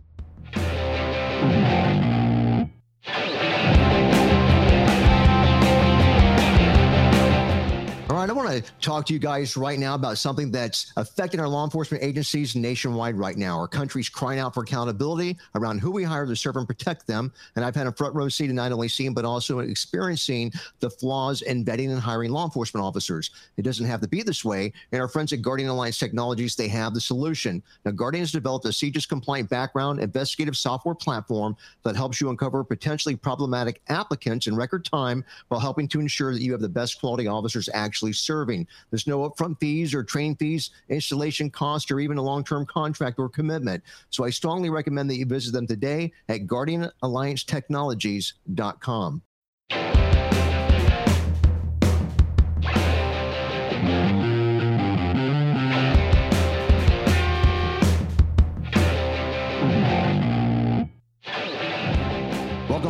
Right, 8.20 8.30
I 8.30 8.32
want 8.32 8.50
to 8.50 8.72
talk 8.80 9.06
to 9.06 9.12
you 9.12 9.18
guys 9.20 9.56
right 9.56 9.78
now 9.78 9.94
about 9.94 10.18
something 10.18 10.50
that's 10.50 10.92
affecting 10.96 11.38
our 11.38 11.46
law 11.46 11.64
enforcement 11.64 12.02
agencies 12.02 12.56
nationwide 12.56 13.14
right 13.14 13.36
now. 13.36 13.58
Our 13.58 13.68
country's 13.68 14.08
crying 14.08 14.40
out 14.40 14.54
for 14.54 14.64
accountability 14.64 15.38
around 15.54 15.78
who 15.78 15.92
we 15.92 16.02
hire 16.02 16.26
to 16.26 16.34
serve 16.34 16.56
and 16.56 16.66
protect 16.66 17.06
them. 17.06 17.32
And 17.54 17.64
I've 17.64 17.76
had 17.76 17.86
a 17.86 17.92
front 17.92 18.14
row 18.14 18.28
seat 18.28 18.50
in 18.50 18.56
not 18.56 18.72
only 18.72 18.88
seeing, 18.88 19.14
but 19.14 19.24
also 19.24 19.60
experiencing 19.60 20.52
the 20.80 20.90
flaws 20.90 21.42
in 21.42 21.64
vetting 21.64 21.90
and 21.90 22.00
hiring 22.00 22.32
law 22.32 22.44
enforcement 22.44 22.84
officers. 22.84 23.30
It 23.56 23.62
doesn't 23.62 23.86
have 23.86 24.00
to 24.00 24.08
be 24.08 24.22
this 24.22 24.44
way. 24.44 24.72
And 24.90 25.00
our 25.00 25.08
friends 25.08 25.32
at 25.32 25.42
Guardian 25.42 25.68
Alliance 25.68 25.98
Technologies, 25.98 26.56
they 26.56 26.68
have 26.68 26.94
the 26.94 27.00
solution. 27.00 27.62
Now, 27.84 27.92
Guardian 27.92 28.22
has 28.22 28.32
developed 28.32 28.64
a 28.66 28.70
CJIS 28.70 29.08
compliant 29.08 29.48
background 29.48 30.00
investigative 30.00 30.56
software 30.56 30.94
platform 30.94 31.56
that 31.84 31.94
helps 31.94 32.20
you 32.20 32.30
uncover 32.30 32.64
potentially 32.64 33.14
problematic 33.14 33.80
applicants 33.88 34.48
in 34.48 34.56
record 34.56 34.84
time 34.84 35.24
while 35.48 35.60
helping 35.60 35.86
to 35.88 36.00
ensure 36.00 36.32
that 36.32 36.42
you 36.42 36.50
have 36.52 36.60
the 36.60 36.68
best 36.68 36.98
quality 37.00 37.28
officers 37.28 37.68
actually 37.72 38.07
actually 38.08 38.14
serving. 38.14 38.66
There's 38.90 39.06
no 39.06 39.28
upfront 39.28 39.60
fees 39.60 39.94
or 39.94 40.02
training 40.02 40.36
fees, 40.36 40.70
installation 40.88 41.50
cost, 41.50 41.90
or 41.90 42.00
even 42.00 42.16
a 42.16 42.22
long 42.22 42.42
term 42.44 42.64
contract 42.66 43.18
or 43.18 43.28
commitment. 43.28 43.82
So 44.10 44.24
I 44.24 44.30
strongly 44.30 44.70
recommend 44.70 45.10
that 45.10 45.16
you 45.16 45.26
visit 45.26 45.52
them 45.52 45.66
today 45.66 46.12
at 46.28 46.46
guardianalliancetechnologies.com. 46.46 49.22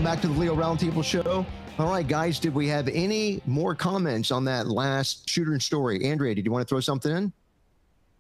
back 0.09 0.23
to 0.23 0.29
the 0.29 0.41
Leo 0.41 0.57
Roundtable 0.57 1.05
Show. 1.05 1.45
All 1.79 1.91
right, 1.91 2.09
guys, 2.09 2.41
did 2.41 2.55
we 2.55 2.67
have 2.69 2.89
any 2.89 3.43
more 3.45 3.75
comments 3.75 4.31
on 4.31 4.43
that 4.47 4.67
last 4.67 5.29
shooter 5.29 5.61
story? 5.61 6.03
Andrea, 6.03 6.35
did 6.35 6.47
you 6.47 6.51
want 6.51 6.67
to 6.67 6.67
throw 6.67 6.81
something 6.81 7.15
in? 7.15 7.31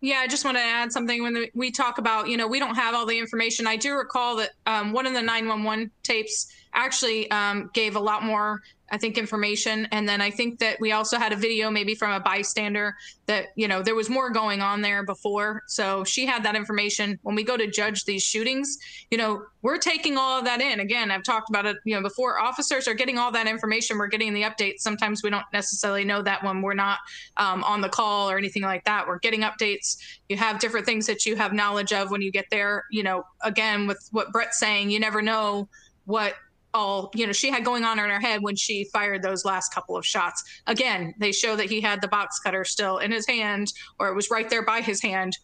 Yeah, 0.02 0.18
I 0.18 0.26
just 0.26 0.44
want 0.44 0.58
to 0.58 0.62
add 0.62 0.92
something 0.92 1.22
when 1.22 1.46
we 1.54 1.70
talk 1.70 1.96
about, 1.96 2.28
you 2.28 2.36
know, 2.36 2.46
we 2.46 2.58
don't 2.58 2.74
have 2.74 2.94
all 2.94 3.06
the 3.06 3.18
information. 3.18 3.66
I 3.66 3.76
do 3.76 3.94
recall 3.94 4.36
that 4.36 4.50
um, 4.66 4.92
one 4.92 5.06
of 5.06 5.14
the 5.14 5.22
911 5.22 5.90
tapes 6.08 6.52
actually 6.74 7.30
um, 7.30 7.70
gave 7.74 7.96
a 7.96 8.00
lot 8.00 8.22
more 8.22 8.60
I 8.90 8.96
think 8.96 9.18
information. 9.18 9.86
And 9.92 10.08
then 10.08 10.20
I 10.20 10.30
think 10.30 10.58
that 10.60 10.80
we 10.80 10.92
also 10.92 11.18
had 11.18 11.32
a 11.32 11.36
video 11.36 11.70
maybe 11.70 11.94
from 11.94 12.12
a 12.12 12.20
bystander 12.20 12.96
that, 13.26 13.48
you 13.54 13.68
know, 13.68 13.82
there 13.82 13.94
was 13.94 14.08
more 14.08 14.30
going 14.30 14.62
on 14.62 14.80
there 14.80 15.04
before. 15.04 15.62
So 15.66 16.04
she 16.04 16.24
had 16.24 16.42
that 16.44 16.56
information. 16.56 17.18
When 17.22 17.34
we 17.34 17.44
go 17.44 17.56
to 17.56 17.66
judge 17.66 18.04
these 18.04 18.22
shootings, 18.22 18.78
you 19.10 19.18
know, 19.18 19.42
we're 19.60 19.78
taking 19.78 20.16
all 20.16 20.38
of 20.38 20.44
that 20.46 20.60
in. 20.60 20.80
Again, 20.80 21.10
I've 21.10 21.22
talked 21.22 21.50
about 21.50 21.66
it, 21.66 21.76
you 21.84 21.94
know, 21.94 22.02
before 22.02 22.40
officers 22.40 22.88
are 22.88 22.94
getting 22.94 23.18
all 23.18 23.30
that 23.32 23.46
information. 23.46 23.98
We're 23.98 24.06
getting 24.06 24.32
the 24.32 24.42
updates. 24.42 24.78
Sometimes 24.78 25.22
we 25.22 25.30
don't 25.30 25.44
necessarily 25.52 26.04
know 26.04 26.22
that 26.22 26.42
when 26.42 26.62
we're 26.62 26.74
not 26.74 26.98
um, 27.36 27.62
on 27.64 27.80
the 27.80 27.88
call 27.88 28.30
or 28.30 28.38
anything 28.38 28.62
like 28.62 28.84
that. 28.84 29.06
We're 29.06 29.18
getting 29.18 29.42
updates. 29.42 29.98
You 30.28 30.36
have 30.38 30.60
different 30.60 30.86
things 30.86 31.06
that 31.06 31.26
you 31.26 31.36
have 31.36 31.52
knowledge 31.52 31.92
of 31.92 32.10
when 32.10 32.22
you 32.22 32.32
get 32.32 32.46
there. 32.50 32.84
You 32.90 33.02
know, 33.02 33.24
again, 33.42 33.86
with 33.86 34.08
what 34.12 34.32
Brett's 34.32 34.58
saying, 34.58 34.90
you 34.90 35.00
never 35.00 35.20
know 35.20 35.68
what 36.08 36.34
all 36.72 37.10
you 37.14 37.26
know 37.26 37.32
she 37.32 37.50
had 37.50 37.64
going 37.64 37.84
on 37.84 37.98
in 37.98 38.08
her 38.08 38.20
head 38.20 38.42
when 38.42 38.56
she 38.56 38.84
fired 38.92 39.22
those 39.22 39.44
last 39.44 39.74
couple 39.74 39.96
of 39.96 40.04
shots. 40.04 40.42
Again 40.66 41.14
they 41.18 41.32
show 41.32 41.54
that 41.54 41.66
he 41.66 41.80
had 41.82 42.00
the 42.00 42.08
box 42.08 42.38
cutter 42.40 42.64
still 42.64 42.98
in 42.98 43.12
his 43.12 43.26
hand 43.26 43.72
or 43.98 44.08
it 44.08 44.14
was 44.14 44.30
right 44.30 44.48
there 44.48 44.64
by 44.64 44.80
his 44.80 45.02
hand 45.02 45.36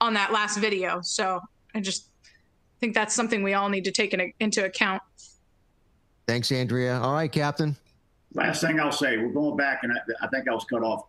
on 0.00 0.14
that 0.14 0.30
last 0.32 0.58
video. 0.58 1.00
So 1.02 1.40
i 1.74 1.80
just 1.80 2.08
think 2.80 2.94
that's 2.94 3.14
something 3.14 3.42
we 3.42 3.54
all 3.54 3.68
need 3.68 3.84
to 3.84 3.92
take 3.92 4.12
in, 4.14 4.32
into 4.40 4.64
account. 4.64 5.02
Thanks 6.26 6.52
andrea. 6.52 6.98
All 7.00 7.14
right 7.14 7.32
captain. 7.32 7.76
Last 8.34 8.60
thing 8.60 8.78
i'll 8.78 8.92
say 8.92 9.16
we're 9.16 9.32
going 9.32 9.56
back 9.56 9.80
and 9.84 9.92
i, 9.92 10.26
I 10.26 10.28
think 10.28 10.48
i 10.48 10.52
was 10.52 10.64
cut 10.64 10.82
off. 10.82 11.06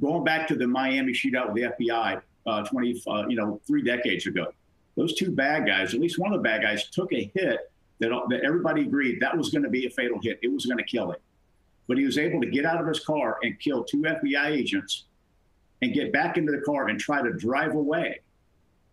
Going 0.00 0.22
back 0.22 0.46
to 0.48 0.54
the 0.54 0.68
miami 0.68 1.12
shootout 1.12 1.52
with 1.52 1.62
the 1.78 1.84
fbi 1.84 2.22
uh, 2.46 2.62
20 2.62 3.02
uh, 3.08 3.26
you 3.28 3.36
know 3.36 3.60
three 3.66 3.82
decades 3.82 4.26
ago 4.26 4.52
those 4.96 5.14
two 5.14 5.30
bad 5.30 5.66
guys 5.66 5.94
at 5.94 6.00
least 6.00 6.18
one 6.18 6.32
of 6.32 6.40
the 6.40 6.42
bad 6.42 6.62
guys 6.62 6.88
took 6.90 7.12
a 7.12 7.30
hit 7.34 7.71
that, 8.02 8.10
that 8.30 8.40
everybody 8.44 8.82
agreed 8.82 9.20
that 9.20 9.36
was 9.36 9.50
going 9.50 9.62
to 9.62 9.70
be 9.70 9.86
a 9.86 9.90
fatal 9.90 10.18
hit. 10.22 10.38
It 10.42 10.52
was 10.52 10.66
going 10.66 10.78
to 10.78 10.84
kill 10.84 11.12
him. 11.12 11.20
But 11.88 11.98
he 11.98 12.04
was 12.04 12.18
able 12.18 12.40
to 12.40 12.46
get 12.46 12.64
out 12.64 12.80
of 12.80 12.86
his 12.86 13.00
car 13.00 13.38
and 13.42 13.58
kill 13.58 13.84
two 13.84 14.02
FBI 14.02 14.46
agents 14.46 15.04
and 15.80 15.94
get 15.94 16.12
back 16.12 16.36
into 16.36 16.52
the 16.52 16.60
car 16.60 16.88
and 16.88 16.98
try 16.98 17.22
to 17.22 17.32
drive 17.32 17.74
away 17.74 18.20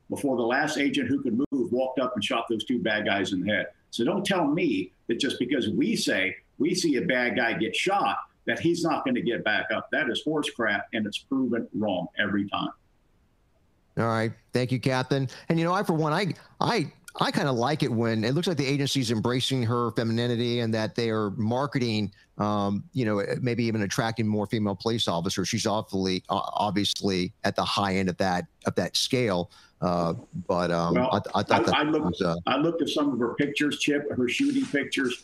before 0.10 0.38
the 0.38 0.44
last 0.44 0.78
agent 0.78 1.08
who 1.08 1.22
could 1.22 1.38
move 1.38 1.72
walked 1.72 2.00
up 2.00 2.14
and 2.16 2.24
shot 2.24 2.46
those 2.50 2.64
two 2.64 2.80
bad 2.80 3.06
guys 3.06 3.34
in 3.34 3.42
the 3.42 3.52
head. 3.52 3.68
So 3.92 4.04
don't 4.04 4.26
tell 4.26 4.46
me 4.46 4.92
that 5.08 5.20
just 5.20 5.40
because 5.40 5.70
we 5.70 5.96
say 5.96 6.36
we 6.58 6.76
see 6.76 6.98
a 6.98 7.02
bad 7.02 7.36
guy 7.36 7.54
get 7.54 7.76
shot, 7.76 8.18
that 8.46 8.60
he's 8.60 8.84
not 8.84 9.04
going 9.06 9.16
to 9.16 9.22
get 9.22 9.44
back 9.44 9.68
up. 9.74 9.90
That 9.92 10.10
is 10.10 10.24
horse 10.24 10.50
crap, 10.50 10.88
and 10.94 11.06
it's 11.06 11.18
proven 11.20 11.68
wrong 11.74 12.08
every 12.18 12.48
time. 12.50 12.70
All 13.98 14.06
right, 14.06 14.32
thank 14.54 14.72
you, 14.72 14.80
Captain. 14.80 15.30
And 15.50 15.60
you 15.60 15.66
know, 15.66 15.74
I 15.74 15.84
for 15.84 15.94
one, 15.94 16.14
I 16.14 16.34
I 16.60 16.92
I 17.20 17.32
kind 17.32 17.48
of 17.48 17.56
like 17.56 17.84
it 17.84 17.92
when 17.92 18.24
it 18.24 18.34
looks 18.34 18.48
like 18.48 18.58
the 18.58 18.68
agency's 18.68 19.12
embracing 19.12 19.64
her 19.64 19.92
femininity 19.92 20.60
and 20.60 20.74
that 20.74 20.96
they 20.96 21.10
are 21.10 21.32
marketing, 21.32 22.12
um, 22.38 22.84
you 22.94 23.04
know, 23.04 23.24
maybe 23.42 23.64
even 23.66 23.82
attracting 23.82 24.28
more 24.28 24.46
female 24.46 24.76
police 24.76 25.08
officers. 25.08 25.48
She's 25.48 25.66
awfully, 25.66 26.24
uh, 26.30 26.40
obviously, 26.54 27.34
at 27.44 27.56
the 27.56 27.64
high 27.64 27.96
end 27.96 28.10
of 28.10 28.18
that 28.18 28.46
of 28.66 28.76
that 28.76 28.96
scale. 28.96 29.50
Uh, 29.82 30.14
but 30.48 30.72
um, 30.72 30.96
well, 30.96 31.10
I, 31.12 31.40
I, 31.40 31.44
thought 31.44 31.66
that 31.66 31.76
I 31.76 31.84
looked, 31.84 32.06
was, 32.06 32.22
uh, 32.22 32.36
I 32.46 32.58
looked 32.58 32.82
at 32.82 32.90
some 32.90 33.12
of 33.12 33.20
her 33.20 33.34
pictures, 33.36 33.80
Chip, 33.80 34.12
her 34.12 34.28
shooting 34.28 34.66
pictures, 34.66 35.24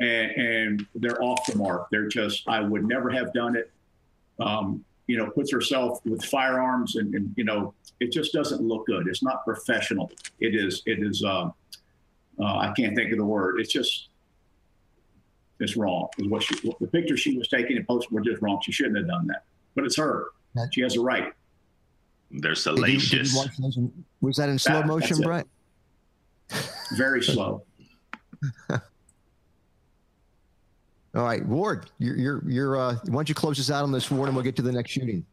and, 0.00 0.30
and, 0.30 0.86
they're 0.94 1.20
off 1.22 1.44
the 1.46 1.58
mark. 1.58 1.88
They're 1.90 2.08
just, 2.08 2.48
I 2.48 2.60
would 2.60 2.86
never 2.86 3.10
have 3.10 3.32
done 3.32 3.56
it. 3.56 3.70
Um, 4.38 4.84
you 5.06 5.16
know, 5.16 5.30
puts 5.30 5.52
herself 5.52 6.00
with 6.04 6.24
firearms 6.24 6.96
and, 6.96 7.14
and, 7.14 7.32
you 7.36 7.44
know, 7.44 7.74
it 8.00 8.12
just 8.12 8.32
doesn't 8.32 8.60
look 8.60 8.86
good. 8.86 9.06
It's 9.06 9.22
not 9.22 9.44
professional. 9.44 10.10
It 10.40 10.54
is, 10.54 10.82
it 10.86 10.98
is, 11.00 11.24
uh, 11.24 11.50
uh, 12.38 12.56
I 12.56 12.72
can't 12.76 12.94
think 12.94 13.12
of 13.12 13.18
the 13.18 13.24
word. 13.24 13.60
It's 13.60 13.72
just, 13.72 14.08
it's 15.60 15.76
wrong. 15.76 16.08
Is 16.18 16.28
what 16.28 16.42
she, 16.42 16.54
the 16.80 16.86
picture 16.86 17.16
she 17.16 17.38
was 17.38 17.48
taking 17.48 17.76
and 17.76 17.86
posted 17.86 18.12
were 18.12 18.20
just 18.20 18.42
wrong. 18.42 18.60
She 18.62 18.72
shouldn't 18.72 18.96
have 18.98 19.06
done 19.06 19.26
that, 19.28 19.44
but 19.74 19.84
it's 19.84 19.96
her. 19.96 20.26
She 20.72 20.80
has 20.80 20.96
a 20.96 21.00
right. 21.00 21.32
They're 22.30 22.54
salacious. 22.54 23.38
Did 23.38 23.52
you, 23.58 23.62
did 23.62 23.76
you 23.76 23.92
was 24.20 24.36
that 24.36 24.48
in 24.48 24.58
slow 24.58 24.80
that, 24.80 24.86
motion, 24.86 25.20
Brett? 25.20 25.46
Very 26.96 27.22
slow. 27.22 27.62
All 31.16 31.24
right, 31.24 31.44
Ward, 31.46 31.90
you're 31.98 32.16
you're, 32.16 32.42
you're 32.46 32.76
uh, 32.76 32.96
why 33.06 33.14
don't 33.14 33.28
you 33.28 33.34
close 33.34 33.58
us 33.58 33.70
out 33.70 33.82
on 33.82 33.90
this, 33.90 34.10
Ward, 34.10 34.28
and 34.28 34.36
we'll 34.36 34.44
get 34.44 34.54
to 34.56 34.62
the 34.62 34.70
next 34.70 34.90
shooting. 34.90 35.24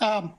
Um, 0.00 0.34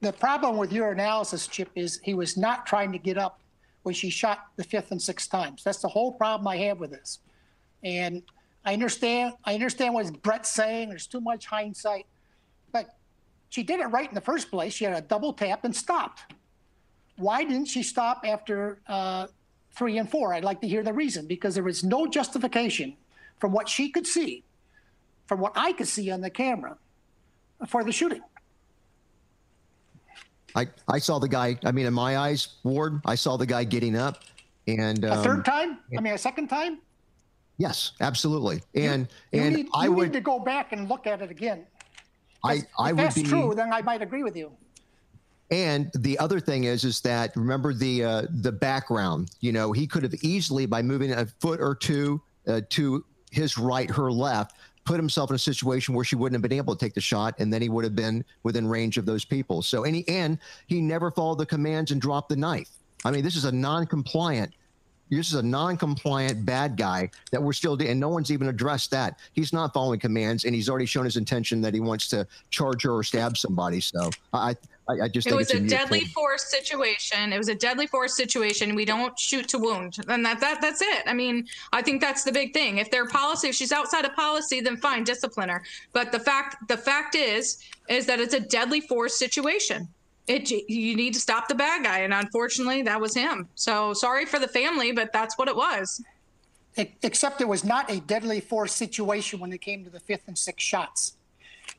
the 0.00 0.12
problem 0.12 0.56
with 0.56 0.72
your 0.72 0.90
analysis, 0.90 1.46
Chip, 1.46 1.70
is 1.76 2.00
he 2.02 2.12
was 2.12 2.36
not 2.36 2.66
trying 2.66 2.90
to 2.90 2.98
get 2.98 3.18
up 3.18 3.40
when 3.84 3.94
she 3.94 4.10
shot 4.10 4.46
the 4.56 4.64
fifth 4.64 4.90
and 4.90 5.00
sixth 5.00 5.30
times. 5.30 5.62
That's 5.62 5.78
the 5.78 5.86
whole 5.86 6.10
problem 6.10 6.48
I 6.48 6.56
have 6.56 6.80
with 6.80 6.90
this. 6.90 7.20
And 7.84 8.24
I 8.64 8.72
understand, 8.72 9.34
I 9.44 9.54
understand 9.54 9.94
what 9.94 10.20
Brett's 10.22 10.48
saying. 10.48 10.88
There's 10.88 11.06
too 11.06 11.20
much 11.20 11.46
hindsight, 11.46 12.06
but 12.72 12.96
she 13.50 13.62
did 13.62 13.78
it 13.78 13.86
right 13.86 14.08
in 14.08 14.14
the 14.16 14.20
first 14.20 14.50
place. 14.50 14.72
She 14.72 14.84
had 14.86 14.94
a 14.94 15.02
double 15.02 15.32
tap 15.32 15.64
and 15.64 15.74
stopped. 15.74 16.34
Why 17.16 17.44
didn't 17.44 17.66
she 17.66 17.84
stop 17.84 18.24
after 18.26 18.80
uh, 18.88 19.28
three 19.70 19.98
and 19.98 20.10
four? 20.10 20.34
I'd 20.34 20.42
like 20.42 20.60
to 20.62 20.68
hear 20.68 20.82
the 20.82 20.92
reason 20.92 21.26
because 21.26 21.54
there 21.54 21.68
is 21.68 21.84
no 21.84 22.08
justification 22.08 22.96
from 23.42 23.50
what 23.50 23.68
she 23.68 23.88
could 23.88 24.06
see, 24.06 24.44
from 25.26 25.40
what 25.40 25.52
I 25.56 25.72
could 25.72 25.88
see 25.88 26.12
on 26.12 26.20
the 26.20 26.30
camera 26.30 26.76
for 27.66 27.82
the 27.82 27.90
shooting. 27.90 28.22
I, 30.54 30.68
I 30.86 31.00
saw 31.00 31.18
the 31.18 31.26
guy, 31.26 31.58
I 31.64 31.72
mean, 31.72 31.86
in 31.86 31.92
my 31.92 32.18
eyes, 32.18 32.50
Ward, 32.62 33.00
I 33.04 33.16
saw 33.16 33.36
the 33.36 33.44
guy 33.44 33.64
getting 33.64 33.96
up 33.96 34.22
and 34.68 35.04
um, 35.04 35.18
a 35.18 35.22
third 35.24 35.44
time? 35.44 35.78
I 35.98 36.00
mean, 36.00 36.12
a 36.12 36.18
second 36.18 36.46
time? 36.46 36.78
Yes, 37.58 37.94
absolutely. 38.00 38.62
And 38.76 39.08
you, 39.32 39.40
and 39.40 39.56
need, 39.56 39.66
I 39.74 39.88
would 39.88 40.12
need 40.12 40.12
to 40.12 40.20
go 40.20 40.38
back 40.38 40.72
and 40.72 40.88
look 40.88 41.08
at 41.08 41.20
it 41.20 41.32
again. 41.32 41.66
I, 42.44 42.62
I 42.78 42.90
if 42.90 42.94
would 42.94 42.98
that's 42.98 43.16
be, 43.16 43.24
true, 43.24 43.56
then 43.56 43.72
I 43.72 43.82
might 43.82 44.02
agree 44.02 44.22
with 44.22 44.36
you. 44.36 44.52
And 45.50 45.90
the 45.96 46.16
other 46.20 46.38
thing 46.38 46.62
is, 46.62 46.84
is 46.84 47.00
that 47.00 47.34
remember 47.34 47.74
the 47.74 48.04
uh, 48.04 48.22
the 48.30 48.52
background. 48.52 49.32
You 49.40 49.50
know, 49.50 49.72
he 49.72 49.88
could 49.88 50.04
have 50.04 50.14
easily, 50.22 50.64
by 50.64 50.80
moving 50.80 51.12
a 51.12 51.26
foot 51.26 51.60
or 51.60 51.74
two 51.74 52.22
uh, 52.46 52.60
to 52.70 53.04
his 53.32 53.58
right, 53.58 53.90
her 53.90 54.12
left, 54.12 54.56
put 54.84 54.96
himself 54.96 55.30
in 55.30 55.36
a 55.36 55.38
situation 55.38 55.94
where 55.94 56.04
she 56.04 56.16
wouldn't 56.16 56.34
have 56.34 56.48
been 56.48 56.56
able 56.56 56.74
to 56.74 56.84
take 56.84 56.94
the 56.94 57.00
shot, 57.00 57.34
and 57.38 57.52
then 57.52 57.62
he 57.62 57.68
would 57.68 57.84
have 57.84 57.96
been 57.96 58.24
within 58.42 58.66
range 58.66 58.98
of 58.98 59.06
those 59.06 59.24
people. 59.24 59.62
So, 59.62 59.84
any 59.84 60.06
and 60.08 60.38
he 60.66 60.80
never 60.80 61.10
followed 61.10 61.38
the 61.38 61.46
commands 61.46 61.90
and 61.90 62.00
dropped 62.00 62.28
the 62.28 62.36
knife. 62.36 62.68
I 63.04 63.10
mean, 63.10 63.22
this 63.22 63.36
is 63.36 63.44
a 63.44 63.52
non-compliant. 63.52 64.52
This 65.10 65.28
is 65.28 65.34
a 65.34 65.42
non-compliant 65.42 66.46
bad 66.46 66.76
guy 66.76 67.10
that 67.32 67.42
we're 67.42 67.52
still, 67.52 67.80
and 67.80 68.00
no 68.00 68.08
one's 68.08 68.30
even 68.30 68.48
addressed 68.48 68.90
that. 68.92 69.18
He's 69.34 69.52
not 69.52 69.74
following 69.74 70.00
commands, 70.00 70.44
and 70.44 70.54
he's 70.54 70.68
already 70.68 70.86
shown 70.86 71.04
his 71.04 71.16
intention 71.16 71.60
that 71.60 71.74
he 71.74 71.80
wants 71.80 72.08
to 72.08 72.26
charge 72.50 72.82
her 72.84 72.92
or 72.92 73.02
stab 73.02 73.36
somebody. 73.36 73.80
So, 73.80 74.10
I, 74.32 74.56
I, 74.88 75.04
I 75.04 75.08
just 75.08 75.28
it 75.28 75.34
was 75.34 75.52
a, 75.52 75.58
a 75.58 75.60
deadly 75.60 76.04
force 76.06 76.50
situation. 76.50 77.32
It 77.32 77.38
was 77.38 77.48
a 77.48 77.54
deadly 77.54 77.86
force 77.86 78.16
situation. 78.16 78.74
We 78.74 78.84
don't 78.84 79.16
shoot 79.18 79.48
to 79.48 79.58
wound, 79.58 79.98
and 80.08 80.24
that 80.26 80.40
that 80.40 80.60
that's 80.60 80.82
it. 80.82 81.04
I 81.06 81.14
mean, 81.14 81.46
I 81.72 81.82
think 81.82 82.00
that's 82.00 82.24
the 82.24 82.32
big 82.32 82.52
thing. 82.52 82.78
If 82.78 82.90
their 82.90 83.06
policy, 83.06 83.48
if 83.48 83.54
she's 83.54 83.72
outside 83.72 84.04
of 84.04 84.14
policy, 84.14 84.60
then 84.60 84.76
fine, 84.76 85.04
discipline 85.04 85.48
her. 85.50 85.62
But 85.92 86.10
the 86.10 86.18
fact 86.18 86.68
the 86.68 86.76
fact 86.76 87.14
is 87.14 87.58
is 87.88 88.06
that 88.06 88.20
it's 88.20 88.34
a 88.34 88.40
deadly 88.40 88.80
force 88.80 89.18
situation. 89.18 89.88
It 90.26 90.50
you 90.50 90.96
need 90.96 91.14
to 91.14 91.20
stop 91.20 91.48
the 91.48 91.54
bad 91.54 91.84
guy, 91.84 92.00
and 92.00 92.12
unfortunately, 92.12 92.82
that 92.82 93.00
was 93.00 93.14
him. 93.14 93.48
So 93.54 93.92
sorry 93.92 94.26
for 94.26 94.40
the 94.40 94.48
family, 94.48 94.90
but 94.92 95.12
that's 95.12 95.38
what 95.38 95.48
it 95.48 95.54
was. 95.54 96.02
Except 96.76 97.40
it 97.40 97.46
was 97.46 97.64
not 97.64 97.90
a 97.90 98.00
deadly 98.00 98.40
force 98.40 98.72
situation 98.72 99.38
when 99.38 99.52
it 99.52 99.60
came 99.60 99.84
to 99.84 99.90
the 99.90 100.00
fifth 100.00 100.26
and 100.26 100.36
sixth 100.36 100.64
shots. 100.66 101.16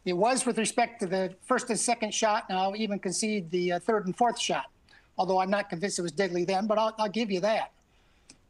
It 0.06 0.14
was 0.14 0.46
with 0.46 0.58
respect 0.58 1.00
to 1.00 1.08
the 1.08 1.34
first 1.46 1.70
and 1.70 1.80
second 1.80 2.14
shot, 2.14 2.46
and 2.50 2.58
I'll 2.58 2.76
even 2.76 3.00
concede 3.00 3.50
the 3.52 3.74
uh, 3.74 3.80
third 3.80 4.06
and 4.06 4.16
fourth 4.16 4.40
shot, 4.40 4.66
although 5.18 5.40
I'm 5.40 5.50
not 5.50 5.70
convinced 5.70 5.98
it 5.98 6.02
was 6.02 6.12
deadly 6.12 6.44
then, 6.44 6.68
but 6.68 6.78
I'll, 6.78 6.94
I'll 7.00 7.10
give 7.10 7.32
you 7.32 7.40
that. 7.40 7.72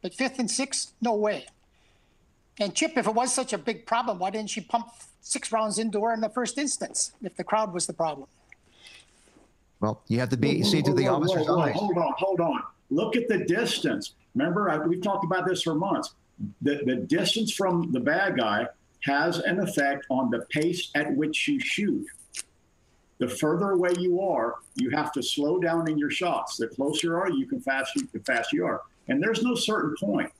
But 0.02 0.14
fifth 0.14 0.38
and 0.38 0.50
sixth, 0.50 0.92
no 1.00 1.14
way. 1.14 1.46
And 2.58 2.74
Chip, 2.74 2.96
if 2.96 3.06
it 3.06 3.14
was 3.14 3.32
such 3.32 3.52
a 3.52 3.58
big 3.58 3.86
problem, 3.86 4.18
why 4.18 4.30
didn't 4.30 4.50
she 4.50 4.60
pump 4.60 4.88
six 5.20 5.50
rounds 5.52 5.78
into 5.78 6.02
her 6.04 6.12
in 6.12 6.20
the 6.20 6.28
first 6.28 6.58
instance 6.58 7.12
if 7.22 7.36
the 7.36 7.44
crowd 7.44 7.72
was 7.72 7.86
the 7.86 7.92
problem? 7.92 8.28
Well, 9.80 10.02
you 10.08 10.18
have 10.20 10.28
to 10.30 10.36
be 10.36 10.62
see 10.62 10.82
to 10.82 10.92
the 10.92 11.08
officer's 11.08 11.46
whoa, 11.46 11.60
eyes. 11.60 11.74
Hold 11.74 11.98
on, 11.98 12.12
hold 12.16 12.40
on. 12.40 12.62
Look 12.90 13.16
at 13.16 13.28
the 13.28 13.38
distance. 13.38 14.14
Remember, 14.34 14.70
I, 14.70 14.78
we've 14.78 15.02
talked 15.02 15.24
about 15.24 15.46
this 15.46 15.62
for 15.62 15.74
months. 15.74 16.14
The, 16.62 16.80
the 16.84 16.96
distance 16.96 17.52
from 17.52 17.92
the 17.92 18.00
bad 18.00 18.36
guy 18.36 18.66
has 19.04 19.38
an 19.38 19.60
effect 19.60 20.06
on 20.10 20.30
the 20.30 20.40
pace 20.50 20.90
at 20.94 21.14
which 21.14 21.46
you 21.46 21.60
shoot. 21.60 22.06
The 23.18 23.28
further 23.28 23.72
away 23.72 23.92
you 23.98 24.20
are, 24.20 24.56
you 24.74 24.90
have 24.90 25.12
to 25.12 25.22
slow 25.22 25.58
down 25.58 25.88
in 25.88 25.98
your 25.98 26.10
shots. 26.10 26.56
The 26.56 26.68
closer 26.68 27.08
you 27.08 27.14
are, 27.14 27.30
you 27.30 27.46
can 27.46 27.60
fast 27.60 27.92
shoot, 27.92 28.10
the 28.12 28.20
faster 28.20 28.56
you 28.56 28.66
are. 28.66 28.82
And 29.08 29.22
there's 29.22 29.42
no 29.42 29.54
certain 29.54 29.94
point. 30.00 30.32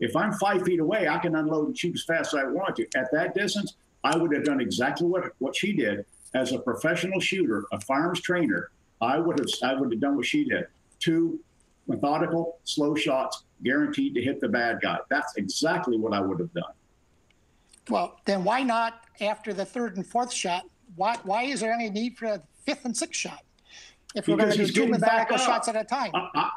If 0.00 0.16
I'm 0.16 0.32
five 0.32 0.62
feet 0.62 0.80
away, 0.80 1.08
I 1.08 1.18
can 1.18 1.36
unload 1.36 1.68
and 1.68 1.78
shoot 1.78 1.94
as 1.94 2.04
fast 2.04 2.34
as 2.34 2.40
I 2.40 2.44
want 2.44 2.76
to. 2.76 2.86
At 2.96 3.12
that 3.12 3.34
distance, 3.34 3.74
I 4.02 4.16
would 4.16 4.34
have 4.34 4.44
done 4.44 4.60
exactly 4.60 5.06
what, 5.06 5.32
what 5.38 5.54
she 5.54 5.72
did 5.72 6.04
as 6.34 6.52
a 6.52 6.58
professional 6.58 7.20
shooter, 7.20 7.64
a 7.72 7.80
firearms 7.80 8.20
trainer. 8.20 8.70
I 9.00 9.18
would 9.18 9.38
have 9.38 9.48
I 9.62 9.74
would 9.78 9.92
have 9.92 10.00
done 10.00 10.16
what 10.16 10.26
she 10.26 10.44
did. 10.44 10.66
Two 10.98 11.38
methodical, 11.86 12.58
slow 12.64 12.94
shots, 12.94 13.44
guaranteed 13.62 14.14
to 14.14 14.22
hit 14.22 14.40
the 14.40 14.48
bad 14.48 14.80
guy. 14.80 14.98
That's 15.10 15.36
exactly 15.36 15.96
what 15.96 16.12
I 16.12 16.20
would 16.20 16.40
have 16.40 16.52
done. 16.54 16.72
Well, 17.88 18.20
then 18.24 18.44
why 18.44 18.62
not 18.62 19.04
after 19.20 19.52
the 19.52 19.64
third 19.64 19.96
and 19.96 20.06
fourth 20.06 20.32
shot? 20.32 20.64
Why 20.96 21.16
why 21.24 21.44
is 21.44 21.60
there 21.60 21.72
any 21.72 21.90
need 21.90 22.16
for 22.16 22.26
a 22.26 22.42
fifth 22.64 22.84
and 22.84 22.96
sixth 22.96 23.20
shot? 23.20 23.42
If 24.14 24.28
we're 24.28 24.36
going 24.36 24.52
to 24.52 24.56
do 24.56 24.66
two 24.66 24.86
methodical 24.86 25.38
shots 25.38 25.68
at 25.68 25.76
a 25.76 25.84
time. 25.84 26.12
I, 26.14 26.28
I, 26.34 26.50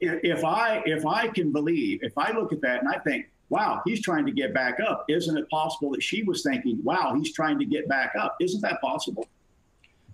if 0.00 0.44
I 0.44 0.82
if 0.84 1.06
I 1.06 1.28
can 1.28 1.52
believe, 1.52 2.00
if 2.02 2.16
I 2.18 2.32
look 2.32 2.52
at 2.52 2.60
that 2.62 2.80
and 2.80 2.88
I 2.88 2.98
think, 2.98 3.30
wow, 3.48 3.80
he's 3.84 4.02
trying 4.02 4.26
to 4.26 4.32
get 4.32 4.52
back 4.52 4.78
up. 4.80 5.04
Isn't 5.08 5.36
it 5.36 5.48
possible 5.48 5.90
that 5.92 6.02
she 6.02 6.22
was 6.22 6.42
thinking, 6.42 6.82
wow, 6.82 7.14
he's 7.16 7.32
trying 7.32 7.58
to 7.60 7.64
get 7.64 7.88
back 7.88 8.12
up? 8.18 8.36
Isn't 8.40 8.60
that 8.62 8.80
possible? 8.80 9.26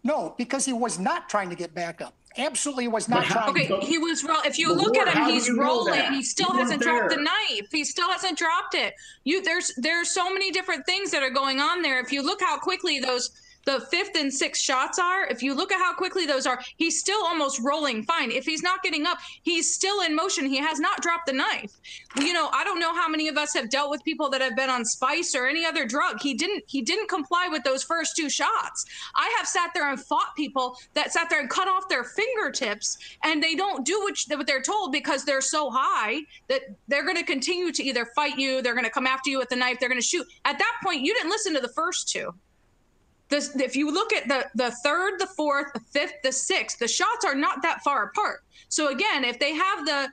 No, 0.04 0.34
because 0.38 0.64
he 0.64 0.72
was 0.72 0.98
not 0.98 1.28
trying 1.28 1.50
to 1.50 1.56
get 1.56 1.74
back 1.74 2.00
up. 2.00 2.14
Absolutely 2.38 2.86
was 2.86 3.08
not 3.08 3.24
trying. 3.24 3.50
Okay, 3.50 3.66
to. 3.66 3.80
he 3.80 3.98
was. 3.98 4.22
Ro- 4.22 4.40
if 4.44 4.58
you 4.58 4.72
look 4.72 4.96
at 4.96 5.08
him, 5.08 5.24
he's 5.24 5.50
rolling. 5.50 6.12
He 6.12 6.22
still 6.22 6.52
You 6.52 6.60
hasn't 6.60 6.80
dropped 6.80 7.10
the 7.10 7.16
knife. 7.16 7.68
He 7.72 7.84
still 7.84 8.08
hasn't 8.08 8.38
dropped 8.38 8.74
it. 8.74 8.94
You 9.24 9.42
there's 9.42 9.72
there's 9.76 10.10
so 10.10 10.32
many 10.32 10.52
different 10.52 10.86
things 10.86 11.10
that 11.10 11.22
are 11.24 11.30
going 11.30 11.58
on 11.58 11.82
there. 11.82 11.98
If 11.98 12.12
you 12.12 12.22
look 12.22 12.40
how 12.40 12.56
quickly 12.58 13.00
those 13.00 13.30
the 13.64 13.80
fifth 13.90 14.16
and 14.16 14.32
sixth 14.32 14.62
shots 14.62 14.98
are, 14.98 15.26
if 15.26 15.42
you 15.42 15.54
look 15.54 15.72
at 15.72 15.78
how 15.78 15.94
quickly 15.94 16.26
those 16.26 16.46
are, 16.46 16.60
he's 16.76 16.98
still 16.98 17.24
almost 17.24 17.60
rolling 17.60 18.02
fine. 18.04 18.30
If 18.30 18.44
he's 18.44 18.62
not 18.62 18.82
getting 18.82 19.06
up, 19.06 19.18
he's 19.42 19.74
still 19.74 20.00
in 20.00 20.14
motion. 20.14 20.46
He 20.46 20.58
has 20.58 20.78
not 20.78 21.02
dropped 21.02 21.26
the 21.26 21.32
knife. 21.32 21.72
You 22.16 22.32
know, 22.32 22.48
I 22.52 22.64
don't 22.64 22.80
know 22.80 22.94
how 22.94 23.08
many 23.08 23.28
of 23.28 23.36
us 23.36 23.54
have 23.54 23.70
dealt 23.70 23.90
with 23.90 24.02
people 24.04 24.30
that 24.30 24.40
have 24.40 24.56
been 24.56 24.70
on 24.70 24.84
spice 24.84 25.34
or 25.34 25.46
any 25.46 25.64
other 25.64 25.86
drug. 25.86 26.20
He 26.20 26.34
didn't 26.34 26.64
he 26.66 26.82
didn't 26.82 27.08
comply 27.08 27.48
with 27.50 27.62
those 27.64 27.82
first 27.82 28.16
two 28.16 28.30
shots. 28.30 28.84
I 29.14 29.32
have 29.38 29.46
sat 29.46 29.70
there 29.74 29.90
and 29.90 30.00
fought 30.00 30.34
people 30.36 30.76
that 30.94 31.12
sat 31.12 31.30
there 31.30 31.40
and 31.40 31.50
cut 31.50 31.68
off 31.68 31.88
their 31.88 32.04
fingertips 32.04 32.96
and 33.24 33.42
they 33.42 33.54
don't 33.54 33.84
do 33.84 34.00
what, 34.00 34.46
they're 34.46 34.62
told 34.62 34.92
because 34.92 35.24
they're 35.24 35.40
so 35.40 35.70
high 35.70 36.20
that 36.48 36.62
they're 36.88 37.04
going 37.04 37.16
to 37.16 37.24
continue 37.24 37.72
to 37.72 37.82
either 37.82 38.06
fight 38.16 38.38
you, 38.38 38.62
they're 38.62 38.74
going 38.74 38.84
to 38.84 38.90
come 38.90 39.06
after 39.06 39.30
you 39.30 39.38
with 39.38 39.48
the 39.48 39.56
knife, 39.56 39.78
they're 39.80 39.88
going 39.88 40.00
to 40.00 40.06
shoot. 40.06 40.26
At 40.44 40.58
that 40.58 40.72
point, 40.84 41.02
you 41.02 41.14
didn't 41.14 41.30
listen 41.30 41.54
to 41.54 41.60
the 41.60 41.68
first 41.68 42.08
two 42.08 42.34
this 43.30 43.54
if 43.56 43.76
you 43.76 43.90
look 43.90 44.12
at 44.12 44.28
the 44.28 44.46
the 44.54 44.70
third 44.84 45.18
the 45.18 45.26
fourth 45.26 45.72
the 45.72 45.80
fifth 45.80 46.14
the 46.22 46.32
sixth 46.32 46.78
the 46.78 46.88
shots 46.88 47.24
are 47.24 47.34
not 47.34 47.62
that 47.62 47.82
far 47.82 48.04
apart. 48.04 48.42
So 48.68 48.88
again 48.88 49.24
if 49.24 49.38
they 49.38 49.54
have 49.54 49.86
the, 49.86 50.08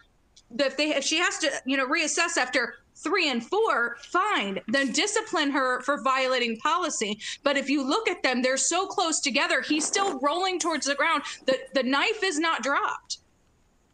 the 0.52 0.66
if 0.68 0.78
they 0.78 0.96
if 0.96 1.04
she 1.04 1.18
has 1.18 1.38
to 1.40 1.52
you 1.66 1.76
know 1.78 1.88
reassess 1.88 2.38
after 2.38 2.76
three 2.96 3.30
and 3.30 3.46
four 3.46 3.98
fine. 4.02 4.60
Then 4.68 4.92
discipline 4.92 5.52
her 5.52 5.82
for 5.82 6.02
violating 6.02 6.58
policy. 6.58 7.20
But 7.44 7.58
if 7.58 7.70
you 7.70 7.88
look 7.88 8.08
at 8.08 8.24
them 8.24 8.42
they're 8.42 8.58
so 8.58 8.86
close 8.88 9.20
together 9.20 9.62
he's 9.62 9.86
still 9.86 10.20
rolling 10.20 10.60
towards 10.60 10.86
the 10.86 10.96
ground. 10.96 11.24
The 11.46 11.60
the 11.74 11.84
knife 11.84 12.24
is 12.24 12.40
not 12.40 12.64
dropped. 12.64 13.18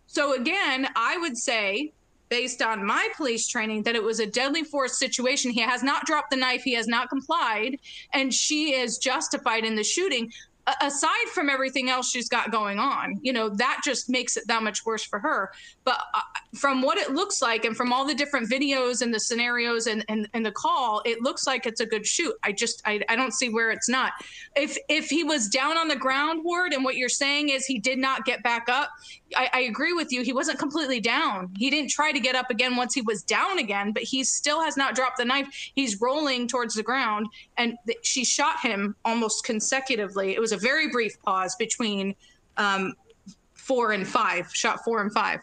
So 0.07 0.33
again 0.33 0.87
i 0.95 1.17
would 1.17 1.37
say 1.37 1.93
based 2.33 2.63
on 2.63 2.83
my 2.83 3.07
police 3.15 3.47
training 3.47 3.83
that 3.83 3.93
it 3.93 4.01
was 4.01 4.19
a 4.19 4.25
deadly 4.25 4.63
force 4.63 4.97
situation. 4.97 5.51
He 5.51 5.61
has 5.61 5.83
not 5.83 6.07
dropped 6.07 6.31
the 6.31 6.35
knife, 6.35 6.63
he 6.63 6.73
has 6.73 6.87
not 6.87 7.07
complied, 7.07 7.77
and 8.11 8.33
she 8.33 8.73
is 8.73 8.97
justified 8.97 9.63
in 9.65 9.75
the 9.75 9.83
shooting. 9.83 10.31
A- 10.65 10.85
aside 10.85 11.27
from 11.33 11.49
everything 11.49 11.89
else 11.89 12.09
she's 12.09 12.29
got 12.29 12.49
going 12.49 12.79
on, 12.79 13.19
you 13.21 13.33
know, 13.33 13.49
that 13.49 13.81
just 13.83 14.09
makes 14.09 14.37
it 14.37 14.47
that 14.47 14.63
much 14.63 14.85
worse 14.85 15.03
for 15.03 15.19
her. 15.19 15.51
But 15.83 15.99
uh, 16.15 16.21
from 16.55 16.81
what 16.81 16.97
it 16.97 17.11
looks 17.11 17.41
like, 17.41 17.65
and 17.65 17.75
from 17.75 17.91
all 17.91 18.05
the 18.05 18.15
different 18.15 18.49
videos 18.49 19.01
and 19.01 19.13
the 19.13 19.19
scenarios 19.19 19.87
and, 19.87 20.05
and, 20.07 20.27
and 20.33 20.45
the 20.45 20.53
call, 20.53 21.01
it 21.05 21.21
looks 21.21 21.45
like 21.45 21.65
it's 21.65 21.81
a 21.81 21.85
good 21.85 22.07
shoot. 22.07 22.33
I 22.43 22.53
just, 22.53 22.81
I, 22.85 23.01
I 23.09 23.15
don't 23.15 23.33
see 23.33 23.49
where 23.49 23.71
it's 23.71 23.89
not. 23.89 24.13
If 24.55 24.77
if 24.87 25.09
he 25.09 25.23
was 25.23 25.49
down 25.49 25.77
on 25.77 25.87
the 25.87 25.97
ground, 25.97 26.45
Ward, 26.45 26.71
and 26.73 26.83
what 26.83 26.95
you're 26.95 27.09
saying 27.09 27.49
is 27.49 27.65
he 27.65 27.77
did 27.77 27.99
not 27.99 28.23
get 28.23 28.41
back 28.41 28.69
up, 28.69 28.89
I, 29.35 29.49
I 29.53 29.59
agree 29.61 29.93
with 29.93 30.11
you. 30.11 30.23
He 30.23 30.33
wasn't 30.33 30.59
completely 30.59 30.99
down. 30.99 31.53
He 31.57 31.69
didn't 31.69 31.89
try 31.89 32.11
to 32.11 32.19
get 32.19 32.35
up 32.35 32.49
again 32.49 32.75
once 32.75 32.93
he 32.93 33.01
was 33.01 33.23
down 33.23 33.59
again, 33.59 33.91
but 33.91 34.03
he 34.03 34.23
still 34.23 34.61
has 34.61 34.77
not 34.77 34.95
dropped 34.95 35.17
the 35.17 35.25
knife. 35.25 35.47
He's 35.75 36.01
rolling 36.01 36.47
towards 36.47 36.75
the 36.75 36.83
ground, 36.83 37.27
and 37.57 37.75
th- 37.85 37.99
she 38.03 38.23
shot 38.23 38.59
him 38.61 38.95
almost 39.05 39.43
consecutively. 39.43 40.33
It 40.33 40.39
was 40.39 40.51
a 40.51 40.57
very 40.57 40.89
brief 40.89 41.19
pause 41.21 41.55
between 41.55 42.15
um, 42.57 42.93
four 43.53 43.91
and 43.91 44.07
five, 44.07 44.49
shot 44.53 44.83
four 44.83 45.01
and 45.01 45.11
five. 45.11 45.41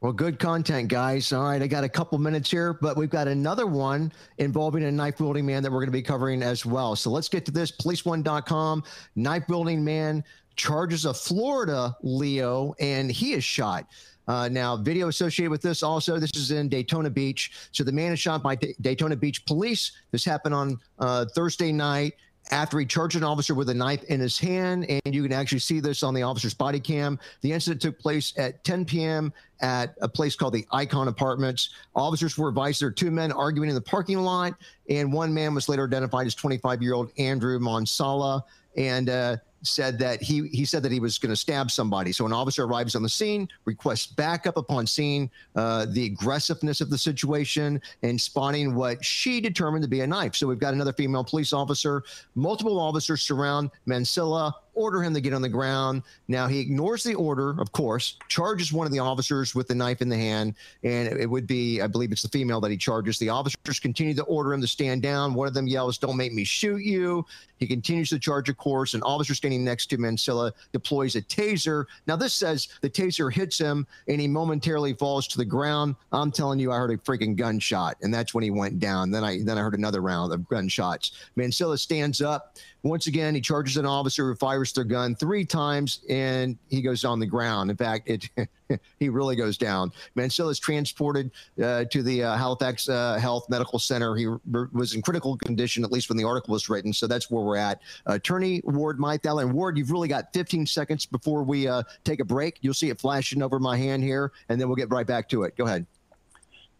Well, 0.00 0.12
good 0.12 0.38
content, 0.38 0.88
guys. 0.88 1.32
All 1.32 1.42
right, 1.42 1.60
I 1.60 1.66
got 1.66 1.82
a 1.82 1.88
couple 1.88 2.18
minutes 2.18 2.48
here, 2.48 2.72
but 2.72 2.96
we've 2.96 3.10
got 3.10 3.26
another 3.26 3.66
one 3.66 4.12
involving 4.38 4.84
a 4.84 4.92
knife 4.92 5.18
wielding 5.18 5.44
man 5.44 5.64
that 5.64 5.72
we're 5.72 5.80
going 5.80 5.88
to 5.88 5.92
be 5.92 6.02
covering 6.02 6.40
as 6.40 6.64
well. 6.64 6.94
So 6.94 7.10
let's 7.10 7.28
get 7.28 7.44
to 7.46 7.50
this. 7.50 7.72
Police1.com, 7.72 8.84
knife 9.16 9.48
wielding 9.48 9.84
man 9.84 10.22
charges 10.58 11.06
a 11.06 11.14
Florida 11.14 11.96
Leo, 12.02 12.74
and 12.78 13.10
he 13.10 13.32
is 13.32 13.44
shot. 13.44 13.86
Uh, 14.26 14.46
now, 14.46 14.76
video 14.76 15.08
associated 15.08 15.50
with 15.50 15.62
this 15.62 15.82
also. 15.82 16.18
This 16.18 16.36
is 16.36 16.50
in 16.50 16.68
Daytona 16.68 17.08
Beach. 17.08 17.52
So 17.72 17.82
the 17.82 17.92
man 17.92 18.12
is 18.12 18.20
shot 18.20 18.42
by 18.42 18.56
D- 18.56 18.74
Daytona 18.82 19.16
Beach 19.16 19.46
police. 19.46 19.92
This 20.10 20.22
happened 20.22 20.54
on 20.54 20.78
uh, 20.98 21.24
Thursday 21.34 21.72
night 21.72 22.12
after 22.50 22.78
he 22.78 22.86
charged 22.86 23.16
an 23.16 23.24
officer 23.24 23.54
with 23.54 23.70
a 23.70 23.74
knife 23.74 24.04
in 24.04 24.20
his 24.20 24.38
hand. 24.38 24.84
And 24.88 25.14
you 25.14 25.22
can 25.22 25.32
actually 25.32 25.58
see 25.60 25.80
this 25.80 26.02
on 26.02 26.12
the 26.12 26.22
officer's 26.22 26.54
body 26.54 26.80
cam. 26.80 27.18
The 27.40 27.52
incident 27.52 27.80
took 27.80 27.98
place 27.98 28.34
at 28.36 28.62
10 28.64 28.84
p.m. 28.84 29.32
at 29.60 29.94
a 30.02 30.08
place 30.08 30.36
called 30.36 30.54
the 30.54 30.66
Icon 30.72 31.08
Apartments. 31.08 31.70
Officers 31.94 32.36
were 32.36 32.48
advised 32.48 32.82
there 32.82 32.88
are 32.88 32.92
two 32.92 33.10
men 33.10 33.32
arguing 33.32 33.70
in 33.70 33.74
the 33.74 33.80
parking 33.80 34.18
lot, 34.18 34.54
and 34.90 35.12
one 35.12 35.32
man 35.32 35.54
was 35.54 35.68
later 35.68 35.84
identified 35.84 36.26
as 36.26 36.34
25 36.34 36.82
year 36.82 36.94
old 36.94 37.12
Andrew 37.18 37.58
Mansilla. 37.58 38.42
And 38.76 39.08
uh, 39.08 39.36
said 39.62 39.98
that 39.98 40.22
he 40.22 40.48
he 40.48 40.64
said 40.64 40.82
that 40.82 40.92
he 40.92 41.00
was 41.00 41.18
going 41.18 41.30
to 41.30 41.36
stab 41.36 41.70
somebody. 41.70 42.12
So 42.12 42.26
an 42.26 42.32
officer 42.32 42.64
arrives 42.64 42.94
on 42.94 43.02
the 43.02 43.08
scene, 43.08 43.48
requests 43.64 44.06
backup 44.06 44.56
upon 44.56 44.86
seeing 44.86 45.30
uh, 45.56 45.86
the 45.90 46.06
aggressiveness 46.06 46.80
of 46.80 46.90
the 46.90 46.98
situation 46.98 47.80
and 48.02 48.20
spotting 48.20 48.74
what 48.74 49.04
she 49.04 49.40
determined 49.40 49.82
to 49.82 49.88
be 49.88 50.00
a 50.00 50.06
knife. 50.06 50.36
So 50.36 50.46
we've 50.46 50.58
got 50.58 50.74
another 50.74 50.92
female 50.92 51.24
police 51.24 51.52
officer. 51.52 52.02
Multiple 52.34 52.78
officers 52.78 53.22
surround 53.22 53.70
Mansilla, 53.86 54.52
order 54.78 55.02
him 55.02 55.12
to 55.14 55.20
get 55.20 55.34
on 55.34 55.42
the 55.42 55.48
ground. 55.48 56.02
Now 56.28 56.46
he 56.46 56.60
ignores 56.60 57.02
the 57.02 57.14
order, 57.14 57.60
of 57.60 57.72
course, 57.72 58.16
charges 58.28 58.72
one 58.72 58.86
of 58.86 58.92
the 58.92 59.00
officers 59.00 59.54
with 59.54 59.68
the 59.68 59.74
knife 59.74 60.00
in 60.00 60.08
the 60.08 60.16
hand, 60.16 60.54
and 60.84 61.08
it 61.08 61.28
would 61.28 61.46
be, 61.46 61.80
I 61.80 61.88
believe 61.88 62.12
it's 62.12 62.22
the 62.22 62.28
female 62.28 62.60
that 62.60 62.70
he 62.70 62.76
charges. 62.76 63.18
The 63.18 63.28
officers 63.28 63.80
continue 63.80 64.14
to 64.14 64.22
order 64.24 64.52
him 64.52 64.60
to 64.60 64.68
stand 64.68 65.02
down. 65.02 65.34
One 65.34 65.48
of 65.48 65.54
them 65.54 65.66
yells, 65.66 65.98
"Don't 65.98 66.16
make 66.16 66.32
me 66.32 66.44
shoot 66.44 66.82
you." 66.82 67.26
He 67.58 67.66
continues 67.66 68.10
to 68.10 68.20
charge 68.20 68.48
of 68.48 68.56
course. 68.56 68.94
An 68.94 69.02
officer 69.02 69.34
standing 69.34 69.64
next 69.64 69.86
to 69.86 69.98
Mansilla 69.98 70.52
deploys 70.72 71.16
a 71.16 71.22
taser. 71.22 71.86
Now 72.06 72.14
this 72.14 72.32
says 72.32 72.68
the 72.82 72.90
taser 72.90 73.32
hits 73.32 73.58
him 73.58 73.84
and 74.06 74.20
he 74.20 74.28
momentarily 74.28 74.94
falls 74.94 75.26
to 75.28 75.38
the 75.38 75.44
ground. 75.44 75.96
I'm 76.12 76.30
telling 76.30 76.60
you, 76.60 76.70
I 76.70 76.76
heard 76.76 76.92
a 76.92 76.98
freaking 76.98 77.34
gunshot, 77.34 77.96
and 78.00 78.14
that's 78.14 78.32
when 78.32 78.44
he 78.44 78.50
went 78.50 78.78
down. 78.78 79.10
Then 79.10 79.24
I 79.24 79.42
then 79.42 79.58
I 79.58 79.62
heard 79.62 79.74
another 79.74 80.00
round 80.00 80.32
of 80.32 80.48
gunshots. 80.48 81.12
Mansilla 81.36 81.78
stands 81.78 82.20
up. 82.22 82.56
Once 82.84 83.08
again, 83.08 83.34
he 83.34 83.40
charges 83.40 83.76
an 83.76 83.84
officer 83.84 84.24
who 84.26 84.34
fires 84.36 84.72
their 84.72 84.84
gun 84.84 85.14
three 85.16 85.44
times, 85.44 86.00
and 86.08 86.56
he 86.70 86.80
goes 86.80 87.04
on 87.04 87.18
the 87.18 87.26
ground. 87.26 87.70
In 87.70 87.76
fact, 87.76 88.08
it 88.08 88.28
he 89.00 89.08
really 89.08 89.34
goes 89.34 89.58
down. 89.58 89.90
Mansilla 90.16 90.50
is 90.50 90.60
transported 90.60 91.30
uh, 91.62 91.84
to 91.86 92.02
the 92.02 92.22
uh, 92.22 92.36
Halifax 92.36 92.88
uh, 92.88 93.16
Health 93.16 93.48
Medical 93.48 93.80
Center. 93.80 94.14
He 94.14 94.26
r- 94.26 94.40
was 94.72 94.94
in 94.94 95.02
critical 95.02 95.36
condition, 95.36 95.82
at 95.82 95.90
least 95.90 96.08
when 96.08 96.16
the 96.16 96.24
article 96.24 96.52
was 96.52 96.68
written. 96.68 96.92
So 96.92 97.08
that's 97.08 97.30
where 97.30 97.42
we're 97.42 97.56
at. 97.56 97.80
Attorney 98.06 98.60
Ward 98.64 98.98
Meythaler 98.98 99.42
and 99.42 99.52
Ward, 99.52 99.76
you've 99.76 99.90
really 99.90 100.08
got 100.08 100.32
15 100.32 100.66
seconds 100.66 101.04
before 101.04 101.42
we 101.42 101.66
uh, 101.66 101.82
take 102.04 102.20
a 102.20 102.24
break. 102.24 102.58
You'll 102.60 102.74
see 102.74 102.90
it 102.90 103.00
flashing 103.00 103.42
over 103.42 103.58
my 103.58 103.76
hand 103.76 104.04
here, 104.04 104.32
and 104.48 104.60
then 104.60 104.68
we'll 104.68 104.76
get 104.76 104.90
right 104.90 105.06
back 105.06 105.28
to 105.30 105.42
it. 105.42 105.56
Go 105.56 105.64
ahead. 105.64 105.84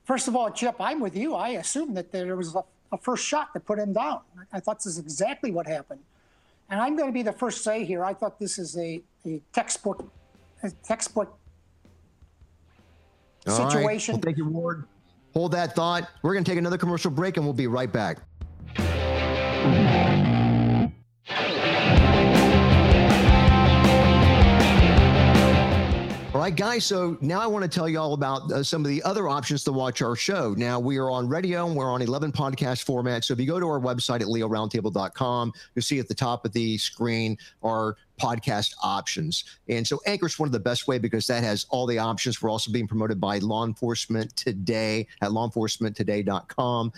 First 0.04 0.28
of 0.28 0.36
all, 0.36 0.50
Chip, 0.50 0.76
I'm 0.80 1.00
with 1.00 1.16
you. 1.16 1.34
I 1.34 1.50
assume 1.50 1.92
that 1.94 2.12
there 2.12 2.34
was 2.34 2.54
a, 2.54 2.62
a 2.92 2.98
first 2.98 3.24
shot 3.24 3.52
that 3.54 3.64
put 3.66 3.78
him 3.78 3.92
down. 3.92 4.20
I 4.52 4.60
thought 4.60 4.78
this 4.78 4.86
is 4.86 4.98
exactly 4.98 5.50
what 5.50 5.66
happened. 5.66 6.00
And 6.70 6.80
I'm 6.80 6.96
going 6.96 7.08
to 7.08 7.12
be 7.12 7.22
the 7.22 7.32
first 7.32 7.58
to 7.58 7.62
say 7.62 7.84
here, 7.84 8.04
I 8.04 8.14
thought 8.14 8.38
this 8.38 8.58
is 8.58 8.76
a, 8.76 9.00
a 9.26 9.40
textbook, 9.52 10.10
a 10.62 10.70
textbook 10.70 11.38
All 13.46 13.58
right. 13.58 13.72
situation. 13.72 14.14
Well, 14.14 14.22
thank 14.22 14.36
you, 14.36 14.46
Ward. 14.48 14.84
Hold 15.34 15.52
that 15.52 15.74
thought. 15.74 16.08
We're 16.22 16.32
going 16.32 16.44
to 16.44 16.50
take 16.50 16.58
another 16.58 16.78
commercial 16.78 17.10
break, 17.10 17.36
and 17.36 17.46
we'll 17.46 17.52
be 17.52 17.66
right 17.66 17.92
back. 17.92 18.18
Right, 26.48 26.56
guys. 26.56 26.86
So 26.86 27.18
now 27.20 27.40
I 27.40 27.46
want 27.46 27.62
to 27.62 27.68
tell 27.68 27.90
you 27.90 28.00
all 28.00 28.14
about 28.14 28.50
uh, 28.50 28.62
some 28.62 28.82
of 28.82 28.88
the 28.88 29.02
other 29.02 29.28
options 29.28 29.64
to 29.64 29.72
watch 29.72 30.00
our 30.00 30.16
show. 30.16 30.54
Now 30.56 30.80
we 30.80 30.96
are 30.96 31.10
on 31.10 31.28
radio 31.28 31.66
and 31.66 31.76
we're 31.76 31.90
on 31.90 32.00
11 32.00 32.32
podcast 32.32 32.84
format. 32.84 33.22
So 33.22 33.34
if 33.34 33.40
you 33.40 33.46
go 33.46 33.60
to 33.60 33.68
our 33.68 33.78
website 33.78 34.22
at 34.22 34.28
leoroundtable.com, 34.28 35.52
you'll 35.74 35.82
see 35.82 35.98
at 35.98 36.08
the 36.08 36.14
top 36.14 36.46
of 36.46 36.54
the 36.54 36.78
screen 36.78 37.36
our 37.62 37.98
podcast 38.18 38.72
options. 38.82 39.44
And 39.68 39.86
so 39.86 40.00
Anchor 40.06 40.24
is 40.24 40.38
one 40.38 40.48
of 40.48 40.54
the 40.54 40.58
best 40.58 40.88
way 40.88 40.96
because 40.98 41.26
that 41.26 41.44
has 41.44 41.66
all 41.68 41.84
the 41.84 41.98
options. 41.98 42.40
We're 42.40 42.48
also 42.48 42.72
being 42.72 42.88
promoted 42.88 43.20
by 43.20 43.40
Law 43.40 43.66
Enforcement 43.66 44.34
Today 44.34 45.06
at 45.20 45.28
lawenforcementtoday.com. 45.28 46.92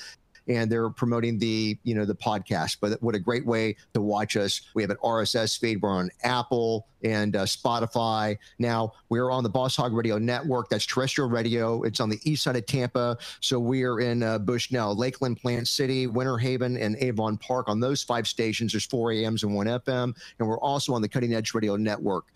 and 0.47 0.71
they're 0.71 0.91
promoting 0.91 1.41
the 1.41 1.77
you 1.83 1.97
know 1.97 2.05
the 2.05 2.15
podcast. 2.15 2.77
But 2.81 3.03
what 3.03 3.17
a 3.17 3.19
great 3.19 3.47
way 3.47 3.75
to 3.95 4.01
watch 4.01 4.37
us! 4.37 4.61
We 4.75 4.83
have 4.83 4.91
an 4.91 4.97
RSS 5.03 5.59
feed. 5.59 5.83
We're 5.83 5.91
on 5.91 6.11
Apple 6.23 6.87
and 7.05 7.37
uh, 7.37 7.45
Spotify. 7.45 8.37
Now 8.59 8.93
we're 9.09 9.31
on 9.31 9.43
the 9.43 9.49
Boss 9.49 9.77
Hog 9.77 9.93
Radio 9.93 10.19
Network. 10.19 10.69
That's 10.69 10.87
terrestrial 10.87 11.29
radio. 11.29 11.83
It's 11.83 12.01
on 12.01 12.09
the 12.09 12.21
east 12.25 12.45
side 12.45 12.57
of 12.57 12.67
Tampa. 12.67 13.19
So 13.41 13.59
we're 13.59 14.01
in 14.01 14.23
uh, 14.23 14.39
Bushnell, 14.39 14.95
Lakeland, 14.95 15.41
Plant 15.41 15.69
City, 15.69 16.07
Winter 16.07 16.39
Haven, 16.39 16.77
and 16.77 16.97
Avon 16.97 17.37
Park. 17.37 17.69
On 17.69 17.81
those 17.81 18.03
five 18.03 18.27
stations, 18.27 18.73
there's 18.73 18.87
four 18.87 19.13
AMs 19.13 19.43
and 19.43 19.55
one 19.55 19.67
FM. 19.67 20.15
And 20.39 20.49
we're 20.49 20.61
also 20.61 20.95
on 20.95 21.03
the 21.03 21.09
Cutting 21.09 21.35
Edge 21.35 21.55
Radio 21.55 21.77
Network, 21.77 22.27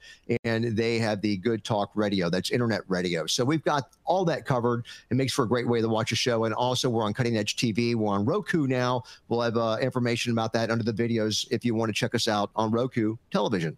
and 0.45 0.77
they 0.77 0.99
have 0.99 1.21
the 1.21 1.37
Good 1.39 1.65
Talk 1.65 1.91
Radio. 1.95 2.29
That's 2.29 2.51
internet 2.51 2.83
radio. 2.89 3.27
So 3.27 3.45
we've 3.45 3.65
got 3.65 3.91
all 4.05 4.25
that 4.27 4.45
covered. 4.45 4.85
It 5.11 5.15
makes 5.17 5.33
for 5.33 5.45
a 5.45 5.49
great 5.49 5.69
way 5.69 5.81
to 5.81 5.89
watch 5.89 6.13
a 6.13 6.17
show. 6.17 6.45
And 6.45 6.55
also, 6.55 6.89
we're 6.91 7.05
on 7.05 7.15
Cutting 7.15 7.37
Edge 7.37 7.57
TV. 7.57 7.95
We're 7.95 8.13
on 8.13 8.25
Roku 8.25 8.67
now. 8.67 9.05
We'll 9.29 9.41
have 9.41 9.57
uh, 9.57 9.79
information 9.81 10.33
about 10.33 10.53
that 10.53 10.71
under 10.71 10.85
the 10.85 10.93
videos 10.93 11.47
if 11.51 11.65
you 11.65 11.75
want 11.75 11.89
to 11.89 11.93
check 11.95 12.15
us 12.15 12.29
out 12.29 12.51
on 12.57 12.71
Roku 12.71 13.17
television. 13.31 13.73